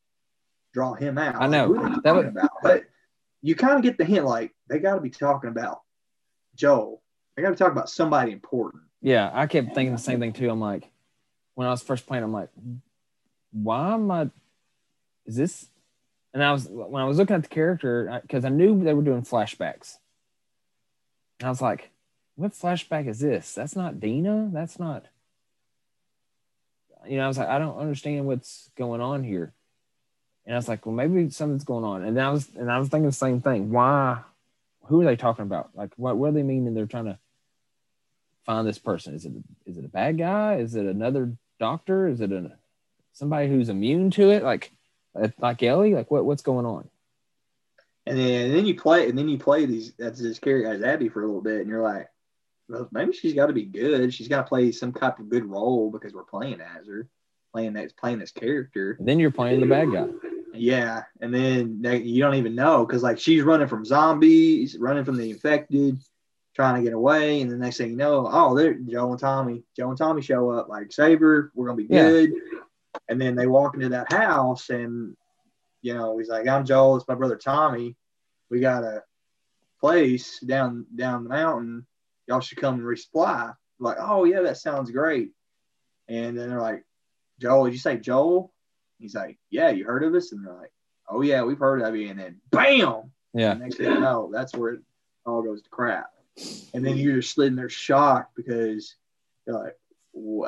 Draw 0.74 0.94
him 0.94 1.18
out. 1.18 1.42
I 1.42 1.48
know. 1.48 1.68
Like, 1.68 2.04
That 2.04 2.14
talking 2.14 2.30
about? 2.30 2.52
But 2.62 2.84
you 3.42 3.56
kind 3.56 3.76
of 3.78 3.84
get 3.84 3.98
the 3.98 4.06
hint. 4.06 4.26
Like, 4.26 4.54
they 4.70 4.80
got 4.80 4.96
to 4.96 5.02
be 5.02 5.10
talking 5.10 5.50
about 5.50 5.82
Joel. 6.56 7.02
They 7.38 7.44
got 7.44 7.50
to 7.52 7.56
talk 7.56 7.72
about 7.72 7.88
somebody 7.88 8.32
important. 8.32 8.82
Yeah, 9.00 9.30
I 9.32 9.46
kept 9.46 9.76
thinking 9.76 9.94
the 9.94 10.02
same 10.02 10.20
thing 10.20 10.34
too. 10.34 10.50
I'm 10.50 10.60
like, 10.60 10.90
when 11.54 11.68
I 11.68 11.72
was 11.72 11.84
first 11.84 12.08
playing, 12.08 12.24
I'm 12.24 12.34
like, 12.34 12.50
why 13.52 13.94
am 13.94 14.10
I? 14.10 14.32
Is 15.28 15.36
this? 15.36 15.68
And 16.34 16.44
I 16.44 16.52
was 16.52 16.68
when 16.68 17.02
I 17.02 17.06
was 17.06 17.18
looking 17.18 17.36
at 17.36 17.44
the 17.44 17.50
character 17.50 18.20
because 18.24 18.44
I 18.44 18.50
knew 18.50 18.84
they 18.84 18.96
were 18.96 19.04
doing 19.04 19.22
flashbacks. 19.22 19.98
And 21.40 21.46
I 21.46 21.50
was 21.50 21.62
like, 21.62 21.92
what 22.36 22.54
flashback 22.54 23.08
is 23.08 23.20
this? 23.20 23.54
That's 23.54 23.76
not 23.76 24.00
Dina. 24.00 24.50
That's 24.52 24.80
not. 24.80 25.06
You 27.08 27.18
know, 27.18 27.26
I 27.26 27.28
was 27.28 27.38
like, 27.38 27.50
I 27.50 27.60
don't 27.60 27.78
understand 27.78 28.26
what's 28.26 28.72
going 28.76 29.00
on 29.00 29.24
here. 29.24 29.54
And 30.46 30.56
I 30.56 30.58
was 30.58 30.68
like, 30.68 30.86
well, 30.86 30.96
maybe 30.96 31.30
something's 31.30 31.64
going 31.64 31.84
on. 31.84 32.04
And 32.04 32.20
I 32.20 32.32
was, 32.32 32.50
and 32.56 32.72
I 32.72 32.80
was 32.80 32.90
thinking 32.90 33.06
the 33.06 33.12
same 33.12 33.42
thing. 33.42 33.70
Why? 33.70 34.22
Who 34.86 35.02
are 35.02 35.06
they 35.06 35.16
talking 35.16 35.44
about? 35.44 35.70
Like, 35.76 35.92
what? 35.98 36.18
What 36.18 36.30
do 36.30 36.34
they 36.36 36.44
mean? 36.44 36.66
And 36.66 36.76
they're 36.76 36.88
trying 36.88 37.06
to 37.06 37.20
find 38.48 38.68
this 38.68 38.80
person? 38.80 39.14
Is 39.14 39.26
it 39.26 39.34
is 39.68 39.78
it 39.78 39.86
a 39.86 39.90
bad 39.90 40.18
guy? 40.18 40.56
Is 40.56 40.74
it 40.74 40.88
another 40.88 41.34
doctor? 41.60 42.08
Is 42.08 42.22
it 42.22 42.32
a 42.32 42.54
somebody 43.14 43.48
who's 43.48 43.70
immune 43.70 44.10
to 44.12 44.32
it? 44.32 44.42
Like 44.42 44.72
uh, 45.14 45.28
like 45.38 45.62
Ellie? 45.62 45.94
Like 45.94 46.10
what 46.10 46.26
what's 46.26 46.42
going 46.42 46.66
on? 46.66 46.90
And 48.08 48.18
then, 48.18 48.46
and 48.46 48.56
then 48.56 48.66
you 48.66 48.74
play, 48.74 49.10
and 49.10 49.18
then 49.18 49.28
you 49.28 49.38
play 49.38 49.66
these 49.66 49.94
as 50.00 50.18
this 50.18 50.40
character 50.40 50.72
as 50.72 50.82
Abby 50.82 51.10
for 51.10 51.22
a 51.22 51.26
little 51.26 51.42
bit, 51.42 51.60
and 51.60 51.70
you're 51.70 51.84
like, 51.84 52.10
well, 52.70 52.88
maybe 52.92 53.12
she's 53.12 53.34
got 53.34 53.48
to 53.48 53.54
be 53.54 53.66
good. 53.66 54.14
She's 54.14 54.30
got 54.30 54.44
to 54.44 54.48
play 54.48 54.72
some 54.72 54.94
type 54.94 55.20
of 55.20 55.30
good 55.30 55.46
role 55.46 55.92
because 55.92 56.14
we're 56.14 56.24
playing 56.24 56.62
as 56.62 56.88
her, 56.88 57.10
playing 57.54 57.74
that 57.74 57.96
playing 57.98 58.20
this 58.20 58.32
character. 58.32 58.96
And 58.98 59.08
then 59.08 59.20
you're 59.20 59.32
playing 59.32 59.60
the 59.60 59.68
bad 59.68 59.92
guy. 59.92 60.08
Yeah, 60.54 61.04
and 61.20 61.34
then 61.34 61.82
you 61.84 62.22
don't 62.22 62.36
even 62.36 62.56
know 62.56 62.86
because 62.86 63.04
like 63.04 63.20
she's 63.20 63.44
running 63.44 63.68
from 63.68 63.84
zombies, 63.84 64.78
running 64.80 65.04
from 65.04 65.18
the 65.18 65.30
infected, 65.30 66.00
trying 66.58 66.76
to 66.76 66.82
get 66.82 66.94
away, 66.94 67.40
and 67.42 67.52
the 67.52 67.56
next 67.56 67.78
thing 67.78 67.92
you 67.92 67.96
know, 67.96 68.28
oh, 68.32 68.56
there 68.58 68.74
Joel 68.74 69.12
and 69.12 69.20
Tommy, 69.20 69.64
Joel 69.78 69.90
and 69.90 69.98
Tommy 69.98 70.24
show 70.24 70.50
up 70.50 70.68
like 70.70 70.92
save 70.92 71.20
her, 71.20 71.52
we're 71.54 71.68
gonna 71.68 71.78
be 71.78 71.88
Yeah. 71.88 72.10
good. 72.10 72.34
And 73.08 73.22
then 73.22 73.36
they 73.36 73.46
walk 73.46 73.76
into 73.76 73.90
that 73.90 74.12
house, 74.12 74.72
and 74.72 75.16
you 75.84 75.94
know 75.94 76.18
he's 76.18 76.30
like, 76.30 76.48
I'm 76.48 76.66
Joel, 76.66 76.96
it's 76.96 77.08
my 77.08 77.14
brother 77.14 77.36
Tommy. 77.36 77.96
We 78.50 78.60
got 78.60 78.84
a 78.84 79.04
place 79.80 80.40
down 80.40 80.88
down 80.96 81.24
the 81.24 81.30
mountain. 81.30 81.86
Y'all 82.26 82.40
should 82.42 82.58
come 82.58 82.76
and 82.80 82.84
resupply. 82.84 83.56
Like, 83.80 83.98
oh 84.00 84.24
yeah, 84.24 84.42
that 84.42 84.58
sounds 84.58 84.90
great. 84.90 85.30
And 86.08 86.36
then 86.36 86.50
they're 86.50 86.60
like, 86.60 86.84
Joel, 87.40 87.66
did 87.66 87.74
you 87.74 87.80
say 87.80 87.98
Joel? 87.98 88.52
He's 88.98 89.14
like, 89.14 89.38
yeah, 89.52 89.70
you 89.70 89.86
heard 89.86 90.04
of 90.04 90.16
us? 90.16 90.32
And 90.32 90.44
they're 90.44 90.56
like, 90.56 90.74
oh 91.08 91.22
yeah, 91.22 91.44
we've 91.44 91.60
heard 91.60 91.84
of 91.84 91.96
you. 91.96 92.10
And 92.10 92.20
then 92.20 92.42
bam, 92.50 93.12
Yeah. 93.36 93.54
next 93.54 93.76
thing 93.78 93.92
you 93.92 94.00
know, 94.00 94.32
that's 94.34 94.56
where 94.56 94.74
it 94.74 94.82
all 95.24 95.44
goes 95.44 95.62
to 95.62 95.70
crap. 95.70 96.10
And 96.74 96.86
then 96.86 96.98
you're 96.98 97.18
just 97.18 97.36
sitting 97.36 97.56
there 97.56 97.70
shocked 97.70 98.36
because 98.36 98.96
you're 99.46 99.58
like, 99.58 99.78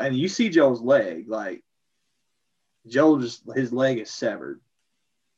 and 0.05 0.15
you 0.15 0.27
see 0.27 0.49
Joel's 0.49 0.81
leg, 0.81 1.29
like 1.29 1.63
Joel 2.87 3.19
just 3.19 3.43
his 3.55 3.73
leg 3.73 3.99
is 3.99 4.09
severed, 4.09 4.59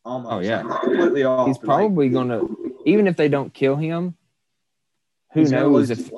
almost. 0.04 0.34
Oh, 0.34 0.40
yeah. 0.40 0.62
like, 0.64 0.82
completely 0.82 1.24
off. 1.24 1.48
He's 1.48 1.58
and, 1.58 1.68
like, 1.68 1.80
probably 1.80 2.10
gonna, 2.10 2.44
even 2.86 3.08
if 3.08 3.18
they 3.18 3.30
don't 3.30 3.54
kill 3.54 3.76
him, 3.76 4.16
who 5.34 5.46
knows 5.46 5.90
if, 5.90 6.12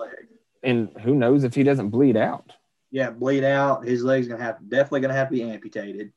and 0.63 0.89
who 1.01 1.13
knows 1.15 1.43
if 1.43 1.53
he 1.53 1.63
doesn't 1.63 1.89
bleed 1.89 2.17
out. 2.17 2.53
Yeah, 2.91 3.09
bleed 3.09 3.43
out. 3.43 3.85
His 3.85 4.03
leg's 4.03 4.27
gonna 4.27 4.43
have 4.43 4.57
definitely 4.67 5.01
gonna 5.01 5.13
have 5.13 5.29
to 5.29 5.35
be 5.35 5.43
amputated. 5.43 6.13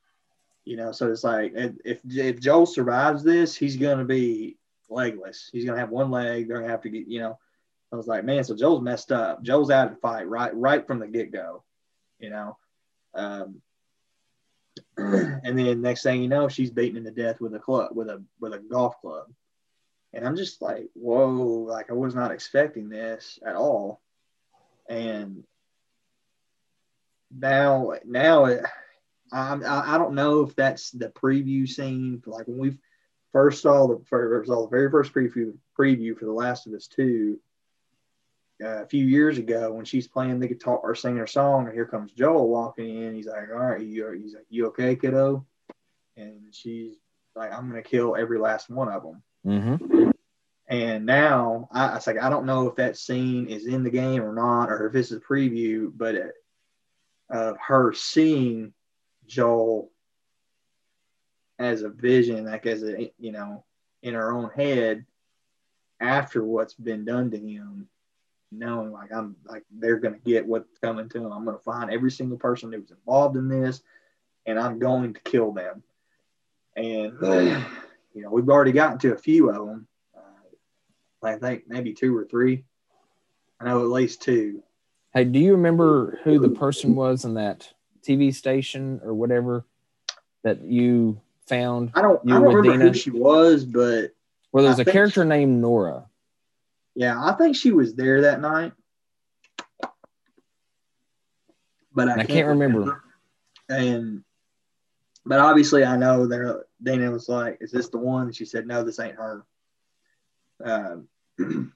You 0.65 0.77
know, 0.77 0.93
so 0.93 1.11
it's 1.11 1.25
like 1.25 1.53
if 1.55 1.73
if, 1.85 1.99
if 2.09 2.41
Joel 2.41 2.67
survives 2.67 3.23
this, 3.23 3.55
he's 3.55 3.77
gonna 3.77 4.05
be 4.05 4.57
legless. 4.89 5.49
He's 5.53 5.65
gonna 5.65 5.79
have 5.79 5.91
one 5.91 6.11
leg. 6.11 6.49
They're 6.49 6.59
gonna 6.59 6.71
have 6.71 6.83
to 6.83 6.91
get. 6.91 7.09
You 7.09 7.21
know, 7.21 7.39
I 7.93 7.97
was 7.97 8.07
like, 8.07 8.25
man, 8.25 8.45
so 8.45 8.57
Joel's 8.57 8.83
messed 8.83 9.13
up. 9.13 9.43
Joel's 9.43 9.71
out 9.71 9.93
of 9.93 10.01
fight 10.01 10.29
right 10.29 10.55
right 10.55 10.87
from 10.87 10.99
the 10.99 11.07
get 11.07 11.33
go. 11.33 11.63
You 12.19 12.31
know, 12.31 12.57
um, 13.15 13.63
and 14.97 15.59
then 15.59 15.83
next 15.83 16.03
thing 16.03 16.23
you 16.23 16.29
know, 16.29 16.49
she's 16.49 16.71
beaten 16.71 17.05
to 17.05 17.11
death 17.11 17.41
with 17.41 17.55
a 17.55 17.59
club 17.59 17.91
with 17.95 18.09
a 18.09 18.23
with 18.41 18.53
a 18.53 18.59
golf 18.59 19.01
club. 19.01 19.27
And 20.13 20.27
I'm 20.27 20.37
just 20.37 20.63
like, 20.63 20.89
whoa, 20.95 21.65
like 21.69 21.91
I 21.91 21.95
was 21.95 22.15
not 22.15 22.33
expecting 22.33 22.89
this 22.89 23.39
at 23.47 23.55
all. 23.55 24.01
And 24.89 25.45
now 27.31 27.93
now 28.05 28.47
it, 28.47 28.65
I, 29.33 29.55
I 29.55 29.95
I 29.95 29.99
don't 29.99 30.15
know 30.15 30.43
if 30.43 30.55
that's 30.55 30.91
the 30.91 31.09
preview 31.09 31.69
scene 31.69 32.23
like 32.27 32.47
when 32.47 32.59
we 32.59 32.79
first 33.33 33.63
saw 33.63 33.87
the 33.87 34.03
first 34.07 34.49
saw 34.49 34.63
the 34.63 34.71
very 34.71 34.91
first 34.91 35.13
preview 35.13 35.55
preview 35.79 36.17
for 36.17 36.25
The 36.25 36.33
Last 36.33 36.67
of 36.67 36.75
Us 36.75 36.87
Two 36.87 37.39
uh, 38.63 38.83
a 38.83 38.87
few 38.87 39.05
years 39.05 39.39
ago 39.39 39.73
when 39.73 39.85
she's 39.85 40.09
playing 40.09 40.41
the 40.41 40.49
guitar 40.49 40.79
or 40.79 40.95
singing 40.95 41.19
her 41.19 41.27
song 41.27 41.67
and 41.67 41.75
here 41.75 41.87
comes 41.87 42.13
Joel 42.13 42.49
walking 42.49 43.03
in. 43.03 43.15
He's 43.15 43.27
like 43.27 43.49
all 43.51 43.59
right 43.59 43.81
you 43.81 44.11
he's 44.13 44.35
like 44.35 44.47
you 44.49 44.67
okay 44.69 44.97
kiddo? 44.97 45.45
And 46.17 46.53
she's 46.53 46.95
like 47.35 47.53
I'm 47.53 47.69
gonna 47.69 47.83
kill 47.83 48.17
every 48.17 48.39
last 48.39 48.71
one 48.71 48.89
of 48.89 49.03
them 49.03 49.23
Mm-hmm. 49.47 50.11
and 50.67 51.07
now 51.07 51.69
I, 51.71 51.87
I 51.87 51.95
was 51.95 52.07
like, 52.09 52.21
I 52.21 52.29
don't 52.29 52.47
know 52.47 52.67
if 52.67 52.77
that 52.77 52.97
scene 52.97 53.47
is 53.47 53.67
in 53.67 53.85
the 53.85 53.91
game 53.91 54.23
or 54.23 54.35
not, 54.35 54.71
or 54.71 54.89
if 54.89 54.93
this 54.93 55.13
is 55.13 55.19
a 55.19 55.21
preview, 55.21 55.93
but 55.95 56.17
it, 56.17 56.33
of 57.31 57.57
her 57.65 57.93
seeing 57.93 58.73
Joel 59.27 59.91
as 61.61 61.83
a 61.83 61.89
vision, 61.89 62.47
like 62.47 62.67
as 62.67 62.83
a 62.83 63.13
you 63.19 63.33
know, 63.33 63.65
in 64.03 64.15
her 64.15 64.33
own 64.33 64.51
head 64.51 65.07
after 66.01 66.45
what's 66.45 66.75
been 66.75 67.05
done 67.05 67.31
to 67.31 67.39
him, 67.39 67.89
knowing 68.53 68.93
like 68.93 69.13
I'm 69.13 69.37
like 69.45 69.65
they're 69.71 69.99
gonna 69.99 70.19
get 70.25 70.47
what's 70.47 70.79
coming 70.81 71.09
to 71.11 71.19
them. 71.21 71.33
I'm 71.33 71.45
gonna 71.45 71.59
find 71.59 71.91
every 71.91 72.11
single 72.11 72.39
person 72.39 72.73
who 72.73 72.81
was 72.81 72.91
involved 72.91 73.37
in 73.37 73.49
this, 73.49 73.83
and 74.47 74.59
I'm 74.59 74.79
going 74.79 75.15
to 75.15 75.21
kill 75.21 75.53
them. 75.53 75.83
And 76.77 77.19
you 78.15 78.23
know, 78.23 78.31
we've 78.31 78.49
already 78.49 78.73
gotten 78.73 78.99
to 79.01 79.13
a 79.13 79.19
few 79.19 79.51
of 79.51 79.67
them. 79.67 79.87
Uh, 80.17 81.27
I 81.27 81.37
think 81.37 81.65
maybe 81.69 81.93
two 81.93 82.17
or 82.17 82.25
three. 82.25 82.65
I 83.61 83.65
know 83.65 83.81
at 83.81 83.89
least 83.89 84.23
two. 84.23 84.63
Hey, 85.15 85.25
do 85.25 85.39
you 85.39 85.53
remember 85.53 86.21
who 86.25 86.39
the 86.39 86.51
person 86.51 86.95
was 86.95 87.25
in 87.25 87.35
that 87.35 87.73
TV 88.07 88.35
station 88.35 89.01
or 89.03 89.15
whatever 89.15 89.65
that 90.45 90.63
you 90.63 91.21
found? 91.47 91.91
I 91.95 92.03
don't. 92.03 92.23
You 92.25 92.35
I 92.35 92.39
don't 92.39 92.49
remember 92.55 92.73
Dina? 92.73 92.89
who 92.89 92.95
she 92.95 93.11
was, 93.11 93.65
but 93.65 94.13
Well, 94.53 94.65
there's 94.65 94.79
I 94.79 94.83
a 94.83 94.85
think 94.85 94.93
character 94.93 95.25
named 95.25 95.61
Nora. 95.63 96.05
Yeah, 96.97 97.23
I 97.23 97.33
think 97.33 97.55
she 97.55 97.73
was 97.73 97.95
there 97.95 98.23
that 98.23 98.41
night. 98.41 98.73
But 101.95 102.09
I, 102.09 102.21
I 102.21 102.25
can't 102.25 102.49
remember. 102.49 103.03
And 103.69 104.25
but 105.27 105.41
obviously, 105.41 105.85
I 105.85 105.97
know 105.97 106.27
there. 106.27 106.65
Dina 106.83 107.11
was 107.11 107.29
like, 107.29 107.59
"Is 107.61 107.71
this 107.71 107.91
the 107.91 107.99
one?" 107.99 108.33
She 108.33 108.47
said, 108.47 108.67
"No, 108.67 108.83
this 108.83 108.99
ain't 108.99 109.17
her." 109.17 109.45
Um, 110.65 111.09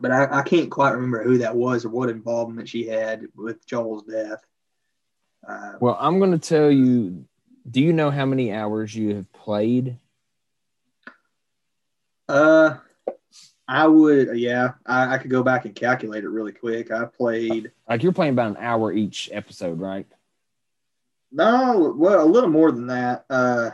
but 0.00 0.10
I, 0.10 0.40
I 0.40 0.42
can't 0.42 0.70
quite 0.70 0.90
remember 0.90 1.22
who 1.22 1.38
that 1.38 1.54
was 1.54 1.84
or 1.84 1.90
what 1.90 2.08
involvement 2.08 2.68
she 2.68 2.84
had 2.86 3.26
with 3.36 3.64
Joel's 3.64 4.02
death. 4.04 4.44
Uh, 5.46 5.74
Well, 5.80 5.96
I'm 6.00 6.18
going 6.18 6.32
to 6.32 6.38
tell 6.38 6.70
you. 6.70 7.24
Do 7.68 7.80
you 7.80 7.92
know 7.92 8.10
how 8.10 8.26
many 8.26 8.52
hours 8.52 8.94
you 8.94 9.16
have 9.16 9.32
played? 9.32 9.98
Uh, 12.28 12.76
I 13.68 13.86
would, 13.86 14.38
yeah, 14.38 14.72
I, 14.84 15.14
I 15.14 15.18
could 15.18 15.30
go 15.30 15.42
back 15.42 15.64
and 15.64 15.74
calculate 15.74 16.22
it 16.24 16.28
really 16.28 16.52
quick. 16.52 16.92
I 16.92 17.04
played 17.06 17.72
Like 17.88 18.02
you're 18.02 18.12
playing 18.12 18.32
about 18.32 18.52
an 18.52 18.58
hour 18.58 18.92
each 18.92 19.28
episode, 19.32 19.80
right? 19.80 20.06
no, 21.32 21.94
well, 21.96 22.24
a 22.24 22.24
little 22.24 22.50
more 22.50 22.72
than 22.72 22.86
that. 22.86 23.24
Uh, 23.28 23.70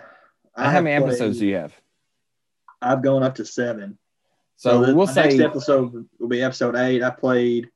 I 0.57 0.71
how 0.71 0.81
many 0.81 0.97
episodes 0.97 1.39
do 1.39 1.47
you 1.47 1.57
have? 1.57 1.75
I've 2.81 3.03
gone 3.03 3.23
up 3.23 3.37
to 3.37 3.45
seven. 3.45 3.99
So, 4.57 4.85
the 4.85 4.95
we'll 4.95 5.07
the 5.07 5.13
say 5.13 5.23
next 5.23 5.41
episode 5.41 6.09
will 6.19 6.29
be 6.29 6.43
episode 6.43 6.77
eight. 6.77 7.03
I 7.03 7.11
played. 7.11 7.69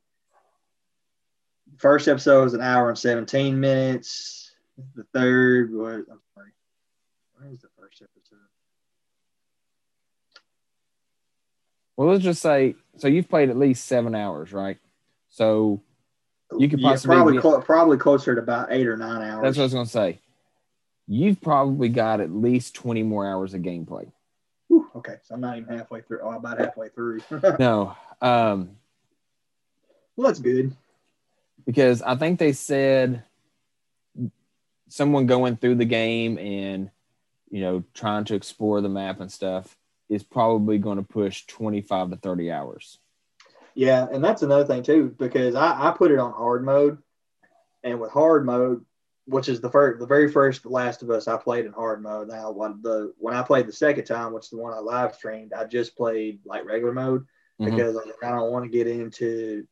First 1.78 2.08
episode 2.08 2.44
was 2.44 2.54
an 2.54 2.62
hour 2.62 2.88
and 2.88 2.98
seventeen 2.98 3.60
minutes. 3.60 4.52
The 4.94 5.04
third 5.12 5.72
was 5.72 6.04
I'm 6.10 6.20
sorry. 6.34 6.50
Where 7.38 7.52
is 7.52 7.60
the 7.60 7.68
first 7.78 8.02
episode? 8.02 8.25
Well, 11.96 12.08
let's 12.08 12.24
just 12.24 12.42
say 12.42 12.74
so 12.98 13.08
you've 13.08 13.28
played 13.28 13.50
at 13.50 13.56
least 13.58 13.84
seven 13.86 14.14
hours, 14.14 14.52
right? 14.52 14.78
So 15.30 15.82
You 16.58 16.68
could 16.68 16.80
Yeah, 16.80 16.90
possibly 16.90 17.16
probably 17.16 17.32
get- 17.34 17.42
clo- 17.42 17.60
probably 17.60 17.96
closer 17.98 18.34
to 18.34 18.40
about 18.40 18.68
eight 18.70 18.86
or 18.86 18.96
nine 18.96 19.20
hours. 19.22 19.42
that's 19.42 19.56
what 19.56 19.62
I 19.62 19.66
was 19.66 19.72
going 19.74 19.86
to 19.86 19.90
say. 19.90 20.20
You've 21.08 21.40
probably 21.40 21.88
got 21.88 22.20
at 22.20 22.30
least 22.30 22.74
20 22.76 23.02
more 23.02 23.26
hours 23.28 23.52
of 23.54 23.62
gameplay. 23.62 24.10
Whew, 24.68 24.88
okay, 24.96 25.16
so 25.24 25.34
I'm 25.34 25.40
not 25.40 25.58
even 25.58 25.76
halfway 25.76 26.00
through. 26.02 26.20
Oh, 26.22 26.30
about 26.30 26.58
halfway 26.58 26.88
through. 26.88 27.20
No, 27.58 27.96
um, 28.22 28.70
well, 30.16 30.28
that's 30.28 30.38
good. 30.40 30.74
because 31.66 32.00
I 32.02 32.14
think 32.16 32.38
they 32.38 32.52
said 32.52 33.24
someone 34.88 35.26
going 35.26 35.56
through 35.56 35.74
the 35.76 35.84
game 35.84 36.38
and 36.38 36.90
you 37.50 37.60
know 37.60 37.82
trying 37.94 38.24
to 38.24 38.34
explore 38.34 38.80
the 38.80 38.88
map 38.88 39.20
and 39.20 39.30
stuff 39.30 39.76
is 40.08 40.22
probably 40.22 40.78
going 40.78 40.98
to 40.98 41.02
push 41.02 41.46
25 41.46 42.10
to 42.10 42.16
30 42.16 42.50
hours. 42.52 42.98
Yeah, 43.74 44.06
and 44.10 44.24
that's 44.24 44.42
another 44.42 44.64
thing 44.64 44.82
too, 44.82 45.14
because 45.18 45.54
I, 45.54 45.88
I 45.88 45.90
put 45.90 46.10
it 46.10 46.18
on 46.18 46.32
hard 46.32 46.64
mode, 46.64 46.98
and 47.84 48.00
with 48.00 48.10
hard 48.10 48.46
mode, 48.46 48.84
which 49.26 49.48
is 49.48 49.60
the 49.60 49.70
first, 49.70 49.98
the 49.98 50.06
very 50.06 50.30
first 50.30 50.64
Last 50.64 51.02
of 51.02 51.10
Us, 51.10 51.28
I 51.28 51.36
played 51.36 51.66
in 51.66 51.72
hard 51.72 52.02
mode. 52.02 52.28
Now, 52.28 52.52
when 52.52 52.80
the 52.80 53.12
when 53.18 53.34
I 53.34 53.42
played 53.42 53.66
the 53.66 53.72
second 53.72 54.04
time, 54.04 54.32
which 54.32 54.44
is 54.44 54.50
the 54.50 54.58
one 54.58 54.72
I 54.72 54.78
live 54.78 55.14
streamed, 55.14 55.52
I 55.52 55.64
just 55.64 55.96
played 55.96 56.40
like 56.46 56.64
regular 56.64 56.92
mode 56.94 57.26
Mhm. 57.60 57.70
because 57.70 57.94
like, 57.96 58.06
I 58.22 58.30
don't 58.30 58.50
want 58.52 58.64
to 58.64 58.70
get 58.70 58.86
into. 58.86 59.66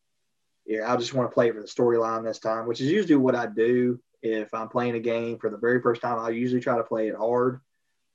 Yeah, 0.66 0.92
I 0.92 0.96
just 0.96 1.14
want 1.14 1.30
to 1.30 1.34
play 1.34 1.50
for 1.50 1.60
the 1.60 1.66
storyline 1.66 2.24
this 2.24 2.38
time, 2.38 2.66
which 2.66 2.80
is 2.80 2.90
usually 2.90 3.16
what 3.16 3.34
I 3.34 3.46
do 3.46 4.00
if 4.22 4.52
I'm 4.52 4.68
playing 4.68 4.96
a 4.96 5.00
game 5.00 5.38
for 5.38 5.50
the 5.50 5.58
very 5.58 5.80
first 5.80 6.00
time. 6.02 6.18
I 6.18 6.30
usually 6.30 6.60
try 6.62 6.76
to 6.76 6.84
play 6.84 7.08
it 7.08 7.14
hard, 7.14 7.60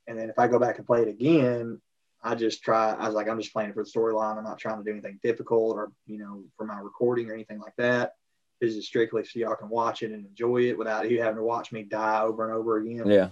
and 0.07 0.19
then 0.19 0.29
if 0.29 0.37
I 0.37 0.47
go 0.47 0.59
back 0.59 0.77
and 0.77 0.85
play 0.85 1.01
it 1.03 1.07
again, 1.07 1.81
I 2.21 2.35
just 2.35 2.63
try. 2.63 2.91
I 2.91 3.05
was 3.05 3.15
like, 3.15 3.29
I'm 3.29 3.39
just 3.39 3.53
playing 3.53 3.73
for 3.73 3.83
the 3.83 3.89
storyline. 3.89 4.37
I'm 4.37 4.43
not 4.43 4.57
trying 4.57 4.77
to 4.79 4.83
do 4.83 4.91
anything 4.91 5.19
difficult 5.23 5.77
or 5.77 5.91
you 6.05 6.17
know 6.17 6.43
for 6.57 6.65
my 6.65 6.77
recording 6.79 7.29
or 7.29 7.33
anything 7.33 7.59
like 7.59 7.75
that. 7.77 8.13
This 8.59 8.75
is 8.75 8.85
strictly 8.85 9.23
so 9.23 9.39
y'all 9.39 9.55
can 9.55 9.69
watch 9.69 10.03
it 10.03 10.11
and 10.11 10.25
enjoy 10.25 10.63
it 10.63 10.77
without 10.77 11.09
you 11.09 11.21
having 11.21 11.37
to 11.37 11.43
watch 11.43 11.71
me 11.71 11.83
die 11.83 12.21
over 12.21 12.43
and 12.43 12.53
over 12.53 12.77
again. 12.77 13.07
Yeah. 13.07 13.29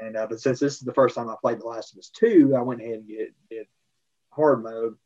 And 0.00 0.16
uh, 0.16 0.26
but 0.28 0.40
since 0.40 0.60
this 0.60 0.74
is 0.74 0.80
the 0.80 0.94
first 0.94 1.16
time 1.16 1.28
I 1.28 1.34
played 1.40 1.60
The 1.60 1.66
Last 1.66 1.92
of 1.92 1.98
Us 1.98 2.10
Two, 2.14 2.54
I 2.56 2.60
went 2.62 2.80
ahead 2.80 2.98
and 2.98 3.08
get 3.08 3.34
did 3.50 3.66
hard 4.30 4.62
mode, 4.62 4.96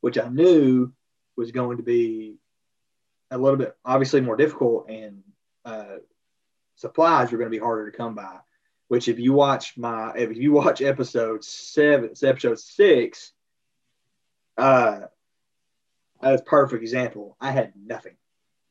which 0.00 0.18
I 0.18 0.28
knew 0.28 0.92
was 1.36 1.50
going 1.52 1.76
to 1.76 1.82
be 1.82 2.36
a 3.30 3.36
little 3.36 3.58
bit 3.58 3.76
obviously 3.84 4.20
more 4.22 4.36
difficult, 4.36 4.88
and 4.88 5.22
uh, 5.64 5.96
supplies 6.76 7.32
are 7.32 7.36
going 7.36 7.50
to 7.50 7.56
be 7.56 7.62
harder 7.62 7.90
to 7.90 7.96
come 7.96 8.14
by. 8.14 8.38
Which, 8.88 9.08
if 9.08 9.18
you 9.18 9.32
watch 9.32 9.76
my, 9.76 10.12
if 10.16 10.36
you 10.36 10.52
watch 10.52 10.82
episode 10.82 11.44
seven, 11.44 12.10
episode 12.22 12.58
six, 12.58 13.32
uh, 14.58 15.00
that's 16.20 16.42
perfect 16.46 16.82
example. 16.82 17.36
I 17.40 17.50
had 17.52 17.72
nothing. 17.76 18.16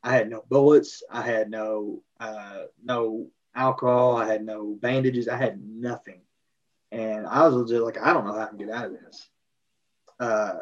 I 0.03 0.13
had 0.13 0.29
no 0.29 0.43
bullets. 0.49 1.03
I 1.11 1.21
had 1.21 1.49
no 1.49 2.03
uh, 2.19 2.63
no 2.83 3.27
alcohol. 3.55 4.17
I 4.17 4.27
had 4.27 4.45
no 4.45 4.75
bandages. 4.79 5.27
I 5.27 5.37
had 5.37 5.61
nothing. 5.61 6.21
And 6.91 7.27
I 7.27 7.45
was 7.45 7.55
legit 7.55 7.81
like, 7.83 7.97
I 8.01 8.13
don't 8.13 8.25
know 8.25 8.33
how 8.33 8.41
I 8.41 8.45
can 8.47 8.57
get 8.57 8.69
out 8.71 8.85
of 8.85 8.93
this. 8.93 9.29
uh, 10.19 10.55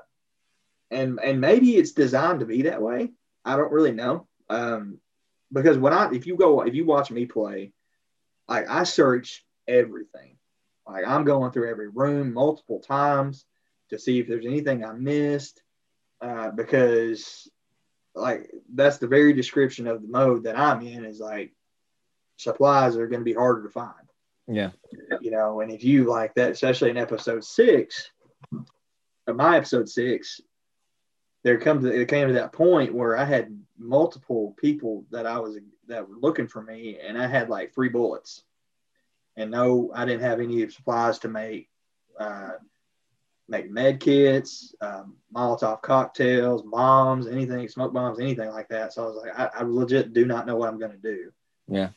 and 0.92 1.20
and 1.20 1.42
maybe 1.42 1.76
it's 1.78 1.92
designed 1.92 2.40
to 2.42 2.46
be 2.46 2.64
that 2.64 2.82
way. 2.82 3.12
I 3.46 3.56
don't 3.58 3.72
really 3.72 3.92
know. 3.92 4.28
Um, 4.50 5.00
because 5.52 5.78
when 5.78 5.94
I 5.94 6.12
if 6.14 6.28
you 6.28 6.38
go 6.38 6.62
if 6.62 6.74
you 6.76 6.86
watch 6.86 7.12
me 7.12 7.26
play, 7.26 7.74
like 8.48 8.70
I 8.70 8.84
search 8.84 9.46
everything. 9.68 10.38
Like 10.88 11.06
I'm 11.08 11.24
going 11.24 11.52
through 11.52 11.70
every 11.70 11.90
room 11.90 12.34
multiple 12.34 12.80
times 12.80 13.46
to 13.90 14.00
see 14.00 14.20
if 14.20 14.28
there's 14.28 14.46
anything 14.46 14.84
I 14.84 14.94
missed. 14.94 15.62
Uh, 16.22 16.52
because 16.52 17.50
like 18.16 18.50
that's 18.74 18.98
the 18.98 19.08
very 19.08 19.34
description 19.34 19.88
of 19.88 20.02
the 20.02 20.08
mode 20.08 20.44
that 20.44 20.58
I'm 20.58 20.82
in 20.82 21.04
is 21.06 21.20
like 21.20 21.52
supplies 22.38 22.96
are 22.96 23.08
going 23.08 23.22
to 23.22 23.26
be 23.26 23.34
harder 23.34 23.64
to 23.64 23.70
find. 23.70 23.94
Yeah. 24.48 24.72
You 25.22 25.32
know, 25.32 25.62
and 25.62 25.72
if 25.72 25.84
you 25.84 26.06
like 26.06 26.36
that, 26.36 26.52
especially 26.52 26.90
in 26.90 26.98
episode 26.98 27.44
six, 27.44 28.10
of 29.28 29.36
my 29.36 29.58
episode 29.58 29.90
six, 29.90 30.42
there 31.44 31.60
comes 31.60 31.86
it 31.86 32.08
came 32.08 32.28
to 32.28 32.34
that 32.36 32.54
point 32.54 32.94
where 32.94 33.18
I 33.18 33.26
had 33.26 33.58
multiple 33.78 34.56
people 34.58 35.06
that 35.12 35.26
I 35.26 35.40
was 35.40 35.58
that 35.88 36.08
were 36.08 36.18
looking 36.18 36.48
for 36.48 36.62
me, 36.62 37.00
and 37.00 37.18
I 37.18 37.28
had 37.28 37.50
like 37.50 37.74
three 37.74 37.90
bullets, 37.90 38.44
and 39.36 39.52
no, 39.52 39.92
I 39.94 40.06
didn't 40.06 40.24
have 40.24 40.40
any 40.40 40.68
supplies 40.70 41.20
to 41.20 41.28
make 41.28 41.70
uh, 42.20 42.52
make 43.48 43.70
med 43.70 44.00
kits, 44.00 44.74
um, 44.82 45.16
Molotov 45.34 45.82
cocktails, 45.82 46.62
bombs, 46.62 47.28
anything, 47.28 47.68
smoke 47.68 47.94
bombs, 47.94 48.20
anything 48.20 48.50
like 48.50 48.70
that. 48.70 48.94
So 48.94 49.04
I 49.04 49.08
was 49.08 49.18
like, 49.18 49.40
I, 49.40 49.50
I 49.60 49.64
legit 49.64 50.14
do 50.14 50.26
not 50.26 50.46
know 50.46 50.56
what 50.56 50.70
I'm 50.70 50.80
going 50.80 50.92
to 50.92 50.98
do. 50.98 51.32
Yeah. 51.68 51.90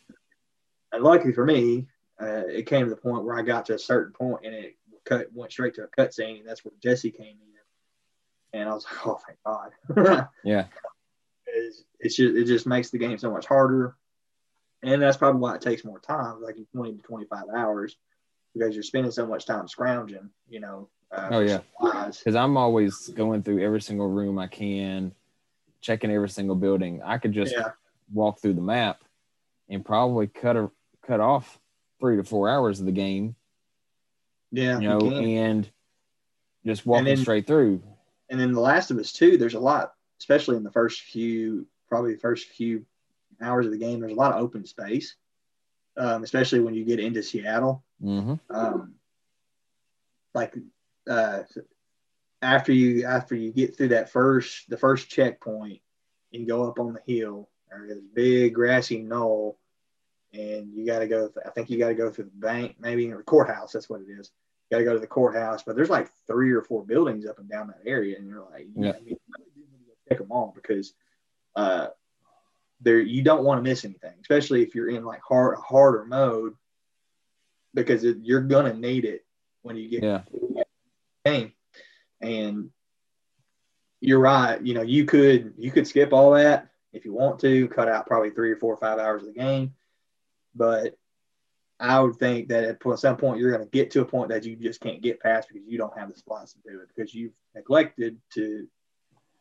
And 0.93 1.03
luckily 1.03 1.33
for 1.33 1.45
me, 1.45 1.87
uh, 2.21 2.47
it 2.47 2.67
came 2.67 2.85
to 2.85 2.91
the 2.91 3.01
point 3.01 3.25
where 3.25 3.37
I 3.37 3.43
got 3.43 3.67
to 3.67 3.75
a 3.75 3.79
certain 3.79 4.13
point 4.13 4.45
and 4.45 4.55
it 4.55 4.77
cut 5.05 5.27
went 5.33 5.53
straight 5.53 5.75
to 5.75 5.85
a 5.85 5.89
cut 5.89 6.13
scene, 6.13 6.39
and 6.39 6.49
that's 6.49 6.65
where 6.65 6.75
Jesse 6.83 7.11
came 7.11 7.37
in. 8.53 8.61
And 8.61 8.69
I 8.69 8.75
was 8.75 8.85
like, 8.85 9.07
oh, 9.07 9.21
thank 9.27 9.39
God. 9.45 10.29
yeah. 10.45 10.67
It's, 11.57 11.85
it's 11.99 12.17
just, 12.17 12.37
it 12.37 12.45
just 12.45 12.67
makes 12.67 12.91
the 12.91 12.99
game 12.99 13.19
so 13.19 13.31
much 13.31 13.47
harder. 13.47 13.97
And 14.83 15.01
that's 15.01 15.17
probably 15.17 15.41
why 15.41 15.55
it 15.55 15.63
takes 15.63 15.85
more 15.85 15.99
time, 15.99 16.43
like 16.43 16.57
20 16.73 16.97
to 16.97 17.03
25 17.03 17.45
hours, 17.57 17.97
because 18.55 18.75
you're 18.75 18.83
spending 18.83 19.11
so 19.11 19.27
much 19.27 19.47
time 19.47 19.67
scrounging, 19.69 20.31
you 20.49 20.61
know. 20.61 20.89
Uh, 21.11 21.29
oh, 21.33 21.41
yeah. 21.41 21.61
Because 21.81 22.35
I'm 22.35 22.57
always 22.57 23.09
going 23.09 23.43
through 23.43 23.65
every 23.65 23.81
single 23.81 24.09
room 24.09 24.39
I 24.39 24.47
can, 24.47 25.13
checking 25.81 26.11
every 26.11 26.29
single 26.29 26.57
building. 26.57 27.03
I 27.03 27.19
could 27.19 27.33
just 27.33 27.53
yeah. 27.53 27.71
walk 28.13 28.41
through 28.41 28.55
the 28.55 28.61
map 28.61 29.03
and 29.69 29.85
probably 29.85 30.27
cut 30.27 30.57
a, 30.57 30.71
cut 31.07 31.21
off 31.21 31.59
three 32.01 32.17
to 32.17 32.25
four 32.25 32.49
hours 32.49 32.81
of 32.81 32.87
the 32.87 32.93
game. 32.93 33.35
Yeah, 34.53 34.79
you 34.79 34.89
know, 34.89 35.01
you 35.01 35.39
and 35.39 35.69
just 36.65 36.87
walking 36.87 37.07
then, 37.07 37.17
straight 37.19 37.47
through. 37.47 37.83
And 38.31 38.41
then 38.41 38.53
The 38.53 38.61
Last 38.61 38.91
of 38.91 38.99
Us 38.99 39.13
too. 39.13 39.37
There's 39.37 39.55
a 39.55 39.61
lot, 39.61 39.95
especially 40.19 40.57
in 40.57 40.63
the 40.63 40.71
first 40.71 41.01
few, 41.01 41.67
probably 41.89 42.15
the 42.15 42.21
first 42.21 42.49
few 42.49 42.85
hours 43.41 43.67
of 43.67 43.73
the 43.73 43.79
game. 43.79 44.01
There's 44.01 44.13
a 44.13 44.17
lot 44.17 44.33
of 44.33 44.41
open 44.41 44.67
space, 44.67 45.17
um, 45.97 46.23
especially 46.23 46.61
when 46.61 46.75
you 46.75 46.85
get 46.85 47.01
into 47.01 47.23
Seattle. 47.23 47.83
Mm-hmm. 48.03 48.35
Um, 48.51 48.95
like 50.35 50.55
uh, 51.09 51.43
after 52.43 52.73
you 52.73 53.05
after 53.05 53.35
you 53.35 53.53
get 53.53 53.77
through 53.77 53.89
that 53.89 54.11
first 54.11 54.69
the 54.69 54.77
first 54.77 55.09
checkpoint, 55.09 55.81
and 56.33 56.47
go 56.47 56.69
up 56.69 56.79
on 56.79 56.95
the 56.95 57.13
hill. 57.13 57.49
There's 57.71 57.93
a 57.93 58.01
big 58.15 58.55
grassy 58.55 59.03
knoll 59.03 59.59
and 60.33 60.75
you 60.75 60.87
got 60.87 61.01
to 61.01 61.09
go. 61.09 61.31
I 61.45 61.51
think 61.51 61.71
you 61.71 61.79
got 61.79 61.89
to 61.89 61.95
go 61.95 62.11
through 62.11 62.25
the 62.25 62.47
bank, 62.47 62.77
maybe 62.79 63.11
or 63.11 63.19
the 63.19 63.23
courthouse. 63.23 63.73
That's 63.73 63.89
what 63.89 64.01
it 64.01 64.11
is. 64.11 64.31
You 64.71 64.75
got 64.75 64.79
to 64.79 64.85
go 64.85 64.95
to 64.95 65.01
the 65.01 65.07
courthouse, 65.07 65.63
but 65.63 65.77
there's 65.77 65.91
like 65.91 66.11
three 66.27 66.53
or 66.53 66.63
four 66.63 66.85
buildings 66.85 67.27
up 67.27 67.39
and 67.39 67.49
down 67.49 67.69
that 67.69 67.89
area, 67.89 68.17
and 68.19 68.27
you're 68.27 68.47
like, 68.51 68.67
yeah, 68.77 68.93
mean, 69.05 69.17
check 70.09 70.19
them 70.19 70.31
all 70.31 70.53
because 70.55 70.95
uh, 71.55 71.89
there 72.81 73.01
you 73.01 73.23
don't 73.23 73.45
want 73.45 73.59
to 73.59 73.69
miss 73.69 73.85
anything, 73.85 74.15
especially 74.21 74.63
if 74.63 74.75
you're 74.75 74.89
in 74.89 75.05
like 75.05 75.21
hard 75.27 75.59
harder 75.59 76.05
mode 76.05 76.55
because 77.75 78.05
it, 78.05 78.19
you're 78.23 78.43
gonna 78.43 78.75
need 78.75 79.05
it 79.05 79.25
when 79.63 79.77
you 79.77 79.89
get 79.89 80.03
yeah. 80.03 80.63
game. 81.25 81.53
And 82.21 82.71
you're 84.01 84.21
right. 84.21 84.61
You 84.61 84.75
know, 84.75 84.83
you 84.83 85.05
could 85.05 85.55
you 85.59 85.71
could 85.71 85.87
skip 85.87 86.13
all 86.13 86.33
that 86.33 86.69
if 86.93 87.05
you 87.05 87.13
want 87.13 87.41
to, 87.41 87.69
cut 87.69 87.89
out 87.89 88.07
probably 88.07 88.31
three 88.31 88.51
or 88.51 88.57
four 88.57 88.73
or 88.73 88.79
five 88.79 88.99
hours 88.99 89.23
of 89.23 89.35
the 89.35 89.41
game 89.41 89.75
but 90.57 90.97
I 91.79 92.01
would 92.01 92.17
think 92.17 92.49
that 92.49 92.65
at 92.65 92.99
some 92.99 93.17
point 93.17 93.39
you're 93.39 93.53
going 93.53 93.65
to 93.65 93.71
get 93.71 93.91
to 93.93 94.01
a 94.01 94.07
point 94.07 94.31
that 94.31 94.45
you 94.45 94.57
just 94.57 94.81
can't 94.81 95.03
get 95.03 95.21
past 95.21 95.49
because 95.49 95.69
you 95.69 95.77
don't 95.77 95.97
have 95.97 96.09
the 96.09 96.17
supplies 96.17 96.55
to 96.55 96.59
do 96.67 96.81
it 96.81 96.89
because 96.95 97.15
you've 97.15 97.35
neglected 97.55 98.17
to 98.35 98.67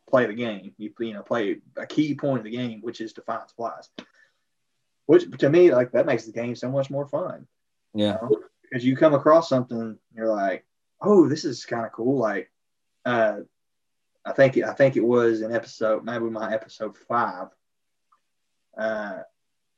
play 0.09 0.25
the 0.25 0.33
game. 0.33 0.73
You 0.77 0.93
you 0.99 1.13
know 1.13 1.21
play 1.21 1.57
a 1.77 1.85
key 1.85 2.15
point 2.15 2.39
of 2.39 2.43
the 2.45 2.51
game, 2.51 2.81
which 2.81 3.01
is 3.01 3.13
to 3.13 3.21
find 3.21 3.47
supplies. 3.47 3.89
Which 5.05 5.25
to 5.39 5.49
me, 5.49 5.71
like 5.71 5.91
that 5.91 6.05
makes 6.05 6.25
the 6.25 6.31
game 6.31 6.55
so 6.55 6.69
much 6.71 6.89
more 6.89 7.07
fun. 7.07 7.47
Yeah, 7.93 8.17
you 8.21 8.29
know? 8.29 8.39
because 8.63 8.85
you 8.85 8.95
come 8.95 9.13
across 9.13 9.49
something, 9.49 9.97
you're 10.13 10.27
like, 10.27 10.65
oh, 11.01 11.27
this 11.27 11.45
is 11.45 11.65
kind 11.65 11.85
of 11.85 11.91
cool. 11.91 12.17
Like, 12.17 12.51
uh, 13.05 13.37
I 14.25 14.31
think 14.33 14.57
I 14.57 14.73
think 14.73 14.95
it 14.95 15.05
was 15.05 15.41
in 15.41 15.53
episode 15.53 16.03
maybe 16.03 16.25
my 16.25 16.53
episode 16.53 16.97
five. 16.97 17.47
Uh, 18.77 19.19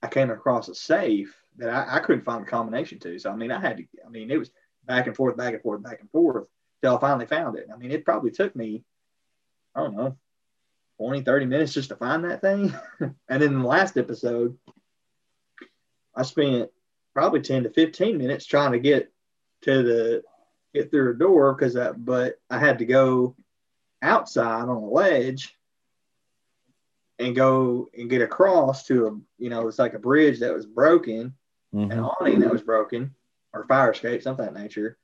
I 0.01 0.07
came 0.07 0.29
across 0.31 0.69
a 0.69 0.75
safe 0.75 1.35
that 1.57 1.69
I, 1.69 1.97
I 1.97 1.99
couldn't 1.99 2.23
find 2.23 2.43
a 2.43 2.49
combination 2.49 2.99
to. 2.99 3.19
So 3.19 3.31
I 3.31 3.35
mean, 3.35 3.51
I 3.51 3.59
had 3.59 3.77
to. 3.77 3.83
I 4.05 4.09
mean, 4.09 4.31
it 4.31 4.37
was 4.37 4.51
back 4.85 5.07
and 5.07 5.15
forth, 5.15 5.37
back 5.37 5.53
and 5.53 5.61
forth, 5.61 5.83
back 5.83 5.99
and 5.99 6.09
forth 6.09 6.47
till 6.81 6.95
I 6.95 6.99
finally 6.99 7.25
found 7.25 7.57
it. 7.57 7.67
I 7.73 7.77
mean, 7.77 7.91
it 7.91 8.05
probably 8.05 8.31
took 8.31 8.55
me, 8.55 8.83
I 9.77 9.81
don't 9.81 9.95
know, 9.95 10.17
20, 10.99 11.21
30 11.21 11.45
minutes 11.45 11.73
just 11.73 11.89
to 11.89 11.95
find 11.95 12.25
that 12.25 12.41
thing. 12.41 12.73
and 12.99 13.13
then 13.29 13.43
in 13.43 13.59
the 13.59 13.67
last 13.67 13.95
episode, 13.95 14.57
I 16.15 16.23
spent 16.23 16.71
probably 17.13 17.41
10 17.41 17.63
to 17.63 17.69
15 17.69 18.17
minutes 18.17 18.45
trying 18.47 18.71
to 18.71 18.79
get 18.79 19.13
to 19.63 19.83
the 19.83 20.23
get 20.73 20.91
through 20.91 21.11
a 21.11 21.17
door 21.17 21.53
because 21.53 21.75
that 21.75 22.03
but 22.03 22.39
I 22.49 22.59
had 22.59 22.79
to 22.79 22.85
go 22.85 23.35
outside 24.01 24.63
on 24.63 24.69
a 24.69 24.79
ledge 24.79 25.55
and 27.17 27.35
go 27.35 27.89
and 27.97 28.09
get 28.09 28.21
across 28.21 28.85
to 28.87 29.07
a 29.07 29.43
you 29.43 29.49
know 29.49 29.67
it's 29.67 29.79
like 29.79 29.93
a 29.93 29.99
bridge 29.99 30.39
that 30.39 30.53
was 30.53 30.65
broken 30.65 31.33
mm-hmm. 31.73 31.91
an 31.91 31.99
awning 31.99 32.39
that 32.39 32.51
was 32.51 32.61
broken 32.61 33.15
or 33.53 33.65
fire 33.65 33.91
escape 33.91 34.21
something 34.21 34.47
of 34.47 34.53
that 34.53 34.59
nature 34.59 34.97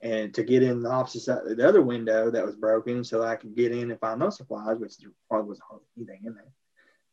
and 0.00 0.32
to 0.32 0.44
get 0.44 0.62
in 0.62 0.82
the 0.82 0.90
opposite 0.90 1.20
side 1.20 1.40
the 1.44 1.68
other 1.68 1.82
window 1.82 2.30
that 2.30 2.44
was 2.44 2.54
broken 2.54 3.02
so 3.02 3.22
i 3.22 3.34
could 3.34 3.56
get 3.56 3.72
in 3.72 3.90
and 3.90 4.00
find 4.00 4.20
those 4.20 4.36
supplies 4.36 4.78
which 4.78 4.96
there 4.98 5.10
probably 5.28 5.48
wasn't 5.48 5.66
hardly 5.68 5.86
anything 5.96 6.20
in 6.24 6.34
there. 6.34 6.52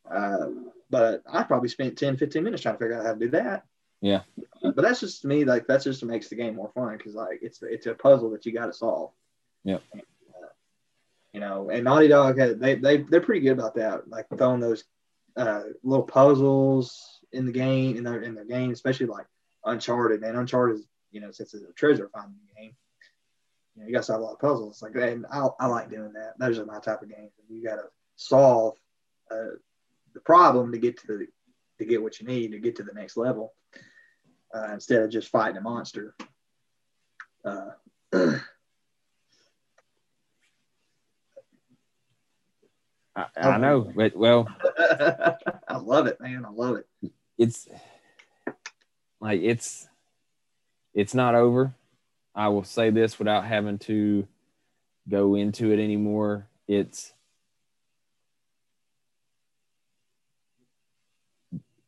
Uh, 0.10 0.50
but 0.90 1.24
i 1.28 1.42
probably 1.44 1.70
spent 1.70 1.98
10 1.98 2.18
15 2.18 2.44
minutes 2.44 2.62
trying 2.62 2.76
to 2.76 2.80
figure 2.80 2.98
out 2.98 3.06
how 3.06 3.14
to 3.14 3.20
do 3.20 3.30
that. 3.30 3.66
Yeah. 4.02 4.22
But 4.62 4.78
that's 4.78 5.00
just 5.00 5.22
to 5.24 5.28
me 5.28 5.46
like 5.46 5.66
that's 5.66 5.84
just 5.84 6.04
what 6.04 6.12
makes 6.12 6.30
the 6.30 6.36
game 6.36 6.56
more 6.56 6.72
fun 6.76 6.98
because 6.98 7.16
like 7.16 7.40
it's 7.42 7.64
it's 7.64 7.88
a 7.88 7.96
puzzle 7.96 8.30
that 8.32 8.46
you 8.46 8.52
got 8.52 8.68
to 8.68 8.74
solve 8.74 9.12
yeah 9.64 9.80
you 11.36 11.42
know, 11.42 11.70
and 11.70 11.84
Naughty 11.84 12.08
Dog 12.08 12.38
they 12.38 12.76
they 12.76 12.98
they're 12.98 13.20
pretty 13.20 13.42
good 13.42 13.52
about 13.52 13.76
that, 13.76 14.08
like 14.08 14.26
throwing 14.30 14.62
those 14.62 14.86
uh, 15.36 15.64
little 15.84 16.06
puzzles 16.06 17.20
in 17.34 17.46
the 17.46 17.52
game 17.52 17.98
in 17.98 18.06
their 18.06 18.22
in 18.22 18.36
their 18.36 18.46
game, 18.46 18.72
especially 18.72 19.08
like 19.08 19.26
Uncharted. 19.66 20.22
Man, 20.22 20.38
Uncharted, 20.38 20.80
you 21.16 21.22
know, 21.22 21.32
since 21.32 21.54
it's 21.54 21.64
a 21.64 21.72
treasure 21.72 22.10
finding 22.14 22.36
game, 22.58 22.76
you 23.74 23.82
know, 23.82 23.88
you 23.88 23.94
got 23.94 24.02
to 24.02 24.06
solve 24.06 24.20
a 24.20 24.24
lot 24.26 24.34
of 24.34 24.40
puzzles. 24.40 24.82
Like, 24.82 24.96
and 24.96 25.26
I, 25.32 25.48
I 25.62 25.68
like 25.68 25.90
doing 25.90 26.12
that. 26.12 26.34
Those 26.38 26.60
are 26.60 26.66
my 26.66 26.80
type 26.80 27.02
of 27.02 27.10
games. 27.10 27.32
You 27.50 27.64
got 27.64 27.78
to 27.78 27.86
solve 28.18 28.76
uh, 29.32 29.56
the 30.14 30.20
problem 30.20 30.74
to 30.74 30.78
get 30.78 30.98
to 31.00 31.08
the 31.08 31.28
to 31.80 31.86
get 31.86 32.04
what 32.04 32.20
you 32.20 32.28
need 32.28 32.52
to 32.52 32.60
get 32.60 32.76
to 32.78 32.84
the 32.84 32.94
next 32.94 33.16
level, 33.18 33.54
uh, 34.54 34.74
instead 34.74 35.02
of 35.02 35.10
just 35.10 35.30
fighting 35.30 35.58
a 35.58 35.62
monster. 35.62 36.16
Uh, 37.46 37.72
I, 43.16 43.26
I 43.38 43.58
know, 43.58 43.90
but 43.96 44.18
well, 44.18 44.48
I 44.78 45.78
love 45.78 46.08
it, 46.08 46.20
man. 46.20 46.46
I 46.46 46.50
love 46.50 46.76
it. 46.76 47.12
It's 47.38 47.70
like 49.22 49.42
it's 49.42 49.88
it's 50.96 51.14
not 51.14 51.36
over. 51.36 51.76
I 52.34 52.48
will 52.48 52.64
say 52.64 52.90
this 52.90 53.20
without 53.20 53.46
having 53.46 53.78
to 53.80 54.28
go 55.08 55.36
into 55.36 55.72
it 55.72 55.80
anymore. 55.80 56.48
It's 56.68 57.14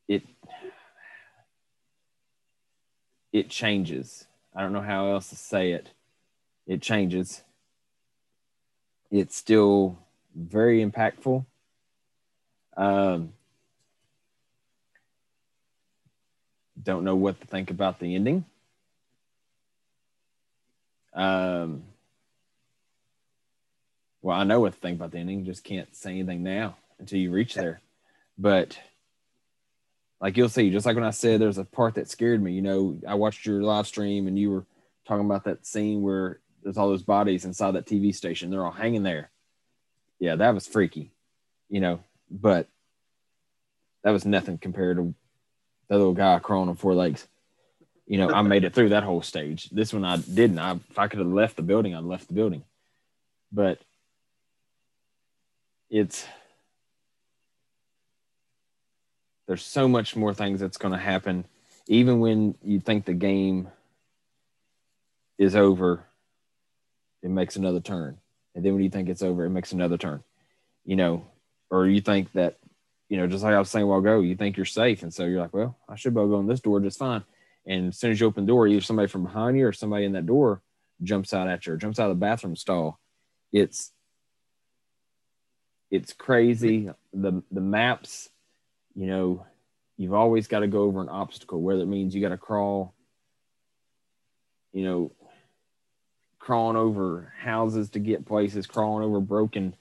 it 0.07 0.23
it 3.31 3.49
changes. 3.49 4.25
I 4.53 4.61
don't 4.61 4.73
know 4.73 4.81
how 4.81 5.09
else 5.11 5.29
to 5.29 5.35
say 5.35 5.71
it. 5.71 5.89
It 6.67 6.81
changes. 6.81 7.43
It's 9.09 9.35
still 9.35 9.97
very 10.35 10.85
impactful. 10.85 11.45
Um, 12.75 13.33
don't 16.81 17.03
know 17.03 17.15
what 17.15 17.39
to 17.41 17.47
think 17.47 17.71
about 17.71 17.99
the 17.99 18.13
ending. 18.13 18.45
Um, 21.17 21.83
well, 24.21 24.37
I 24.39 24.43
know 24.43 24.59
what 24.59 24.73
to 24.73 24.79
think 24.79 24.97
about 24.97 25.11
the 25.11 25.17
ending, 25.17 25.45
just 25.45 25.63
can't 25.63 25.93
say 25.95 26.11
anything 26.11 26.43
now 26.43 26.77
until 26.99 27.19
you 27.19 27.31
reach 27.31 27.55
there. 27.55 27.81
But 28.37 28.79
like 30.21 30.37
you'll 30.37 30.49
see, 30.49 30.69
just 30.69 30.85
like 30.85 30.95
when 30.95 31.03
I 31.03 31.09
said 31.11 31.41
there's 31.41 31.57
a 31.57 31.65
part 31.65 31.95
that 31.95 32.09
scared 32.09 32.41
me, 32.41 32.53
you 32.53 32.61
know, 32.61 32.99
I 33.07 33.15
watched 33.15 33.45
your 33.45 33.63
live 33.63 33.87
stream 33.87 34.27
and 34.27 34.37
you 34.37 34.51
were 34.51 34.65
talking 35.07 35.25
about 35.25 35.45
that 35.45 35.65
scene 35.65 36.01
where 36.01 36.39
there's 36.63 36.77
all 36.77 36.89
those 36.89 37.03
bodies 37.03 37.45
inside 37.45 37.71
that 37.71 37.85
TV 37.85 38.13
station. 38.13 38.49
They're 38.49 38.65
all 38.65 38.71
hanging 38.71 39.03
there. 39.03 39.31
Yeah, 40.19 40.35
that 40.35 40.53
was 40.53 40.67
freaky, 40.67 41.11
you 41.69 41.79
know, 41.79 41.99
but 42.29 42.67
that 44.03 44.11
was 44.11 44.25
nothing 44.25 44.57
compared 44.57 44.97
to 44.97 45.13
that 45.87 45.97
little 45.97 46.13
guy 46.13 46.37
crawling 46.39 46.69
on 46.69 46.75
four 46.75 46.93
legs. 46.93 47.27
You 48.07 48.17
know, 48.17 48.31
I 48.31 48.41
made 48.41 48.63
it 48.63 48.73
through 48.73 48.89
that 48.89 49.03
whole 49.03 49.21
stage. 49.21 49.69
This 49.69 49.93
one 49.93 50.05
I 50.05 50.17
didn't. 50.17 50.59
I, 50.59 50.71
if 50.89 50.97
I 50.97 51.07
could 51.07 51.19
have 51.19 51.27
left 51.27 51.57
the 51.57 51.61
building, 51.61 51.93
I'd 51.93 52.03
left 52.03 52.29
the 52.29 52.33
building. 52.33 52.63
But 53.51 53.79
it's 55.89 56.25
there's 59.47 59.63
so 59.63 59.87
much 59.87 60.15
more 60.15 60.33
things 60.33 60.59
that's 60.59 60.77
going 60.77 60.91
to 60.91 60.99
happen 60.99 61.45
even 61.87 62.19
when 62.19 62.55
you 62.61 62.79
think 62.79 63.05
the 63.05 63.13
game 63.13 63.69
is 65.37 65.55
over 65.55 66.03
it 67.23 67.29
makes 67.29 67.55
another 67.55 67.79
turn 67.79 68.17
and 68.55 68.65
then 68.65 68.73
when 68.73 68.83
you 68.83 68.89
think 68.89 69.07
it's 69.07 69.21
over 69.21 69.45
it 69.45 69.49
makes 69.49 69.71
another 69.71 69.97
turn 69.97 70.21
you 70.83 70.95
know 70.95 71.25
or 71.69 71.87
you 71.87 72.01
think 72.01 72.31
that 72.33 72.57
you 73.09 73.17
know 73.17 73.27
just 73.27 73.43
like 73.43 73.53
i 73.53 73.59
was 73.59 73.69
saying 73.69 73.83
a 73.83 73.87
while 73.87 73.99
ago 73.99 74.19
you 74.19 74.35
think 74.35 74.57
you're 74.57 74.65
safe 74.65 75.03
and 75.03 75.13
so 75.13 75.25
you're 75.25 75.39
like 75.39 75.53
well 75.53 75.77
i 75.87 75.95
should 75.95 76.13
be 76.13 76.19
able 76.19 76.29
to 76.29 76.35
go 76.35 76.39
in 76.39 76.47
this 76.47 76.59
door 76.59 76.79
just 76.79 76.99
fine 76.99 77.23
and 77.67 77.89
as 77.89 77.99
soon 77.99 78.11
as 78.11 78.19
you 78.19 78.25
open 78.25 78.45
the 78.45 78.51
door 78.51 78.67
either 78.67 78.81
somebody 78.81 79.07
from 79.07 79.23
behind 79.23 79.57
you 79.57 79.67
or 79.67 79.73
somebody 79.73 80.05
in 80.05 80.13
that 80.13 80.25
door 80.25 80.61
jumps 81.03 81.33
out 81.33 81.47
at 81.47 81.65
you 81.65 81.73
or 81.73 81.77
jumps 81.77 81.99
out 81.99 82.09
of 82.09 82.17
the 82.17 82.25
bathroom 82.25 82.55
stall. 82.55 82.99
It's 83.51 83.91
it's 85.91 86.13
crazy. 86.13 86.89
The 87.13 87.43
the 87.51 87.61
maps 87.61 88.29
you 88.95 89.05
know 89.05 89.45
you've 89.97 90.13
always 90.13 90.47
got 90.47 90.59
to 90.59 90.67
go 90.67 90.83
over 90.83 91.01
an 91.01 91.09
obstacle 91.09 91.61
whether 91.61 91.81
it 91.81 91.87
means 91.87 92.13
you 92.15 92.21
got 92.21 92.29
to 92.29 92.37
crawl 92.37 92.93
you 94.73 94.83
know 94.83 95.11
crawling 96.39 96.77
over 96.77 97.33
houses 97.39 97.89
to 97.89 97.99
get 97.99 98.25
places 98.25 98.67
crawling 98.67 99.03
over 99.03 99.19
broken 99.19 99.75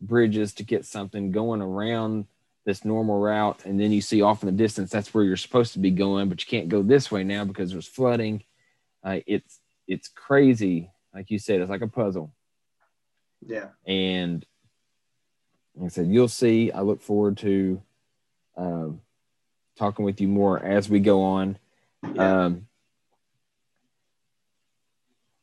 bridges 0.00 0.54
to 0.54 0.62
get 0.62 0.84
something 0.84 1.32
going 1.32 1.62
around 1.62 2.26
this 2.68 2.84
normal 2.84 3.18
route 3.18 3.64
and 3.64 3.80
then 3.80 3.90
you 3.90 4.00
see 4.02 4.20
off 4.20 4.42
in 4.42 4.46
the 4.46 4.52
distance 4.52 4.90
that's 4.90 5.14
where 5.14 5.24
you're 5.24 5.38
supposed 5.38 5.72
to 5.72 5.78
be 5.78 5.90
going 5.90 6.28
but 6.28 6.38
you 6.42 6.46
can't 6.46 6.68
go 6.68 6.82
this 6.82 7.10
way 7.10 7.24
now 7.24 7.42
because 7.42 7.72
there's 7.72 7.88
flooding 7.88 8.42
uh, 9.04 9.20
it's 9.26 9.60
it's 9.86 10.08
crazy 10.08 10.90
like 11.14 11.30
you 11.30 11.38
said 11.38 11.62
it's 11.62 11.70
like 11.70 11.80
a 11.80 11.88
puzzle 11.88 12.30
Yeah. 13.46 13.68
and 13.86 14.44
like 15.76 15.86
I 15.86 15.88
said, 15.90 16.08
you'll 16.08 16.26
see. 16.26 16.72
I 16.72 16.80
look 16.80 17.00
forward 17.00 17.36
to 17.38 17.80
um, 18.56 19.00
talking 19.76 20.04
with 20.04 20.20
you 20.20 20.26
more 20.26 20.58
as 20.58 20.88
we 20.90 20.98
go 20.98 21.22
on. 21.22 21.56
Yeah. 22.02 22.46
Um, 22.46 22.66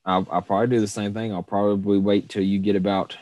I'll, 0.04 0.28
I'll 0.30 0.42
probably 0.42 0.68
do 0.76 0.82
the 0.82 0.88
same 0.90 1.14
thing. 1.14 1.32
I'll 1.34 1.42
probably 1.42 1.98
wait 2.00 2.28
till 2.28 2.44
you 2.44 2.60
get 2.60 2.76
about 2.76 3.18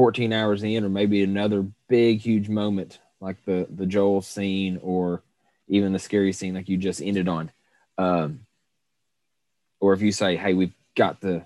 14 0.00 0.32
hours 0.32 0.62
in, 0.62 0.82
or 0.82 0.88
maybe 0.88 1.22
another 1.22 1.66
big, 1.86 2.20
huge 2.20 2.48
moment 2.48 3.00
like 3.20 3.36
the 3.44 3.66
the 3.68 3.84
Joel 3.84 4.22
scene, 4.22 4.80
or 4.82 5.22
even 5.68 5.92
the 5.92 5.98
scary 5.98 6.32
scene 6.32 6.54
like 6.54 6.70
you 6.70 6.78
just 6.78 7.02
ended 7.02 7.28
on. 7.28 7.50
Um, 7.98 8.46
or 9.78 9.92
if 9.92 10.00
you 10.00 10.10
say, 10.10 10.36
"Hey, 10.36 10.54
we've 10.54 10.72
got 10.96 11.20
to 11.20 11.44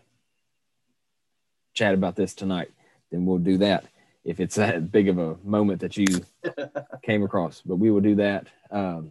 chat 1.72 1.94
about 1.94 2.14
this 2.14 2.32
tonight," 2.32 2.70
then 3.10 3.26
we'll 3.26 3.38
do 3.38 3.58
that. 3.58 3.86
If 4.22 4.38
it's 4.38 4.54
that 4.54 4.92
big 4.92 5.08
of 5.08 5.18
a 5.18 5.36
moment 5.42 5.80
that 5.80 5.96
you 5.96 6.20
came 7.02 7.24
across, 7.24 7.60
but 7.60 7.74
we 7.74 7.90
will 7.90 8.02
do 8.02 8.14
that 8.14 8.46
um, 8.70 9.10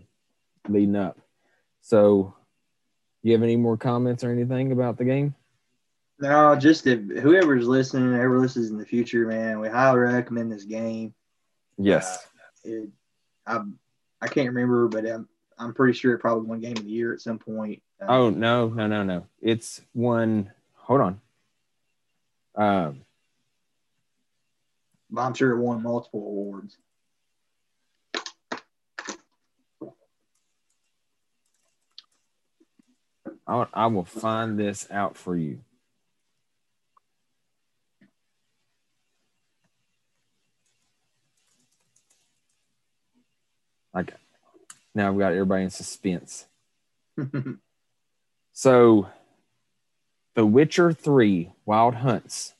leading 0.69 0.95
up. 0.95 1.17
So, 1.81 2.33
you 3.23 3.33
have 3.33 3.43
any 3.43 3.57
more 3.57 3.75
comments 3.75 4.23
or 4.23 4.31
anything 4.31 4.71
about 4.71 4.97
the 4.97 5.03
game? 5.03 5.35
No, 6.19 6.55
just 6.55 6.87
if 6.87 6.99
whoever's 6.99 7.67
listening, 7.67 8.13
ever 8.13 8.39
listens 8.39 8.69
in 8.69 8.77
the 8.77 8.85
future, 8.85 9.27
man, 9.27 9.59
we 9.59 9.67
highly 9.67 9.99
recommend 9.99 10.51
this 10.51 10.63
game. 10.63 11.13
Yes. 11.77 12.25
It, 12.63 12.89
I 13.45 13.59
I 14.21 14.27
can't 14.27 14.49
remember, 14.49 14.87
but 14.87 15.05
I'm 15.05 15.27
I'm 15.57 15.73
pretty 15.73 15.93
sure 15.93 16.13
it 16.13 16.19
probably 16.19 16.47
won 16.47 16.59
game 16.59 16.77
of 16.77 16.83
the 16.83 16.89
year 16.89 17.13
at 17.13 17.21
some 17.21 17.39
point. 17.39 17.81
Um, 17.99 18.09
oh 18.09 18.29
no, 18.29 18.69
no, 18.69 18.87
no, 18.87 19.03
no! 19.03 19.25
It's 19.41 19.81
one. 19.93 20.51
Hold 20.75 21.01
on. 21.01 21.21
Um, 22.55 23.01
I'm 25.17 25.33
sure 25.33 25.51
it 25.51 25.59
won 25.59 25.83
multiple 25.83 26.21
awards. 26.21 26.77
I, 33.45 33.65
I 33.73 33.87
will 33.87 34.05
find 34.05 34.57
this 34.57 34.87
out 34.89 35.17
for 35.17 35.35
you. 35.35 35.59
Like 43.93 44.13
now, 44.95 45.11
I've 45.11 45.17
got 45.17 45.33
everybody 45.33 45.63
in 45.63 45.69
suspense. 45.69 46.45
So, 48.55 49.07
The 50.35 50.45
Witcher 50.45 50.93
3 50.93 51.51
Wild 51.65 51.95
Hunts 51.95 52.53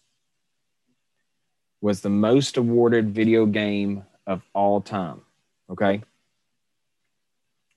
was 1.81 2.01
the 2.01 2.09
most 2.09 2.57
awarded 2.57 3.13
video 3.13 3.45
game 3.45 4.03
of 4.25 4.41
all 4.53 4.81
time. 4.81 5.21
Okay. 5.69 6.01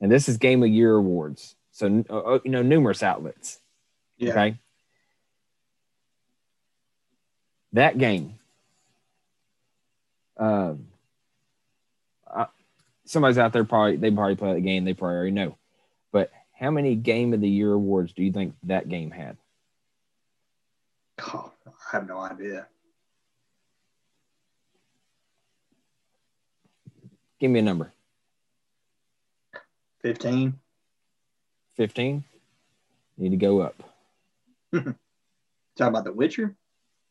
And 0.01 0.11
this 0.11 0.31
is 0.31 0.39
Game 0.39 0.63
of 0.63 0.71
Year 0.71 0.95
Awards. 0.97 1.57
So, 1.73 2.05
uh, 2.09 2.39
you 2.43 2.51
know, 2.51 2.63
numerous 2.63 3.03
outlets. 3.03 3.59
yeah. 4.17 4.31
Okay. 4.31 4.59
That 7.75 7.99
game. 7.99 8.39
Um, 10.39 10.87
I, 10.89 10.96
somebody's 13.07 13.39
out 13.39 13.53
there 13.53 13.65
probably 13.65 13.97
they 13.97 14.11
probably 14.11 14.37
play 14.37 14.55
the 14.55 14.61
game. 14.61 14.85
They 14.85 14.95
probably 14.95 15.17
already 15.17 15.31
know. 15.33 15.57
But 16.13 16.31
how 16.53 16.71
many 16.71 16.95
Game 16.95 17.33
of 17.33 17.41
the 17.41 17.49
Year 17.49 17.73
awards 17.73 18.13
do 18.13 18.23
you 18.23 18.33
think 18.33 18.55
that 18.65 18.89
game 18.89 19.11
had? 19.11 19.37
Oh, 21.21 21.51
I 21.67 21.71
have 21.97 22.07
no 22.07 22.19
idea. 22.19 22.67
Give 27.39 27.51
me 27.51 27.59
a 27.61 27.63
number. 27.63 27.93
15. 30.03 30.59
Fifteen. 31.77 32.25
Need 33.19 33.31
to 33.31 33.37
go 33.37 33.61
up. 33.61 33.75
Talk 34.73 34.95
about 35.79 36.05
The 36.05 36.13
Witcher. 36.13 36.55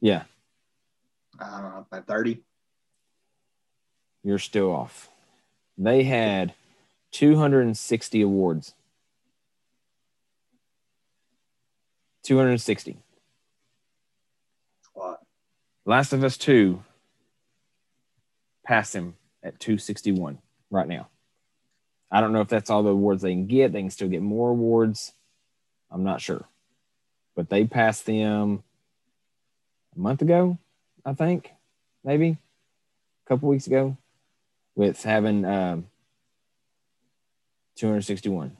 Yeah, 0.01 0.23
I 1.39 1.61
don't 1.61 1.71
know, 1.71 1.85
about 1.91 2.07
30. 2.07 2.41
you're 4.23 4.39
still 4.39 4.71
off. 4.71 5.09
They 5.77 6.03
had 6.03 6.53
260 7.11 8.21
awards. 8.21 8.73
260. 12.23 12.97
A 14.95 14.99
lot. 14.99 15.19
Last 15.85 16.13
of 16.13 16.23
Us 16.23 16.37
2 16.37 16.81
passed 18.65 18.95
him 18.95 19.15
at 19.43 19.59
261 19.59 20.39
right 20.71 20.87
now. 20.87 21.07
I 22.11 22.21
don't 22.21 22.33
know 22.33 22.41
if 22.41 22.47
that's 22.47 22.69
all 22.69 22.83
the 22.83 22.89
awards 22.89 23.21
they 23.21 23.31
can 23.31 23.45
get. 23.45 23.71
They 23.71 23.81
can 23.81 23.89
still 23.89 24.07
get 24.07 24.21
more 24.21 24.49
awards. 24.49 25.13
I'm 25.91 26.03
not 26.03 26.21
sure. 26.21 26.45
But 27.35 27.49
they 27.49 27.65
passed 27.65 28.05
them 28.05 28.63
a 29.95 29.99
month 29.99 30.21
ago, 30.21 30.57
I 31.05 31.13
think, 31.13 31.51
maybe 32.03 32.29
a 32.29 33.27
couple 33.27 33.49
weeks 33.49 33.67
ago, 33.67 33.97
with 34.75 35.01
having 35.03 35.45
um, 35.45 35.87
261. 37.75 38.55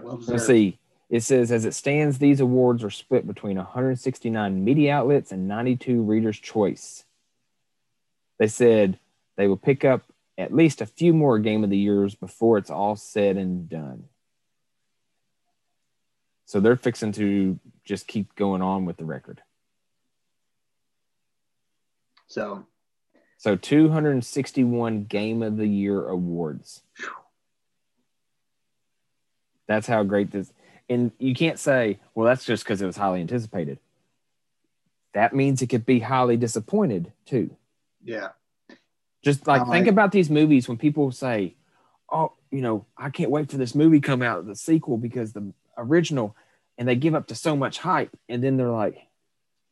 Well 0.00 0.20
Let's 0.26 0.46
see. 0.46 0.78
It 1.08 1.22
says, 1.22 1.52
as 1.52 1.64
it 1.64 1.74
stands, 1.74 2.18
these 2.18 2.40
awards 2.40 2.82
are 2.82 2.90
split 2.90 3.26
between 3.26 3.56
169 3.56 4.64
media 4.64 4.94
outlets 4.94 5.30
and 5.30 5.46
92 5.46 6.02
readers' 6.02 6.38
choice. 6.38 7.04
They 8.38 8.48
said 8.48 8.98
they 9.36 9.46
will 9.46 9.56
pick 9.56 9.84
up 9.84 10.02
at 10.36 10.52
least 10.52 10.80
a 10.80 10.86
few 10.86 11.14
more 11.14 11.38
Game 11.38 11.64
of 11.64 11.70
the 11.70 11.78
Years 11.78 12.14
before 12.14 12.58
it's 12.58 12.70
all 12.70 12.96
said 12.96 13.36
and 13.36 13.68
done. 13.68 14.04
So 16.44 16.60
they're 16.60 16.76
fixing 16.76 17.12
to 17.12 17.58
just 17.84 18.06
keep 18.06 18.34
going 18.34 18.62
on 18.62 18.84
with 18.84 18.96
the 18.96 19.04
record. 19.04 19.42
So, 22.28 22.66
So 23.38 23.54
261 23.56 25.04
Game 25.04 25.42
of 25.42 25.56
the 25.56 25.66
Year 25.66 26.08
awards. 26.08 26.82
That's 29.68 29.86
how 29.86 30.02
great 30.04 30.30
this. 30.30 30.52
And 30.88 31.10
you 31.18 31.34
can't 31.34 31.58
say, 31.58 31.98
well, 32.14 32.26
that's 32.26 32.44
just 32.44 32.64
because 32.64 32.80
it 32.80 32.86
was 32.86 32.96
highly 32.96 33.20
anticipated. 33.20 33.78
that 35.14 35.34
means 35.34 35.62
it 35.62 35.68
could 35.68 35.86
be 35.86 36.00
highly 36.00 36.36
disappointed 36.36 37.10
too. 37.24 37.50
Yeah. 38.04 38.28
Just 39.24 39.46
like 39.46 39.62
I 39.62 39.70
think 39.72 39.88
about 39.88 40.12
these 40.12 40.30
movies 40.30 40.68
when 40.68 40.76
people 40.76 41.10
say, 41.10 41.54
"Oh, 42.12 42.32
you 42.50 42.60
know, 42.60 42.84
I 42.96 43.10
can't 43.10 43.30
wait 43.30 43.50
for 43.50 43.56
this 43.56 43.74
movie 43.74 43.98
come 44.00 44.22
out, 44.22 44.46
the 44.46 44.54
sequel 44.54 44.98
because 44.98 45.32
the 45.32 45.52
original," 45.76 46.36
and 46.78 46.86
they 46.86 46.94
give 46.94 47.14
up 47.14 47.26
to 47.28 47.34
so 47.34 47.56
much 47.56 47.78
hype, 47.78 48.16
and 48.28 48.44
then 48.44 48.56
they're 48.56 48.68
like, 48.70 49.08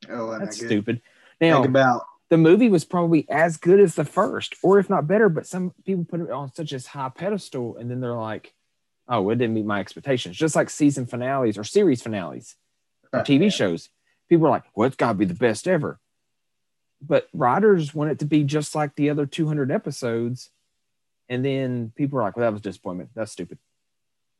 Oh, 0.08 0.36
"That's 0.38 0.56
stupid." 0.56 1.02
Now, 1.40 1.62
Think 1.62 1.68
about 1.68 2.06
the 2.30 2.38
movie 2.38 2.68
was 2.68 2.84
probably 2.84 3.26
as 3.28 3.56
good 3.56 3.80
as 3.80 3.94
the 3.94 4.04
first, 4.04 4.56
or 4.62 4.78
if 4.78 4.88
not 4.88 5.06
better, 5.06 5.28
but 5.28 5.46
some 5.46 5.72
people 5.84 6.04
put 6.04 6.20
it 6.20 6.30
on 6.30 6.52
such 6.54 6.72
a 6.72 6.80
high 6.88 7.10
pedestal, 7.10 7.76
and 7.76 7.90
then 7.90 8.00
they're 8.00 8.14
like, 8.14 8.54
"Oh, 9.08 9.28
it 9.30 9.36
didn't 9.36 9.54
meet 9.54 9.66
my 9.66 9.80
expectations." 9.80 10.36
Just 10.36 10.56
like 10.56 10.70
season 10.70 11.06
finales 11.06 11.58
or 11.58 11.64
series 11.64 12.02
finales, 12.02 12.56
or 13.12 13.20
TV 13.22 13.44
Yeah. 13.44 13.50
shows, 13.50 13.90
people 14.28 14.46
are 14.46 14.50
like, 14.50 14.64
"Well, 14.74 14.86
it's 14.86 14.96
got 14.96 15.12
to 15.12 15.18
be 15.18 15.26
the 15.26 15.34
best 15.34 15.68
ever." 15.68 16.00
But 17.00 17.28
writers 17.34 17.94
want 17.94 18.10
it 18.10 18.18
to 18.20 18.24
be 18.24 18.44
just 18.44 18.74
like 18.74 18.94
the 18.96 19.10
other 19.10 19.26
200 19.26 19.70
episodes, 19.70 20.50
and 21.28 21.44
then 21.44 21.92
people 21.94 22.18
are 22.18 22.22
like, 22.22 22.36
"Well, 22.36 22.46
that 22.46 22.52
was 22.52 22.62
disappointment. 22.62 23.10
That's 23.14 23.32
stupid." 23.32 23.58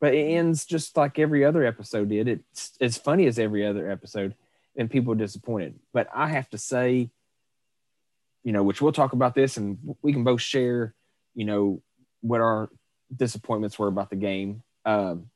But 0.01 0.15
it 0.15 0.25
ends 0.25 0.65
just 0.65 0.97
like 0.97 1.19
every 1.19 1.45
other 1.45 1.65
episode 1.65 2.09
did. 2.09 2.29
It's 2.29 2.77
as 2.81 2.97
funny 2.97 3.27
as 3.27 3.39
every 3.39 3.65
other 3.67 3.91
episode, 3.91 4.35
and 4.77 4.91
people 4.91 5.13
are 5.13 5.17
disappointed. 5.17 5.79
But 5.93 6.09
I 6.15 6.29
have 6.29 6.49
to 6.51 6.59
say, 6.59 7.11
you 8.45 8.53
know, 8.53 8.63
which 8.63 8.81
we'll 8.81 8.93
talk 8.93 9.13
about 9.13 9.35
this, 9.35 9.57
and 9.57 9.79
we 10.03 10.13
can 10.13 10.23
both 10.23 10.41
share, 10.41 10.95
you 11.35 11.45
know, 11.45 11.83
what 12.21 12.41
our 12.41 12.69
disappointments 13.15 13.79
were 13.79 13.89
about 13.89 14.11
the 14.11 14.17
game. 14.17 14.63
Um, 14.85 15.31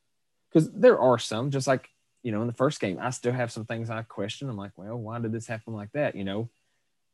because 0.49 0.71
there 0.73 0.99
are 0.99 1.19
some, 1.19 1.51
just 1.51 1.67
like 1.67 1.91
you 2.23 2.33
know, 2.33 2.41
in 2.41 2.47
the 2.47 2.53
first 2.53 2.81
game, 2.81 2.99
I 3.01 3.11
still 3.11 3.33
have 3.33 3.53
some 3.53 3.65
things 3.65 3.91
I 3.91 4.03
question. 4.03 4.49
I'm 4.49 4.57
like, 4.57 4.73
well, 4.77 4.97
why 4.97 5.19
did 5.19 5.33
this 5.33 5.47
happen 5.47 5.73
like 5.73 5.93
that? 5.93 6.15
You 6.15 6.25
know, 6.25 6.49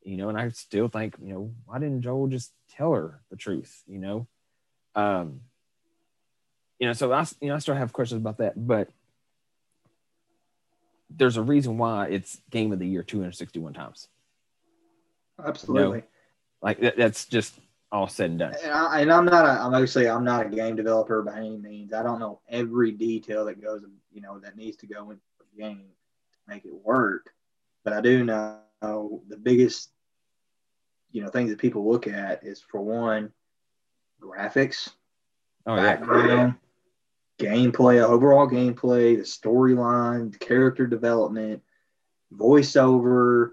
you 0.03 0.17
know, 0.17 0.29
and 0.29 0.39
I 0.39 0.49
still 0.51 0.89
think, 0.89 1.17
you 1.23 1.33
know, 1.33 1.53
why 1.67 1.79
didn't 1.79 2.03
Joel 2.03 2.29
just 2.29 2.53
tell 2.71 2.93
her 2.93 3.21
the 3.31 3.37
truth? 3.37 3.83
You 3.87 3.99
know, 3.99 4.27
um, 4.95 5.41
you 6.79 6.87
know, 6.87 6.93
so 6.93 7.13
I, 7.13 7.27
you 7.41 7.49
know, 7.49 7.55
I 7.55 7.59
still 7.59 7.75
have 7.75 7.93
questions 7.93 8.21
about 8.21 8.39
that, 8.39 8.55
but 8.57 8.89
there's 11.11 11.37
a 11.37 11.43
reason 11.43 11.79
why 11.79 12.09
it's 12.09 12.41
game 12.51 12.73
of 12.73 12.79
the 12.79 12.87
year 12.89 13.03
261 13.03 13.73
times. 13.73 14.09
Absolutely. 15.43 16.03
Like 16.63 16.81
that, 16.81 16.97
that's 16.97 17.27
just 17.27 17.55
all 17.93 18.09
said 18.09 18.31
and 18.31 18.39
done. 18.41 18.55
And, 18.63 18.73
I, 18.73 19.01
and 19.01 19.13
I'm 19.13 19.25
not 19.25 19.45
a, 19.45 19.51
I'm 19.51 19.73
obviously 19.73 20.09
I'm 20.09 20.25
not 20.25 20.47
a 20.47 20.49
game 20.49 20.77
developer 20.77 21.23
by 21.23 21.39
any 21.39 21.57
means. 21.57 21.93
I 21.93 22.03
don't 22.03 22.19
know 22.19 22.41
every 22.49 22.91
detail 22.91 23.45
that 23.45 23.63
goes, 23.63 23.83
you 24.13 24.21
know, 24.21 24.39
that 24.41 24.57
needs 24.57 24.77
to 24.79 24.87
go 24.87 25.11
into 25.11 25.23
the 25.39 25.63
game 25.63 25.85
to 26.33 26.53
make 26.55 26.65
it 26.65 26.75
work. 26.75 27.31
But 27.85 27.93
I 27.93 28.01
do 28.01 28.25
know 28.25 28.61
the 28.83 29.37
biggest, 29.41 29.91
you 31.13 31.23
know, 31.23 31.29
things 31.29 31.51
that 31.51 31.59
people 31.59 31.89
look 31.89 32.07
at 32.09 32.45
is 32.45 32.61
for 32.61 32.81
one, 32.81 33.33
graphics, 34.21 34.91
Oh 35.67 35.77
yeah, 35.77 35.97
background, 35.97 36.55
gameplay, 37.39 38.03
overall 38.03 38.49
gameplay, 38.49 39.17
the 39.17 39.23
storyline, 39.23 40.39
character 40.41 40.87
development, 40.87 41.63
voiceover, 42.37 43.53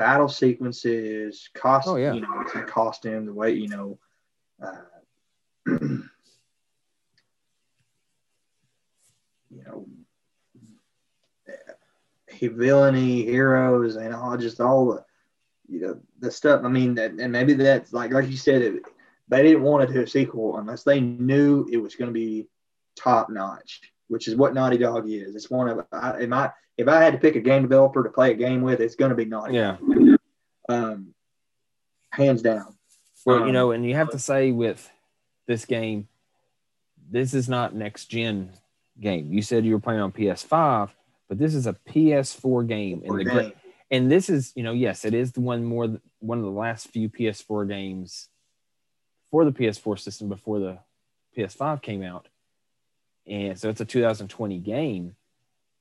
battle 0.00 0.28
sequences, 0.28 1.50
cost, 1.52 1.86
Oh, 1.86 1.96
yeah. 1.96 2.14
you 2.14 2.22
know, 2.22 2.42
the 2.54 2.62
costume, 2.62 3.26
the 3.26 3.34
way, 3.34 3.52
you 3.52 3.68
know, 3.68 3.98
uh, 4.64 4.76
you 5.66 6.04
know, 9.50 9.86
he 12.30 12.46
villainy, 12.46 13.26
heroes, 13.26 13.96
and 13.96 14.14
all 14.14 14.38
just 14.38 14.58
all 14.58 14.86
the, 14.86 15.04
you 15.68 15.80
know, 15.82 16.00
the 16.18 16.30
stuff. 16.30 16.62
I 16.64 16.68
mean, 16.68 16.94
that, 16.94 17.10
and 17.12 17.30
maybe 17.30 17.52
that's 17.52 17.92
like, 17.92 18.10
like 18.10 18.30
you 18.30 18.38
said, 18.38 18.62
it, 18.62 18.82
they 19.28 19.42
didn't 19.42 19.62
want 19.62 19.86
to 19.86 19.94
do 19.94 20.00
a 20.00 20.06
sequel 20.06 20.56
unless 20.56 20.82
they 20.82 20.98
knew 20.98 21.68
it 21.70 21.76
was 21.76 21.94
going 21.94 22.08
to 22.08 22.14
be 22.14 22.48
top 22.96 23.28
notch, 23.28 23.92
which 24.08 24.28
is 24.28 24.34
what 24.34 24.54
Naughty 24.54 24.78
Dog 24.78 25.10
is. 25.10 25.36
It's 25.36 25.50
one 25.50 25.68
of 25.68 25.84
I, 25.92 26.20
if 26.20 26.32
I 26.32 26.50
if 26.80 26.88
I 26.88 27.02
had 27.02 27.12
to 27.12 27.18
pick 27.18 27.36
a 27.36 27.40
game 27.40 27.62
developer 27.62 28.02
to 28.02 28.10
play 28.10 28.32
a 28.32 28.34
game 28.34 28.62
with, 28.62 28.80
it's 28.80 28.94
going 28.96 29.10
to 29.10 29.14
be 29.14 29.24
Naughty. 29.24 29.54
yeah. 29.54 29.76
Um, 30.68 31.14
hands 32.10 32.42
down. 32.42 32.76
Well, 33.26 33.40
you 33.40 33.44
Um, 33.46 33.52
know, 33.52 33.70
and 33.72 33.84
you 33.84 33.94
have 33.94 34.10
to 34.10 34.18
say 34.18 34.50
with 34.50 34.88
this 35.46 35.64
game, 35.64 36.08
this 37.10 37.34
is 37.34 37.48
not 37.48 37.74
next 37.74 38.06
gen 38.06 38.52
game. 39.00 39.32
You 39.32 39.42
said 39.42 39.64
you 39.64 39.74
were 39.74 39.80
playing 39.80 40.00
on 40.00 40.12
PS5, 40.12 40.90
but 41.28 41.38
this 41.38 41.54
is 41.54 41.66
a 41.66 41.74
PS4 41.88 42.66
game, 42.66 43.02
and 43.04 43.18
the 43.18 43.24
game. 43.24 43.52
and 43.90 44.10
this 44.10 44.30
is 44.30 44.52
you 44.54 44.62
know 44.62 44.72
yes, 44.72 45.04
it 45.04 45.12
is 45.14 45.32
the 45.32 45.40
one 45.40 45.64
more 45.64 46.00
one 46.20 46.38
of 46.38 46.44
the 46.44 46.50
last 46.50 46.88
few 46.88 47.08
PS4 47.08 47.68
games 47.68 48.28
for 49.30 49.44
the 49.44 49.52
PS4 49.52 49.98
system 49.98 50.28
before 50.28 50.58
the 50.60 50.78
PS5 51.36 51.82
came 51.82 52.02
out, 52.02 52.28
and 53.26 53.58
so 53.58 53.68
it's 53.68 53.80
a 53.80 53.84
2020 53.84 54.58
game, 54.58 55.16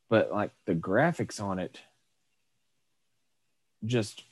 but 0.09 0.31
like 0.31 0.51
the 0.65 0.75
graphics 0.75 1.41
on 1.41 1.59
it 1.59 1.79
just 3.85 4.23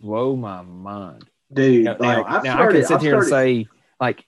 blow 0.00 0.36
my 0.36 0.62
mind. 0.62 1.24
dude. 1.52 1.84
Now, 1.84 1.96
like 1.98 2.26
now, 2.26 2.40
now 2.42 2.54
started, 2.54 2.58
I 2.58 2.72
can 2.72 2.86
sit 2.86 2.94
I've 2.94 3.00
here 3.02 3.18
and 3.18 3.26
say, 3.26 3.68
like, 4.00 4.26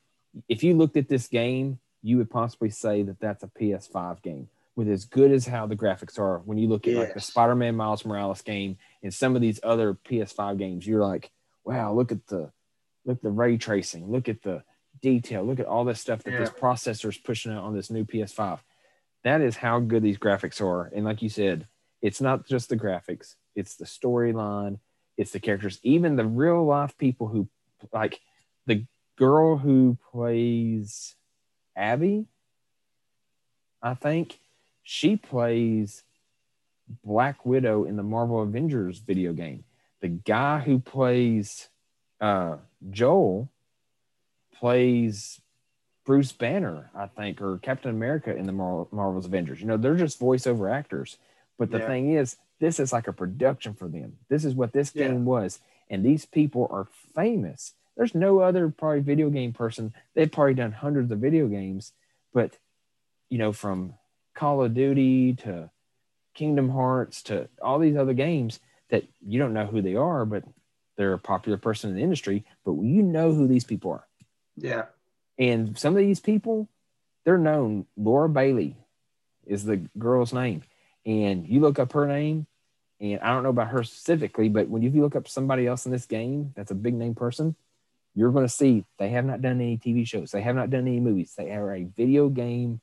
if 0.49 0.62
you 0.62 0.74
looked 0.74 0.97
at 0.97 1.09
this 1.09 1.28
game, 1.28 1.78
you 2.03 2.18
would 2.18 2.30
possibly 2.30 2.70
say 2.70 3.03
that 3.03 3.20
that's 3.20 3.43
a 3.43 3.49
PS5 3.49 4.22
game 4.22 4.49
with 4.76 4.89
as 4.89 5.07
good 5.07 5.32
as 5.32 5.47
how 5.47 5.66
the 5.66 5.76
graphics 5.76 6.18
are. 6.18 6.39
When 6.39 6.59
you 6.59 6.68
look 6.68 6.87
at 6.87 6.95
like 6.95 7.14
the 7.14 7.20
Spider-Man 7.20 7.74
Miles 7.74 8.05
Morales 8.05 8.43
game 8.43 8.76
and 9.03 9.12
some 9.12 9.34
of 9.34 9.43
these 9.43 9.59
other 9.62 9.95
PS5 9.95 10.59
games, 10.59 10.87
you're 10.87 11.05
like, 11.05 11.30
wow, 11.64 11.93
look 11.93 12.12
at 12.12 12.26
the 12.26 12.53
look 13.05 13.18
at 13.18 13.22
the 13.22 13.30
ray 13.30 13.57
tracing, 13.57 14.11
look 14.11 14.28
at 14.28 14.43
the 14.43 14.62
detail, 15.01 15.45
look 15.45 15.61
at 15.61 15.66
all 15.66 15.84
this 15.84 16.01
stuff 16.01 16.22
that 16.24 16.39
this 16.39 16.51
processor 16.51 17.09
is 17.09 17.18
pushing 17.18 17.53
out 17.53 17.64
on 17.64 17.74
this 17.74 17.91
new 17.91 18.05
PS5. 18.05 18.61
That 19.27 19.41
is 19.41 19.57
how 19.57 19.81
good 19.81 20.05
these 20.05 20.18
graphics 20.18 20.61
are. 20.61 20.89
And 20.95 21.05
like 21.05 21.20
you 21.20 21.29
said, 21.29 21.66
it's 22.01 22.20
not 22.20 22.47
just 22.47 22.68
the 22.68 22.77
graphics, 22.77 23.35
it's 23.57 23.74
the 23.74 23.85
storyline, 23.85 24.79
it's 25.16 25.33
the 25.33 25.41
characters, 25.41 25.81
even 25.83 26.14
the 26.14 26.24
real 26.24 26.64
life 26.64 26.97
people 26.97 27.27
who 27.27 27.49
like 27.93 28.20
the 28.66 28.87
girl 29.16 29.57
who 29.57 29.99
plays 30.12 31.16
Abby, 31.74 32.27
I 33.83 33.95
think 33.95 34.39
she 34.85 35.16
plays 35.16 36.05
Black 37.05 37.45
Widow 37.45 37.85
in 37.85 37.97
the 37.97 38.05
Marvel 38.05 38.43
Avengers 38.43 39.01
video 39.01 39.33
game. 39.33 39.64
The 40.03 40.09
guy 40.09 40.61
who 40.61 40.79
plays 40.79 41.68
uh, 42.20 42.59
Joel 42.91 43.51
plays 44.55 45.41
Bruce 46.07 46.32
Banner, 46.32 46.88
I 46.94 47.07
think, 47.09 47.42
or 47.42 47.59
Captain 47.59 47.90
America 47.90 48.34
in 48.34 48.46
the 48.46 48.52
Mar- 48.52 48.86
Marvel's 48.92 49.26
Avengers. 49.26 49.61
You 49.61 49.66
know, 49.66 49.76
they're 49.76 49.96
just 49.96 50.20
voiceover 50.20 50.72
actors. 50.72 51.18
But 51.59 51.70
the 51.70 51.78
Yeah. 51.78 51.86
thing 51.86 52.12
is, 52.12 52.36
this 52.61 52.78
is 52.80 52.92
like 52.92 53.09
a 53.09 53.12
production 53.12 53.74
for 53.74 53.88
them. 53.88 54.16
This 54.28 54.44
is 54.44 54.54
what 54.54 54.72
this 54.72 54.94
Yeah. 54.94 55.09
game 55.09 55.24
was. 55.24 55.61
And 55.90 56.04
these 56.04 56.24
people 56.24 56.68
are 56.70 56.84
famous. 57.14 57.74
There's 57.96 58.14
no 58.14 58.38
other 58.40 58.70
probably 58.70 59.00
video 59.00 59.30
game 59.30 59.52
person. 59.52 59.92
They've 60.14 60.30
probably 60.30 60.54
done 60.54 60.72
hundreds 60.72 61.11
of 61.11 61.18
video 61.18 61.48
games, 61.48 61.92
but 62.32 62.57
you 63.28 63.38
know, 63.38 63.52
from 63.52 63.94
Call 64.34 64.62
of 64.62 64.74
Duty 64.74 65.34
to 65.34 65.70
Kingdom 66.34 66.68
Hearts 66.68 67.22
to 67.24 67.48
all 67.61 67.78
these 67.80 67.96
other 67.96 68.14
games 68.14 68.61
that 68.90 69.04
you 69.20 69.40
don't 69.40 69.54
know 69.54 69.66
who 69.66 69.82
they 69.82 69.96
are, 69.96 70.24
but 70.24 70.44
they're 70.96 71.14
a 71.14 71.18
popular 71.18 71.59
person 71.59 71.90
in 71.90 71.96
the 71.96 72.02
industry, 72.02 72.44
but 72.64 72.74
you 72.74 73.02
know 73.02 73.32
who 73.32 73.48
these 73.48 73.64
people 73.64 73.90
are. 73.90 74.07
yeah, 74.57 74.86
And 75.39 75.78
some 75.78 75.95
of 75.95 75.99
these 75.99 76.20
people, 76.20 76.68
they're 77.24 77.39
known. 77.39 77.87
Laura 77.97 78.28
Bailey 78.28 78.76
is 79.47 79.64
the 79.64 79.76
girl's 79.99 80.32
name. 80.32 80.62
And 81.05 81.47
you 81.47 81.61
look 81.61 81.78
up 81.78 81.93
her 81.93 82.07
name, 82.07 82.47
and 83.01 83.20
I 83.20 83.32
don't 83.32 83.43
know 83.43 83.51
about 83.51 83.68
her 83.68 83.84
specifically, 83.84 84.49
but 84.49 84.68
when 84.68 84.82
you 84.82 84.91
look 84.91 85.14
up 85.14 85.28
somebody 85.28 85.66
else 85.66 85.87
in 85.87 85.93
this 85.93 86.07
game 86.07 86.53
that's 86.57 86.70
a 86.70 86.74
big 86.74 86.95
name 86.95 87.14
person, 87.14 87.55
you're 88.14 88.32
going 88.32 88.47
to 88.47 88.53
see 88.53 88.84
they 88.99 89.11
have 89.11 89.26
not 89.26 89.43
done 89.43 89.61
any 89.61 89.76
TV 89.76 90.07
shows. 90.07 90.30
They 90.30 90.41
have 90.41 90.57
not 90.57 90.70
done 90.70 90.87
any 90.87 91.01
movies. 91.01 91.34
They 91.37 91.51
are 91.51 91.74
a 91.74 91.84
video 91.84 92.28
game 92.30 92.80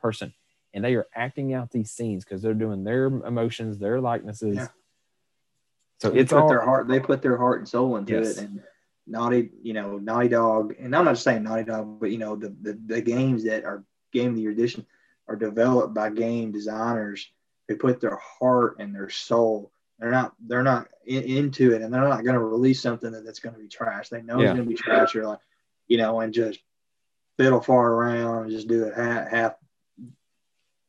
person. 0.00 0.32
And 0.72 0.84
they 0.84 0.94
are 0.94 1.06
acting 1.14 1.52
out 1.52 1.70
these 1.70 1.90
scenes 1.90 2.24
because 2.24 2.40
they're 2.40 2.54
doing 2.54 2.84
their 2.84 3.06
emotions, 3.06 3.78
their 3.78 4.00
likenesses. 4.00 4.56
Yeah. 4.56 4.68
So 5.98 6.10
they 6.10 6.20
it's 6.20 6.32
all 6.32 6.48
their 6.48 6.64
heart. 6.64 6.88
They 6.88 6.98
put 6.98 7.20
their 7.20 7.36
heart 7.36 7.58
and 7.58 7.68
soul 7.68 7.96
into 7.96 8.14
Yes. 8.14 8.38
it, 8.38 8.44
and 8.44 8.62
Naughty, 9.10 9.50
you 9.62 9.72
know, 9.72 9.98
Naughty 9.98 10.28
Dog, 10.28 10.74
and 10.78 10.94
I'm 10.94 11.04
not 11.04 11.12
just 11.12 11.24
saying 11.24 11.42
Naughty 11.42 11.64
Dog, 11.64 12.00
but 12.00 12.10
you 12.10 12.18
know, 12.18 12.36
the 12.36 12.54
the, 12.62 12.78
the 12.86 13.00
games 13.02 13.44
that 13.44 13.64
are 13.64 13.84
Game 14.12 14.30
of 14.30 14.36
the 14.36 14.42
Year 14.42 14.52
edition 14.52 14.86
are 15.28 15.36
developed 15.36 15.94
by 15.94 16.10
game 16.10 16.52
designers 16.52 17.30
who 17.68 17.76
put 17.76 18.00
their 18.00 18.16
heart 18.16 18.76
and 18.78 18.94
their 18.94 19.10
soul. 19.10 19.72
They're 19.98 20.10
not 20.10 20.34
they're 20.40 20.62
not 20.62 20.88
in, 21.04 21.24
into 21.24 21.74
it, 21.74 21.82
and 21.82 21.92
they're 21.92 22.08
not 22.08 22.24
going 22.24 22.34
to 22.34 22.40
release 22.40 22.80
something 22.80 23.12
that, 23.12 23.24
that's 23.24 23.40
going 23.40 23.54
to 23.54 23.60
be 23.60 23.68
trash. 23.68 24.08
They 24.08 24.22
know 24.22 24.40
Yeah. 24.40 24.50
it's 24.50 24.56
going 24.56 24.68
to 24.68 24.70
be 24.70 24.76
trash, 24.76 25.14
or 25.14 25.26
like, 25.26 25.40
you 25.88 25.98
know, 25.98 26.20
and 26.20 26.32
just 26.32 26.60
fiddle 27.36 27.60
far 27.60 27.92
around 27.92 28.44
and 28.44 28.50
just 28.50 28.68
do 28.68 28.84
it 28.84 28.94
half 28.94 29.28
half 29.28 29.54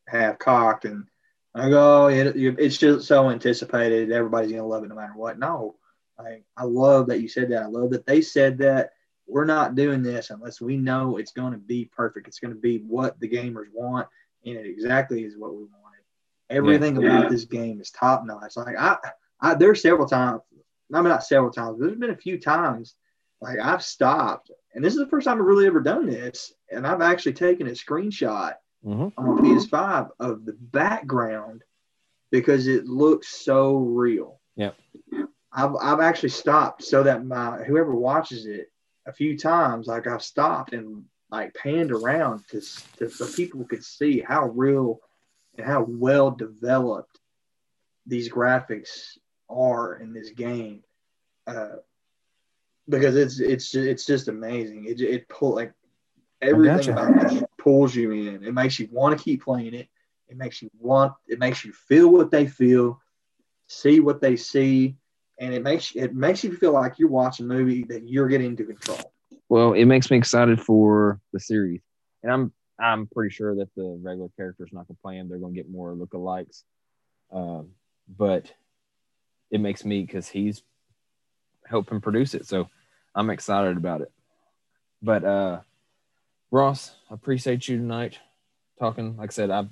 half 0.08 0.40
cocked 0.40 0.86
and 0.86 1.06
I 1.54 1.70
go, 1.70 2.06
oh, 2.06 2.08
it, 2.08 2.36
it's 2.36 2.78
just 2.78 3.08
so 3.08 3.30
anticipated. 3.30 4.12
Everybody's 4.12 4.52
gonna 4.52 4.66
love 4.66 4.84
it 4.84 4.88
no 4.88 4.96
matter 4.96 5.14
what. 5.16 5.38
No, 5.38 5.76
I 6.22 6.42
I 6.58 6.64
love 6.64 7.08
that 7.08 7.22
you 7.22 7.28
said 7.28 7.50
that. 7.52 7.64
I 7.64 7.68
love 7.68 7.92
that 7.92 8.06
they 8.06 8.22
said 8.22 8.58
that. 8.60 8.92
We're 9.28 9.46
not 9.46 9.76
doing 9.76 10.04
this 10.04 10.30
unless 10.30 10.60
we 10.60 10.76
know 10.76 11.16
it's 11.18 11.32
going 11.32 11.54
to 11.54 11.58
be 11.58 11.86
perfect. 11.86 12.28
It's 12.28 12.40
going 12.40 12.54
to 12.54 12.60
be 12.60 12.80
what 12.80 13.18
the 13.20 13.30
gamers 13.30 13.68
want, 13.74 14.08
and 14.46 14.58
it 14.58 14.66
exactly 14.66 15.24
is 15.24 15.38
what 15.38 15.52
we 15.52 15.64
wanted. 15.64 16.02
Everything 16.50 17.02
yeah. 17.02 17.20
about 17.20 17.32
this 17.32 17.46
game 17.46 17.80
is 17.80 17.92
top 17.92 18.26
notch. 18.26 18.58
Like 18.58 18.76
I, 18.78 18.98
I 19.40 19.54
there's 19.54 19.82
several 19.82 20.08
times. 20.08 20.42
I 20.94 20.98
mean, 20.98 21.10
not 21.10 21.24
several 21.24 21.52
times. 21.52 21.80
There's 21.80 21.98
been 21.98 22.10
a 22.10 22.18
few 22.18 22.40
times 22.40 22.96
like 23.40 23.58
I've 23.60 23.84
stopped, 23.84 24.52
and 24.76 24.84
this 24.84 24.94
is 24.94 25.00
the 25.00 25.08
first 25.08 25.26
time 25.26 25.40
I've 25.40 25.46
really 25.46 25.68
ever 25.68 25.80
done 25.80 26.08
this, 26.08 26.54
and 26.70 26.86
I've 26.86 27.02
actually 27.02 27.34
taken 27.34 27.68
a 27.68 27.72
screenshot 27.72 28.56
mm-hmm. 28.86 29.08
on 29.18 29.38
PS5 29.38 30.10
of 30.20 30.46
the 30.46 30.54
background 30.54 31.64
because 32.32 32.68
it 32.68 32.86
looks 32.86 33.30
so 33.30 33.78
real. 33.78 34.40
Yeah. 34.56 34.72
I've 35.54 35.76
I've 35.76 36.00
actually 36.00 36.30
stopped 36.30 36.84
so 36.84 37.04
that 37.04 37.26
my 37.26 37.64
whoever 37.64 37.94
watches 37.96 38.46
it 38.46 38.72
a 39.06 39.14
few 39.14 39.38
times, 39.38 39.88
like 39.88 40.08
I've 40.08 40.24
stopped 40.24 40.74
and 40.74 41.06
like 41.30 41.54
panned 41.54 41.92
around 41.92 42.44
to, 42.50 42.62
to 42.98 43.10
so 43.10 43.28
people 43.28 43.64
could 43.66 43.84
see 43.84 44.20
how 44.20 44.48
real 44.50 45.00
and 45.58 45.66
how 45.66 45.86
well 45.88 46.32
developed 46.32 47.20
these 48.06 48.30
graphics 48.30 49.18
are 49.50 49.96
in 49.96 50.14
this 50.14 50.30
game. 50.32 50.84
Uh, 51.48 51.78
because 52.88 53.16
it's 53.16 53.40
it's 53.40 53.76
it's 53.76 54.06
just 54.06 54.28
amazing. 54.28 54.86
It 54.86 55.02
it 55.02 55.30
pull 55.30 55.56
like 55.56 55.74
everything 56.42 56.90
about 56.90 57.34
it 57.34 57.44
pulls 57.58 57.96
you 57.96 58.12
in. 58.12 58.44
It 58.44 58.54
makes 58.54 58.80
you 58.80 58.88
want 58.92 59.18
to 59.18 59.24
keep 59.24 59.44
playing 59.44 59.74
it. 59.74 59.88
It 60.28 60.38
makes 60.38 60.62
you 60.62 60.70
want. 60.80 61.14
It 61.28 61.40
makes 61.40 61.66
you 61.66 61.74
feel 61.74 62.10
what 62.10 62.32
they 62.32 62.48
feel, 62.48 63.02
see 63.68 64.00
what 64.00 64.22
they 64.22 64.36
see, 64.36 64.98
and 65.42 65.54
it 65.54 65.64
makes 65.64 65.94
it 65.96 66.14
makes 66.14 66.44
you 66.44 66.56
feel 66.56 66.72
like 66.72 67.00
you're 67.00 67.10
watching 67.10 67.48
a 67.48 67.50
movie 67.50 67.84
that 67.86 68.08
you're 68.08 68.28
getting 68.28 68.48
into 68.48 68.64
control. 68.64 69.12
Well, 69.50 69.74
it 69.74 69.86
makes 69.86 70.10
me 70.10 70.18
excited 70.18 70.62
for 70.62 71.20
the 71.34 71.40
series, 71.40 71.82
and 72.24 72.32
I'm 72.32 72.54
I'm 72.80 73.08
pretty 73.08 73.34
sure 73.34 73.56
that 73.56 73.70
the 73.76 74.00
regular 74.02 74.30
character's 74.38 74.70
not 74.72 74.88
going 74.88 74.96
to 74.96 75.02
play 75.02 75.18
him. 75.18 75.28
They're 75.28 75.40
going 75.40 75.54
to 75.54 75.60
get 75.60 75.70
more 75.70 75.94
lookalikes, 75.94 76.64
um, 77.34 77.70
but 78.08 78.54
it 79.50 79.60
makes 79.60 79.84
me 79.84 80.04
because 80.04 80.28
he's 80.30 80.64
helping 81.66 82.02
produce 82.02 82.36
it. 82.36 82.48
So 82.48 82.70
I'm 83.16 83.30
excited 83.30 83.78
about 83.78 84.02
it. 84.02 84.12
But 85.02 85.26
uh 85.26 85.60
Ross, 86.52 86.92
I 87.10 87.16
appreciate 87.16 87.68
you 87.68 87.78
tonight 87.78 88.20
talking. 88.78 89.18
Like 89.18 89.32
I 89.32 89.34
said, 89.34 89.50
I've 89.50 89.70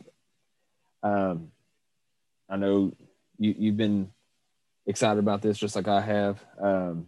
um 1.03 1.51
I 2.49 2.57
know 2.57 2.91
you 3.37 3.55
you've 3.57 3.77
been 3.77 4.11
excited 4.89 5.19
about 5.19 5.41
this 5.41 5.57
just 5.57 5.75
like 5.75 5.87
I 5.87 6.01
have. 6.01 6.43
Um 6.59 7.07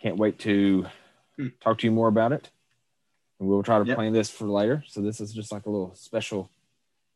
can't 0.00 0.16
wait 0.16 0.38
to 0.40 0.86
hmm. 1.36 1.48
talk 1.60 1.78
to 1.78 1.86
you 1.86 1.92
more 1.92 2.08
about 2.08 2.32
it. 2.32 2.50
And 3.38 3.48
we'll 3.48 3.62
try 3.62 3.78
to 3.78 3.84
yep. 3.84 3.96
plan 3.96 4.12
this 4.12 4.30
for 4.30 4.46
later. 4.46 4.82
So 4.86 5.00
this 5.00 5.20
is 5.20 5.32
just 5.32 5.52
like 5.52 5.66
a 5.66 5.70
little 5.70 5.94
special, 5.94 6.50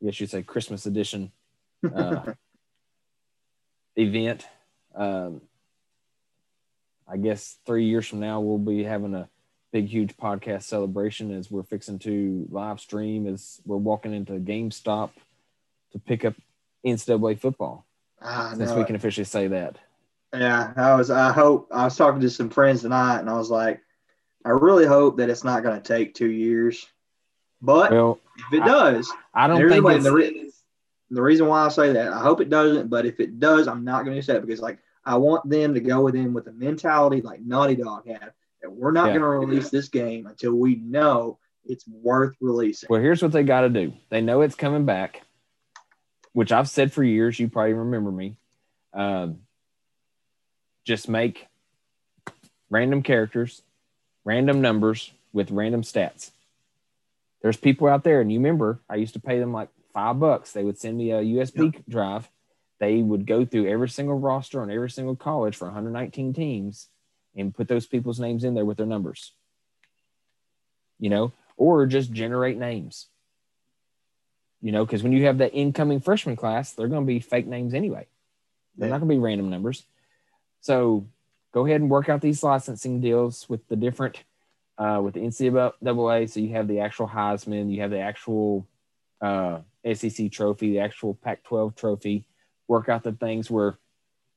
I 0.01 0.07
guess 0.07 0.21
you'd 0.21 0.31
say 0.31 0.43
Christmas 0.43 0.87
edition 0.87 1.33
uh, 1.95 2.33
event. 3.97 4.47
Um, 4.95 5.41
I 7.09 7.17
guess 7.17 7.59
three 7.65 7.85
years 7.87 8.07
from 8.07 8.21
now 8.21 8.41
we'll 8.41 8.59
be 8.59 8.83
having 8.83 9.15
a 9.15 9.29
big 9.73 9.87
huge 9.89 10.17
podcast 10.17 10.65
celebration 10.65 11.33
as 11.33 11.51
we're 11.51 11.63
fixing 11.63 11.99
to 12.01 12.47
live 12.51 12.81
stream 12.81 13.27
as 13.27 13.61
we're 13.65 13.77
walking 13.77 14.15
into 14.15 14.33
GameStop 14.35 15.11
to 15.93 15.99
pick 15.99 16.25
up 16.25 16.35
NCAA 16.85 17.39
football. 17.41 17.86
Ah, 18.27 18.53
since 18.57 18.73
we 18.73 18.85
can 18.85 18.97
officially 18.97 19.25
say 19.25 19.49
that. 19.49 19.79
Yeah, 20.35 20.73
I 20.77 20.95
was. 20.95 21.11
I 21.11 21.33
hope 21.33 21.69
I 21.73 21.85
was 21.85 21.97
talking 21.97 22.21
to 22.21 22.31
some 22.31 22.51
friends 22.51 22.83
tonight, 22.83 23.21
and 23.21 23.31
I 23.31 23.35
was 23.35 23.51
like, 23.51 23.81
I 24.45 24.51
really 24.51 24.87
hope 24.87 25.19
that 25.19 25.31
it's 25.31 25.45
not 25.45 25.63
going 25.63 25.81
to 25.81 25.87
take 25.87 26.15
two 26.15 26.31
years. 26.31 26.87
But 27.63 27.91
well, 27.91 28.19
if 28.39 28.61
it 28.61 28.65
does, 28.65 29.11
I, 29.33 29.45
I 29.45 29.47
don't 29.47 29.69
think 29.69 30.03
the, 30.03 30.13
re- 30.13 30.51
the 31.11 31.23
reason 31.23 31.47
why 31.47 31.65
I 31.65 31.69
say 31.69 31.93
that, 31.93 32.13
I 32.13 32.21
hope 32.21 32.41
it 32.41 32.51
doesn't. 32.51 32.89
But 32.89 33.07
if 33.07 33.21
it 33.21 33.41
does, 33.41 33.69
I'm 33.69 33.85
not 33.85 34.05
going 34.05 34.17
to 34.17 34.23
say 34.23 34.37
it 34.37 34.45
because 34.45 34.61
like 34.61 34.79
I 35.05 35.17
want 35.17 35.49
them 35.49 35.75
to 35.75 35.81
go 35.81 36.03
within 36.03 36.35
with 36.35 36.49
a 36.49 36.53
mentality 36.53 37.23
like 37.23 37.41
Naughty 37.41 37.77
Dog 37.77 38.07
had 38.07 38.33
that 38.63 38.71
we're 38.71 38.93
not 38.93 39.07
yeah. 39.07 39.19
going 39.19 39.23
to 39.23 39.47
release 39.47 39.71
this 39.71 39.89
game 39.89 40.27
until 40.27 40.53
we 40.53 40.77
know 40.77 41.39
it's 41.65 41.87
worth 41.89 42.35
releasing. 42.41 42.89
Well, 42.91 43.01
here's 43.01 43.23
what 43.23 43.33
they 43.33 43.43
got 43.43 43.63
to 43.63 43.69
do. 43.69 43.93
They 44.11 44.21
know 44.21 44.43
it's 44.43 44.55
coming 44.55 44.85
back, 44.85 45.23
which 46.37 46.53
I've 46.53 46.69
said 46.69 46.93
for 46.93 47.03
years. 47.03 47.41
You 47.41 47.49
probably 47.49 47.73
remember 47.73 48.13
me. 48.13 48.37
Um, 48.93 49.39
just 50.85 51.09
make 51.09 51.47
random 52.69 53.03
characters, 53.03 53.63
random 54.23 54.61
numbers 54.61 55.11
with 55.33 55.51
random 55.51 55.81
stats. 55.81 56.31
There's 57.41 57.57
people 57.57 57.89
out 57.89 58.05
there, 58.05 58.21
and 58.21 58.31
you 58.31 58.39
remember 58.39 58.81
I 58.91 58.97
used 58.97 59.15
to 59.15 59.21
pay 59.21 59.39
them 59.39 59.53
like 59.55 59.71
five 59.95 60.21
bucks. 60.21 60.53
They 60.53 60.63
would 60.63 60.79
send 60.79 60.99
me 60.99 61.13
a 61.13 61.23
USB 61.23 61.73
yep. 61.73 61.83
drive 61.89 62.29
they 62.79 63.01
would 63.03 63.27
go 63.27 63.45
through 63.45 63.69
every 63.69 63.89
single 63.89 64.19
roster 64.19 64.61
on 64.61 64.71
every 64.71 64.91
single 64.91 65.17
college 65.17 65.57
for 65.57 65.67
119 65.67 66.35
teams 66.35 66.89
and 67.35 67.55
put 67.55 67.69
those 67.69 67.87
people's 67.87 68.21
names 68.21 68.45
in 68.45 68.53
there 68.53 68.65
with 68.65 68.77
their 68.77 68.87
numbers. 68.87 69.33
You 70.99 71.11
know, 71.11 71.33
or 71.57 71.87
just 71.87 72.13
generate 72.13 72.59
names. 72.59 73.07
You 74.63 74.73
know, 74.73 74.85
because 74.85 75.03
when 75.03 75.13
you 75.13 75.27
have 75.27 75.39
that 75.39 75.55
incoming 75.55 76.01
freshman 76.01 76.37
class, 76.37 76.73
they're 76.73 76.89
going 76.89 77.03
to 77.03 77.07
be 77.07 77.21
fake 77.21 77.47
names 77.47 77.75
anyway. 77.75 78.07
They're 78.77 78.89
yeah. 78.89 78.93
not 78.93 79.01
going 79.01 79.11
to 79.11 79.15
be 79.15 79.21
random 79.21 79.51
numbers. 79.51 79.85
So 80.61 81.07
go 81.53 81.67
ahead 81.67 81.81
and 81.81 81.91
work 81.91 82.09
out 82.09 82.21
these 82.21 82.43
licensing 82.43 83.01
deals 83.01 83.49
with 83.49 83.67
the 83.69 83.77
different, 83.77 84.23
uh, 84.79 85.01
with 85.03 85.15
the 85.15 85.21
NCAA. 85.21 86.31
So 86.31 86.41
you 86.41 86.51
have 86.51 86.69
the 86.69 86.81
actual 86.81 87.09
Heisman, 87.09 87.73
you 87.73 87.83
have 87.83 87.91
the 87.91 88.01
actual 88.01 88.67
uh, 89.21 89.61
SEC 89.95 90.31
trophy, 90.33 90.73
the 90.73 90.81
actual 90.81 91.15
Pac 91.15 91.45
12 91.45 91.77
trophy 91.77 92.27
work 92.69 92.89
out 92.89 93.03
the 93.03 93.13
things 93.13 93.51
where 93.51 93.79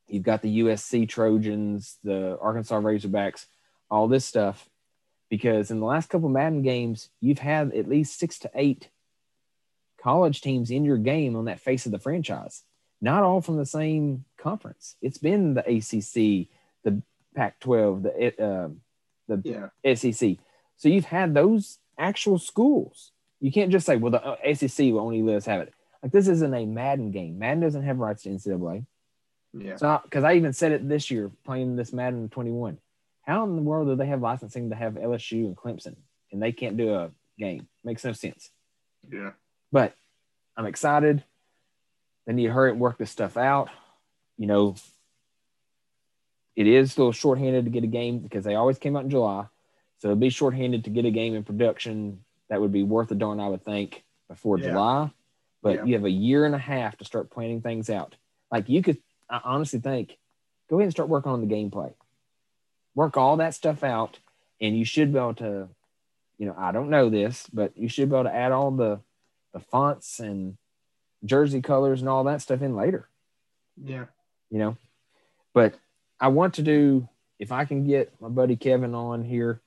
you've 0.07 0.23
got 0.23 0.41
the 0.41 0.59
USC 0.59 1.07
Trojans, 1.07 1.97
the 2.03 2.37
Arkansas 2.39 2.79
Razorbacks, 2.79 3.45
all 3.89 4.07
this 4.07 4.25
stuff. 4.25 4.69
Because 5.29 5.69
in 5.69 5.79
the 5.79 5.85
last 5.85 6.09
couple 6.09 6.27
of 6.27 6.33
Madden 6.33 6.63
games, 6.63 7.09
you've 7.21 7.39
had 7.39 7.73
at 7.73 7.87
least 7.87 8.17
six 8.17 8.39
to 8.39 8.51
eight 8.55 8.89
college 10.01 10.41
teams 10.41 10.71
in 10.71 10.85
your 10.85 10.97
game 10.97 11.35
on 11.35 11.45
that 11.45 11.59
face 11.59 11.85
of 11.85 11.91
the 11.91 11.99
franchise. 11.99 12.63
Not 13.01 13.23
all 13.23 13.41
from 13.41 13.57
the 13.57 13.65
same 13.65 14.25
conference. 14.37 14.95
It's 15.01 15.17
been 15.17 15.53
the 15.53 15.61
ACC, 15.61 16.49
the 16.83 17.01
Pac-12, 17.35 18.03
the 18.03 18.43
uh, 18.43 18.69
the 19.27 19.69
yeah. 19.83 19.95
SEC. 19.95 20.37
So 20.77 20.89
you've 20.89 21.05
had 21.05 21.33
those 21.33 21.77
actual 21.97 22.39
schools. 22.39 23.11
You 23.39 23.51
can't 23.51 23.71
just 23.71 23.85
say, 23.85 23.95
"Well, 23.95 24.11
the 24.11 24.23
uh, 24.23 24.53
SEC 24.53 24.91
will 24.91 24.99
only 24.99 25.21
let 25.21 25.37
us 25.37 25.45
have 25.45 25.61
it." 25.61 25.73
Like 26.03 26.11
this 26.11 26.27
isn't 26.27 26.53
a 26.53 26.65
Madden 26.65 27.11
game. 27.11 27.39
Madden 27.39 27.61
doesn't 27.61 27.83
have 27.83 27.99
rights 27.99 28.23
to 28.23 28.29
NCAA. 28.29 28.85
Yeah. 29.53 29.77
Not 29.81 30.03
because 30.03 30.23
I 30.23 30.33
even 30.33 30.53
said 30.53 30.71
it 30.71 30.87
this 30.87 31.09
year 31.09 31.31
playing 31.45 31.75
this 31.75 31.91
Madden 31.91 32.29
21. 32.29 32.77
How 33.23 33.43
in 33.43 33.55
the 33.55 33.61
world 33.61 33.87
do 33.87 33.95
they 33.95 34.07
have 34.07 34.21
licensing 34.21 34.69
to 34.69 34.75
have 34.75 34.93
LSU 34.93 35.45
and 35.45 35.55
Clemson 35.55 35.95
and 36.31 36.41
they 36.41 36.51
can't 36.51 36.77
do 36.77 36.93
a 36.93 37.11
game? 37.37 37.67
Makes 37.83 38.05
no 38.05 38.13
sense. 38.13 38.49
Yeah. 39.11 39.31
But 39.71 39.95
I'm 40.57 40.65
excited. 40.65 41.23
They 42.25 42.33
need 42.33 42.47
to 42.47 42.53
hurry 42.53 42.71
and 42.71 42.79
work 42.79 42.97
this 42.97 43.11
stuff 43.11 43.37
out. 43.37 43.69
You 44.37 44.47
know, 44.47 44.75
it 46.55 46.67
is 46.67 46.95
a 46.95 46.99
little 46.99 47.11
shorthanded 47.11 47.65
to 47.65 47.71
get 47.71 47.83
a 47.83 47.87
game 47.87 48.19
because 48.19 48.43
they 48.43 48.55
always 48.55 48.77
came 48.77 48.95
out 48.95 49.03
in 49.03 49.09
July. 49.09 49.45
So 49.99 50.09
it'd 50.09 50.19
be 50.19 50.29
shorthanded 50.29 50.85
to 50.85 50.89
get 50.89 51.05
a 51.05 51.11
game 51.11 51.35
in 51.35 51.43
production 51.43 52.23
that 52.49 52.61
would 52.61 52.71
be 52.71 52.83
worth 52.83 53.11
a 53.11 53.15
darn, 53.15 53.39
I 53.39 53.47
would 53.49 53.65
think, 53.65 54.03
before 54.27 54.57
yeah. 54.57 54.69
July 54.69 55.11
but 55.61 55.75
yeah. 55.75 55.83
you 55.85 55.93
have 55.95 56.05
a 56.05 56.09
year 56.09 56.45
and 56.45 56.55
a 56.55 56.59
half 56.59 56.97
to 56.97 57.05
start 57.05 57.29
planning 57.29 57.61
things 57.61 57.89
out. 57.89 58.15
Like 58.51 58.69
you 58.69 58.81
could, 58.81 58.97
I 59.29 59.41
honestly 59.43 59.79
think, 59.79 60.17
go 60.69 60.77
ahead 60.77 60.85
and 60.85 60.91
start 60.91 61.09
working 61.09 61.31
on 61.31 61.41
the 61.41 61.53
gameplay. 61.53 61.93
Work 62.95 63.17
all 63.17 63.37
that 63.37 63.53
stuff 63.53 63.83
out, 63.83 64.19
and 64.59 64.77
you 64.77 64.85
should 64.85 65.13
be 65.13 65.19
able 65.19 65.35
to, 65.35 65.69
you 66.37 66.45
know, 66.47 66.55
I 66.57 66.71
don't 66.71 66.89
know 66.89 67.09
this, 67.09 67.47
but 67.51 67.77
you 67.77 67.87
should 67.87 68.09
be 68.09 68.15
able 68.15 68.29
to 68.29 68.35
add 68.35 68.51
all 68.51 68.71
the 68.71 68.99
the 69.53 69.59
fonts 69.59 70.19
and 70.19 70.57
jersey 71.25 71.61
colors 71.61 72.01
and 72.01 72.09
all 72.09 72.23
that 72.25 72.41
stuff 72.41 72.61
in 72.61 72.75
later. 72.75 73.07
Yeah. 73.81 74.05
You 74.49 74.59
know, 74.59 74.77
but 75.53 75.75
I 76.19 76.29
want 76.29 76.55
to 76.55 76.63
do 76.63 77.07
if 77.39 77.51
I 77.51 77.65
can 77.65 77.87
get 77.87 78.13
my 78.19 78.27
buddy 78.27 78.55
Kevin 78.55 78.93
on 78.93 79.23
here, 79.23 79.61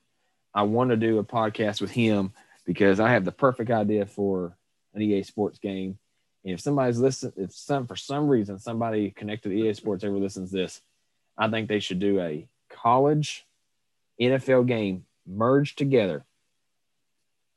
I 0.53 0.63
want 0.63 0.91
to 0.91 0.97
do 0.97 1.17
a 1.17 1.23
podcast 1.23 1.81
with 1.81 1.91
him 1.91 2.33
because 2.65 2.99
I 2.99 3.11
have 3.11 3.25
the 3.25 3.31
perfect 3.31 3.71
idea 3.71 4.05
for 4.05 4.55
an 4.93 5.01
EA 5.01 5.23
Sports 5.23 5.57
game. 5.57 5.97
And 6.45 6.53
if 6.53 6.59
somebody's 6.61 6.99
listening, 6.99 7.33
if 7.37 7.53
some 7.53 7.87
for 7.87 7.95
some 7.95 8.27
reason 8.27 8.59
somebody 8.59 9.09
connected 9.11 9.49
to 9.49 9.55
EA 9.55 9.73
Sports 9.73 10.03
ever 10.03 10.17
listens 10.17 10.51
to 10.51 10.57
this, 10.57 10.81
I 11.37 11.49
think 11.49 11.67
they 11.67 11.79
should 11.79 11.99
do 11.99 12.19
a 12.19 12.47
college 12.69 13.45
NFL 14.21 14.67
game 14.67 15.05
merged 15.25 15.77
together. 15.77 16.23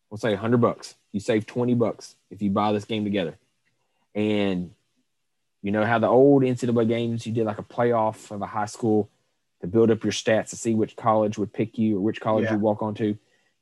We'll 0.09 0.19
say 0.19 0.35
hundred 0.35 0.61
bucks. 0.61 0.95
You 1.17 1.21
save 1.21 1.47
twenty 1.47 1.73
bucks 1.73 2.15
if 2.31 2.43
you 2.43 2.51
buy 2.51 2.73
this 2.73 2.85
game 2.85 3.03
together, 3.05 3.39
And 4.15 4.75
you 5.63 5.73
know 5.73 5.83
how 5.87 5.99
the 5.99 6.09
old 6.09 6.43
NCAA 6.43 6.87
games, 6.87 7.27
you 7.27 7.33
did 7.33 7.47
like 7.47 7.59
a 7.59 7.63
playoff 7.63 8.31
of 8.31 8.43
a 8.43 8.47
high 8.47 8.67
school 8.67 9.09
to 9.63 9.67
build 9.67 9.91
up 9.91 10.05
your 10.05 10.13
stats 10.13 10.51
to 10.51 10.57
see 10.57 10.75
which 10.75 10.95
college 10.95 11.39
would 11.39 11.55
pick 11.55 11.79
you 11.79 11.97
or 11.97 12.01
which 12.01 12.21
college 12.21 12.45
Yeah. 12.45 12.53
you 12.53 12.59
walk 12.59 12.83
onto. 12.83 13.17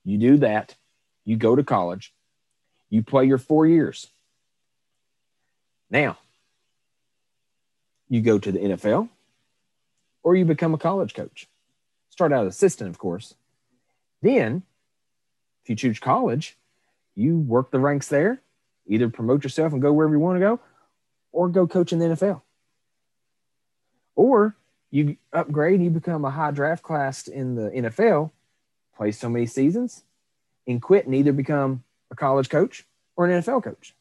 You 0.05 0.19
do 0.19 0.37
that. 0.39 0.75
You 1.25 1.37
go 1.37 1.55
to 1.55 1.63
college. 1.63 2.13
You 2.91 3.05
play 3.05 3.25
your 3.27 3.39
four 3.39 3.69
years. 3.69 4.09
Now, 5.89 6.19
you 8.09 8.21
go 8.21 8.41
to 8.41 8.51
the 8.51 8.59
NFL 8.59 9.09
or 10.25 10.35
you 10.35 10.45
become 10.45 10.75
a 10.75 10.79
college 10.79 11.15
coach. 11.15 11.47
Start 12.11 12.33
out 12.33 12.49
as 12.49 12.57
assistant, 12.57 12.91
of 12.91 12.99
course. 12.99 13.35
Then, 14.23 14.65
if 15.63 15.71
you 15.71 15.77
choose 15.77 16.01
college, 16.01 16.59
you 17.15 17.39
work 17.39 17.71
the 17.71 17.79
ranks 17.81 18.09
there, 18.09 18.41
either 18.87 19.09
promote 19.09 19.45
yourself 19.45 19.73
and 19.73 19.81
go 19.83 19.93
wherever 19.93 20.15
you 20.15 20.21
want 20.21 20.37
to 20.37 20.41
go, 20.41 20.61
or 21.33 21.49
go 21.49 21.67
coach 21.67 21.93
in 21.93 21.99
the 21.99 22.07
NFL. 22.07 22.43
Or 24.17 24.57
you 24.91 25.17
upgrade 25.33 25.83
you 25.83 25.91
become 25.91 26.25
a 26.25 26.31
high 26.31 26.51
draft 26.53 26.83
class 26.83 27.27
in 27.27 27.55
the 27.57 27.71
NFL, 27.71 28.31
play 28.97 29.11
so 29.13 29.29
many 29.29 29.47
seasons, 29.47 30.05
and 30.67 30.81
quit 30.81 31.07
and 31.07 31.15
either 31.15 31.33
become 31.33 31.83
a 32.11 32.15
college 32.15 32.49
coach 32.49 32.87
or 33.17 33.27
an 33.27 33.43
NFL 33.43 33.65
coach. 33.65 33.95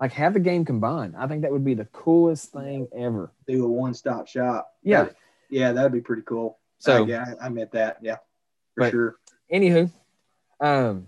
Like 0.00 0.12
have 0.12 0.34
the 0.34 0.40
game 0.40 0.64
combined. 0.64 1.14
I 1.16 1.26
think 1.26 1.42
that 1.42 1.50
would 1.50 1.64
be 1.64 1.74
the 1.74 1.86
coolest 1.86 2.52
thing 2.52 2.86
ever. 2.96 3.32
Do 3.46 3.64
a 3.64 3.68
one 3.68 3.94
stop 3.94 4.28
shop. 4.28 4.72
Yeah. 4.82 5.04
That- 5.04 5.16
yeah, 5.48 5.70
that'd 5.72 5.92
be 5.92 6.00
pretty 6.00 6.22
cool. 6.22 6.58
So 6.80 7.04
Uh, 7.04 7.06
yeah, 7.06 7.24
I, 7.40 7.46
I 7.46 7.48
meant 7.50 7.70
that. 7.72 7.98
Yeah, 8.02 8.16
for 8.74 8.80
But- 8.80 8.90
sure. 8.90 9.16
anywho, 9.52 9.90
um, 10.60 11.06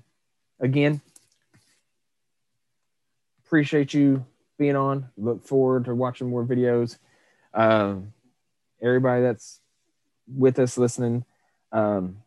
again, 0.60 1.00
appreciate 3.44 3.94
you 3.94 4.24
being 4.58 4.76
on. 4.76 5.08
Look 5.16 5.46
forward 5.46 5.86
to 5.86 5.94
watching 5.94 6.28
more 6.28 6.44
videos. 6.44 6.98
Um, 7.54 8.12
everybody 8.82 9.22
that's 9.22 9.60
with 10.26 10.58
us 10.58 10.76
listening, 10.76 11.24
um, 11.72 12.18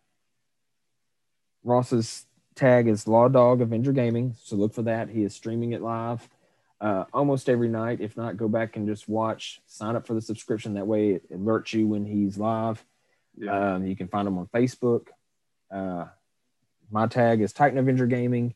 Ross's 1.64 2.26
tag 2.56 2.88
is 2.88 3.08
Law 3.08 3.28
Dog 3.28 3.62
Avenger 3.62 3.92
Gaming, 3.92 4.36
so 4.42 4.56
look 4.56 4.74
for 4.74 4.82
that. 4.84 5.10
He 5.10 5.24
is 5.24 5.34
streaming 5.36 5.74
it 5.74 5.82
live 5.82 6.28
uh, 6.82 7.06
almost 7.14 7.48
every 7.48 7.70
night. 7.70 8.02
If 8.02 8.18
not, 8.18 8.36
go 8.36 8.48
back 8.48 8.76
and 8.76 8.88
just 8.88 9.08
watch. 9.08 9.62
Sign 9.68 9.96
up 9.96 10.08
for 10.08 10.16
the 10.16 10.22
subscription. 10.22 10.74
That 10.74 10.88
way, 10.88 11.12
it 11.12 11.32
alerts 11.32 11.74
you 11.74 11.88
when 11.88 12.06
he's 12.06 12.38
live. 12.38 12.84
Yeah. 13.38 13.76
Um, 13.76 13.86
you 13.86 13.96
can 13.96 14.08
find 14.08 14.28
him 14.28 14.40
on 14.40 14.48
Facebook. 14.48 15.08
Uh, 15.70 16.06
my 16.92 17.08
tag 17.08 17.42
is 17.42 17.54
Titan 17.54 17.78
Avenger 17.78 18.06
Gaming. 18.06 18.54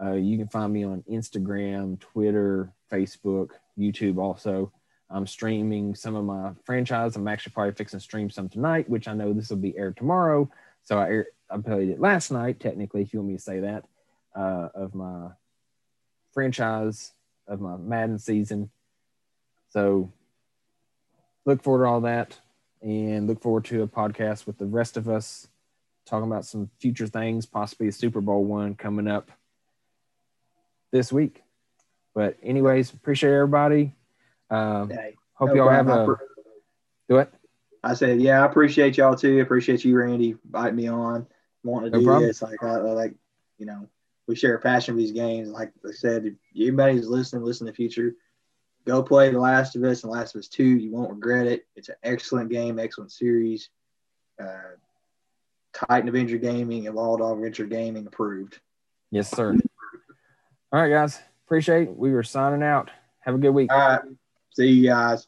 Uh, 0.00 0.12
you 0.12 0.38
can 0.38 0.48
find 0.48 0.72
me 0.72 0.84
on 0.84 1.02
Instagram, 1.10 1.98
Twitter, 1.98 2.72
Facebook, 2.92 3.50
YouTube 3.78 4.18
also. 4.18 4.72
I'm 5.08 5.26
streaming 5.26 5.94
some 5.94 6.14
of 6.14 6.24
my 6.24 6.52
franchise. 6.64 7.16
I'm 7.16 7.26
actually 7.26 7.52
probably 7.52 7.72
fixing 7.72 7.98
to 7.98 8.04
stream 8.04 8.30
some 8.30 8.48
tonight, 8.48 8.88
which 8.88 9.08
I 9.08 9.14
know 9.14 9.32
this 9.32 9.50
will 9.50 9.56
be 9.56 9.76
aired 9.76 9.96
tomorrow. 9.96 10.48
So 10.84 10.98
I, 10.98 11.08
air, 11.08 11.26
I 11.50 11.58
played 11.58 11.88
it 11.88 12.00
last 12.00 12.30
night, 12.30 12.60
technically, 12.60 13.02
if 13.02 13.12
you 13.12 13.18
want 13.18 13.30
me 13.30 13.36
to 13.36 13.42
say 13.42 13.60
that, 13.60 13.84
uh, 14.36 14.68
of 14.74 14.94
my 14.94 15.28
franchise, 16.32 17.12
of 17.48 17.60
my 17.60 17.76
Madden 17.76 18.18
season. 18.18 18.70
So 19.70 20.12
look 21.44 21.62
forward 21.62 21.84
to 21.84 21.90
all 21.90 22.00
that 22.02 22.38
and 22.82 23.26
look 23.26 23.42
forward 23.42 23.64
to 23.66 23.82
a 23.82 23.88
podcast 23.88 24.46
with 24.46 24.58
the 24.58 24.66
rest 24.66 24.96
of 24.96 25.08
us 25.08 25.48
talking 26.06 26.30
about 26.30 26.44
some 26.44 26.70
future 26.80 27.06
things, 27.06 27.46
possibly 27.46 27.88
a 27.88 27.92
Super 27.92 28.20
Bowl 28.20 28.44
one 28.44 28.74
coming 28.74 29.08
up 29.08 29.30
this 30.92 31.12
week. 31.12 31.42
But 32.14 32.36
anyways, 32.42 32.92
appreciate 32.92 33.32
everybody. 33.32 33.94
Um, 34.50 34.90
Hey, 34.90 35.14
hope 35.34 35.50
no 35.50 35.54
y'all 35.54 35.68
have 35.68 35.86
problem. 35.86 36.10
I 36.10 36.12
a 36.12 36.16
do 37.08 37.18
it. 37.18 37.32
I 37.82 37.94
said, 37.94 38.20
yeah, 38.20 38.42
I 38.42 38.46
appreciate 38.46 38.96
y'all 38.96 39.14
too. 39.14 39.40
Appreciate 39.40 39.84
you, 39.84 39.96
Randy, 39.96 40.36
inviting 40.44 40.76
me 40.76 40.88
on, 40.88 41.26
wanting 41.64 41.92
to 41.92 41.98
No 41.98 42.00
do 42.00 42.06
problem. 42.06 42.26
this. 42.26 42.42
Like, 42.42 42.62
I, 42.62 42.76
like, 42.76 43.14
you 43.58 43.66
know, 43.66 43.88
we 44.26 44.36
share 44.36 44.54
a 44.54 44.60
passion 44.60 44.94
for 44.94 44.98
these 44.98 45.12
games. 45.12 45.48
Like 45.48 45.72
I 45.86 45.92
said, 45.92 46.26
if 46.26 46.34
anybody 46.54 46.94
who's 46.94 47.08
listening, 47.08 47.44
listen 47.44 47.66
to 47.66 47.72
the 47.72 47.76
future, 47.76 48.14
go 48.86 49.02
play 49.02 49.30
The 49.30 49.40
Last 49.40 49.76
of 49.76 49.84
Us 49.84 50.02
and 50.02 50.12
Last 50.12 50.34
of 50.34 50.40
Us 50.40 50.48
2. 50.48 50.62
You 50.62 50.92
won't 50.92 51.10
regret 51.10 51.46
it. 51.46 51.66
It's 51.74 51.88
an 51.88 51.96
excellent 52.02 52.50
game, 52.50 52.78
excellent 52.78 53.12
series. 53.12 53.70
Uh, 54.38 54.76
Titan 55.72 56.08
Avenger 56.08 56.38
Gaming 56.38 56.86
and 56.86 56.96
Law 56.96 57.16
Dog 57.16 57.38
Avenger 57.38 57.66
Gaming 57.66 58.06
approved. 58.06 58.58
Yes, 59.10 59.30
sir. 59.30 59.56
All 60.72 60.80
right, 60.80 60.88
guys. 60.88 61.20
Appreciate 61.46 61.88
it. 61.88 61.96
We 61.96 62.12
were 62.12 62.22
signing 62.22 62.62
out. 62.62 62.90
Have 63.20 63.34
a 63.34 63.38
good 63.38 63.50
week. 63.50 63.72
All 63.72 63.78
right. 63.78 64.00
See 64.54 64.68
you 64.68 64.88
guys. 64.88 65.26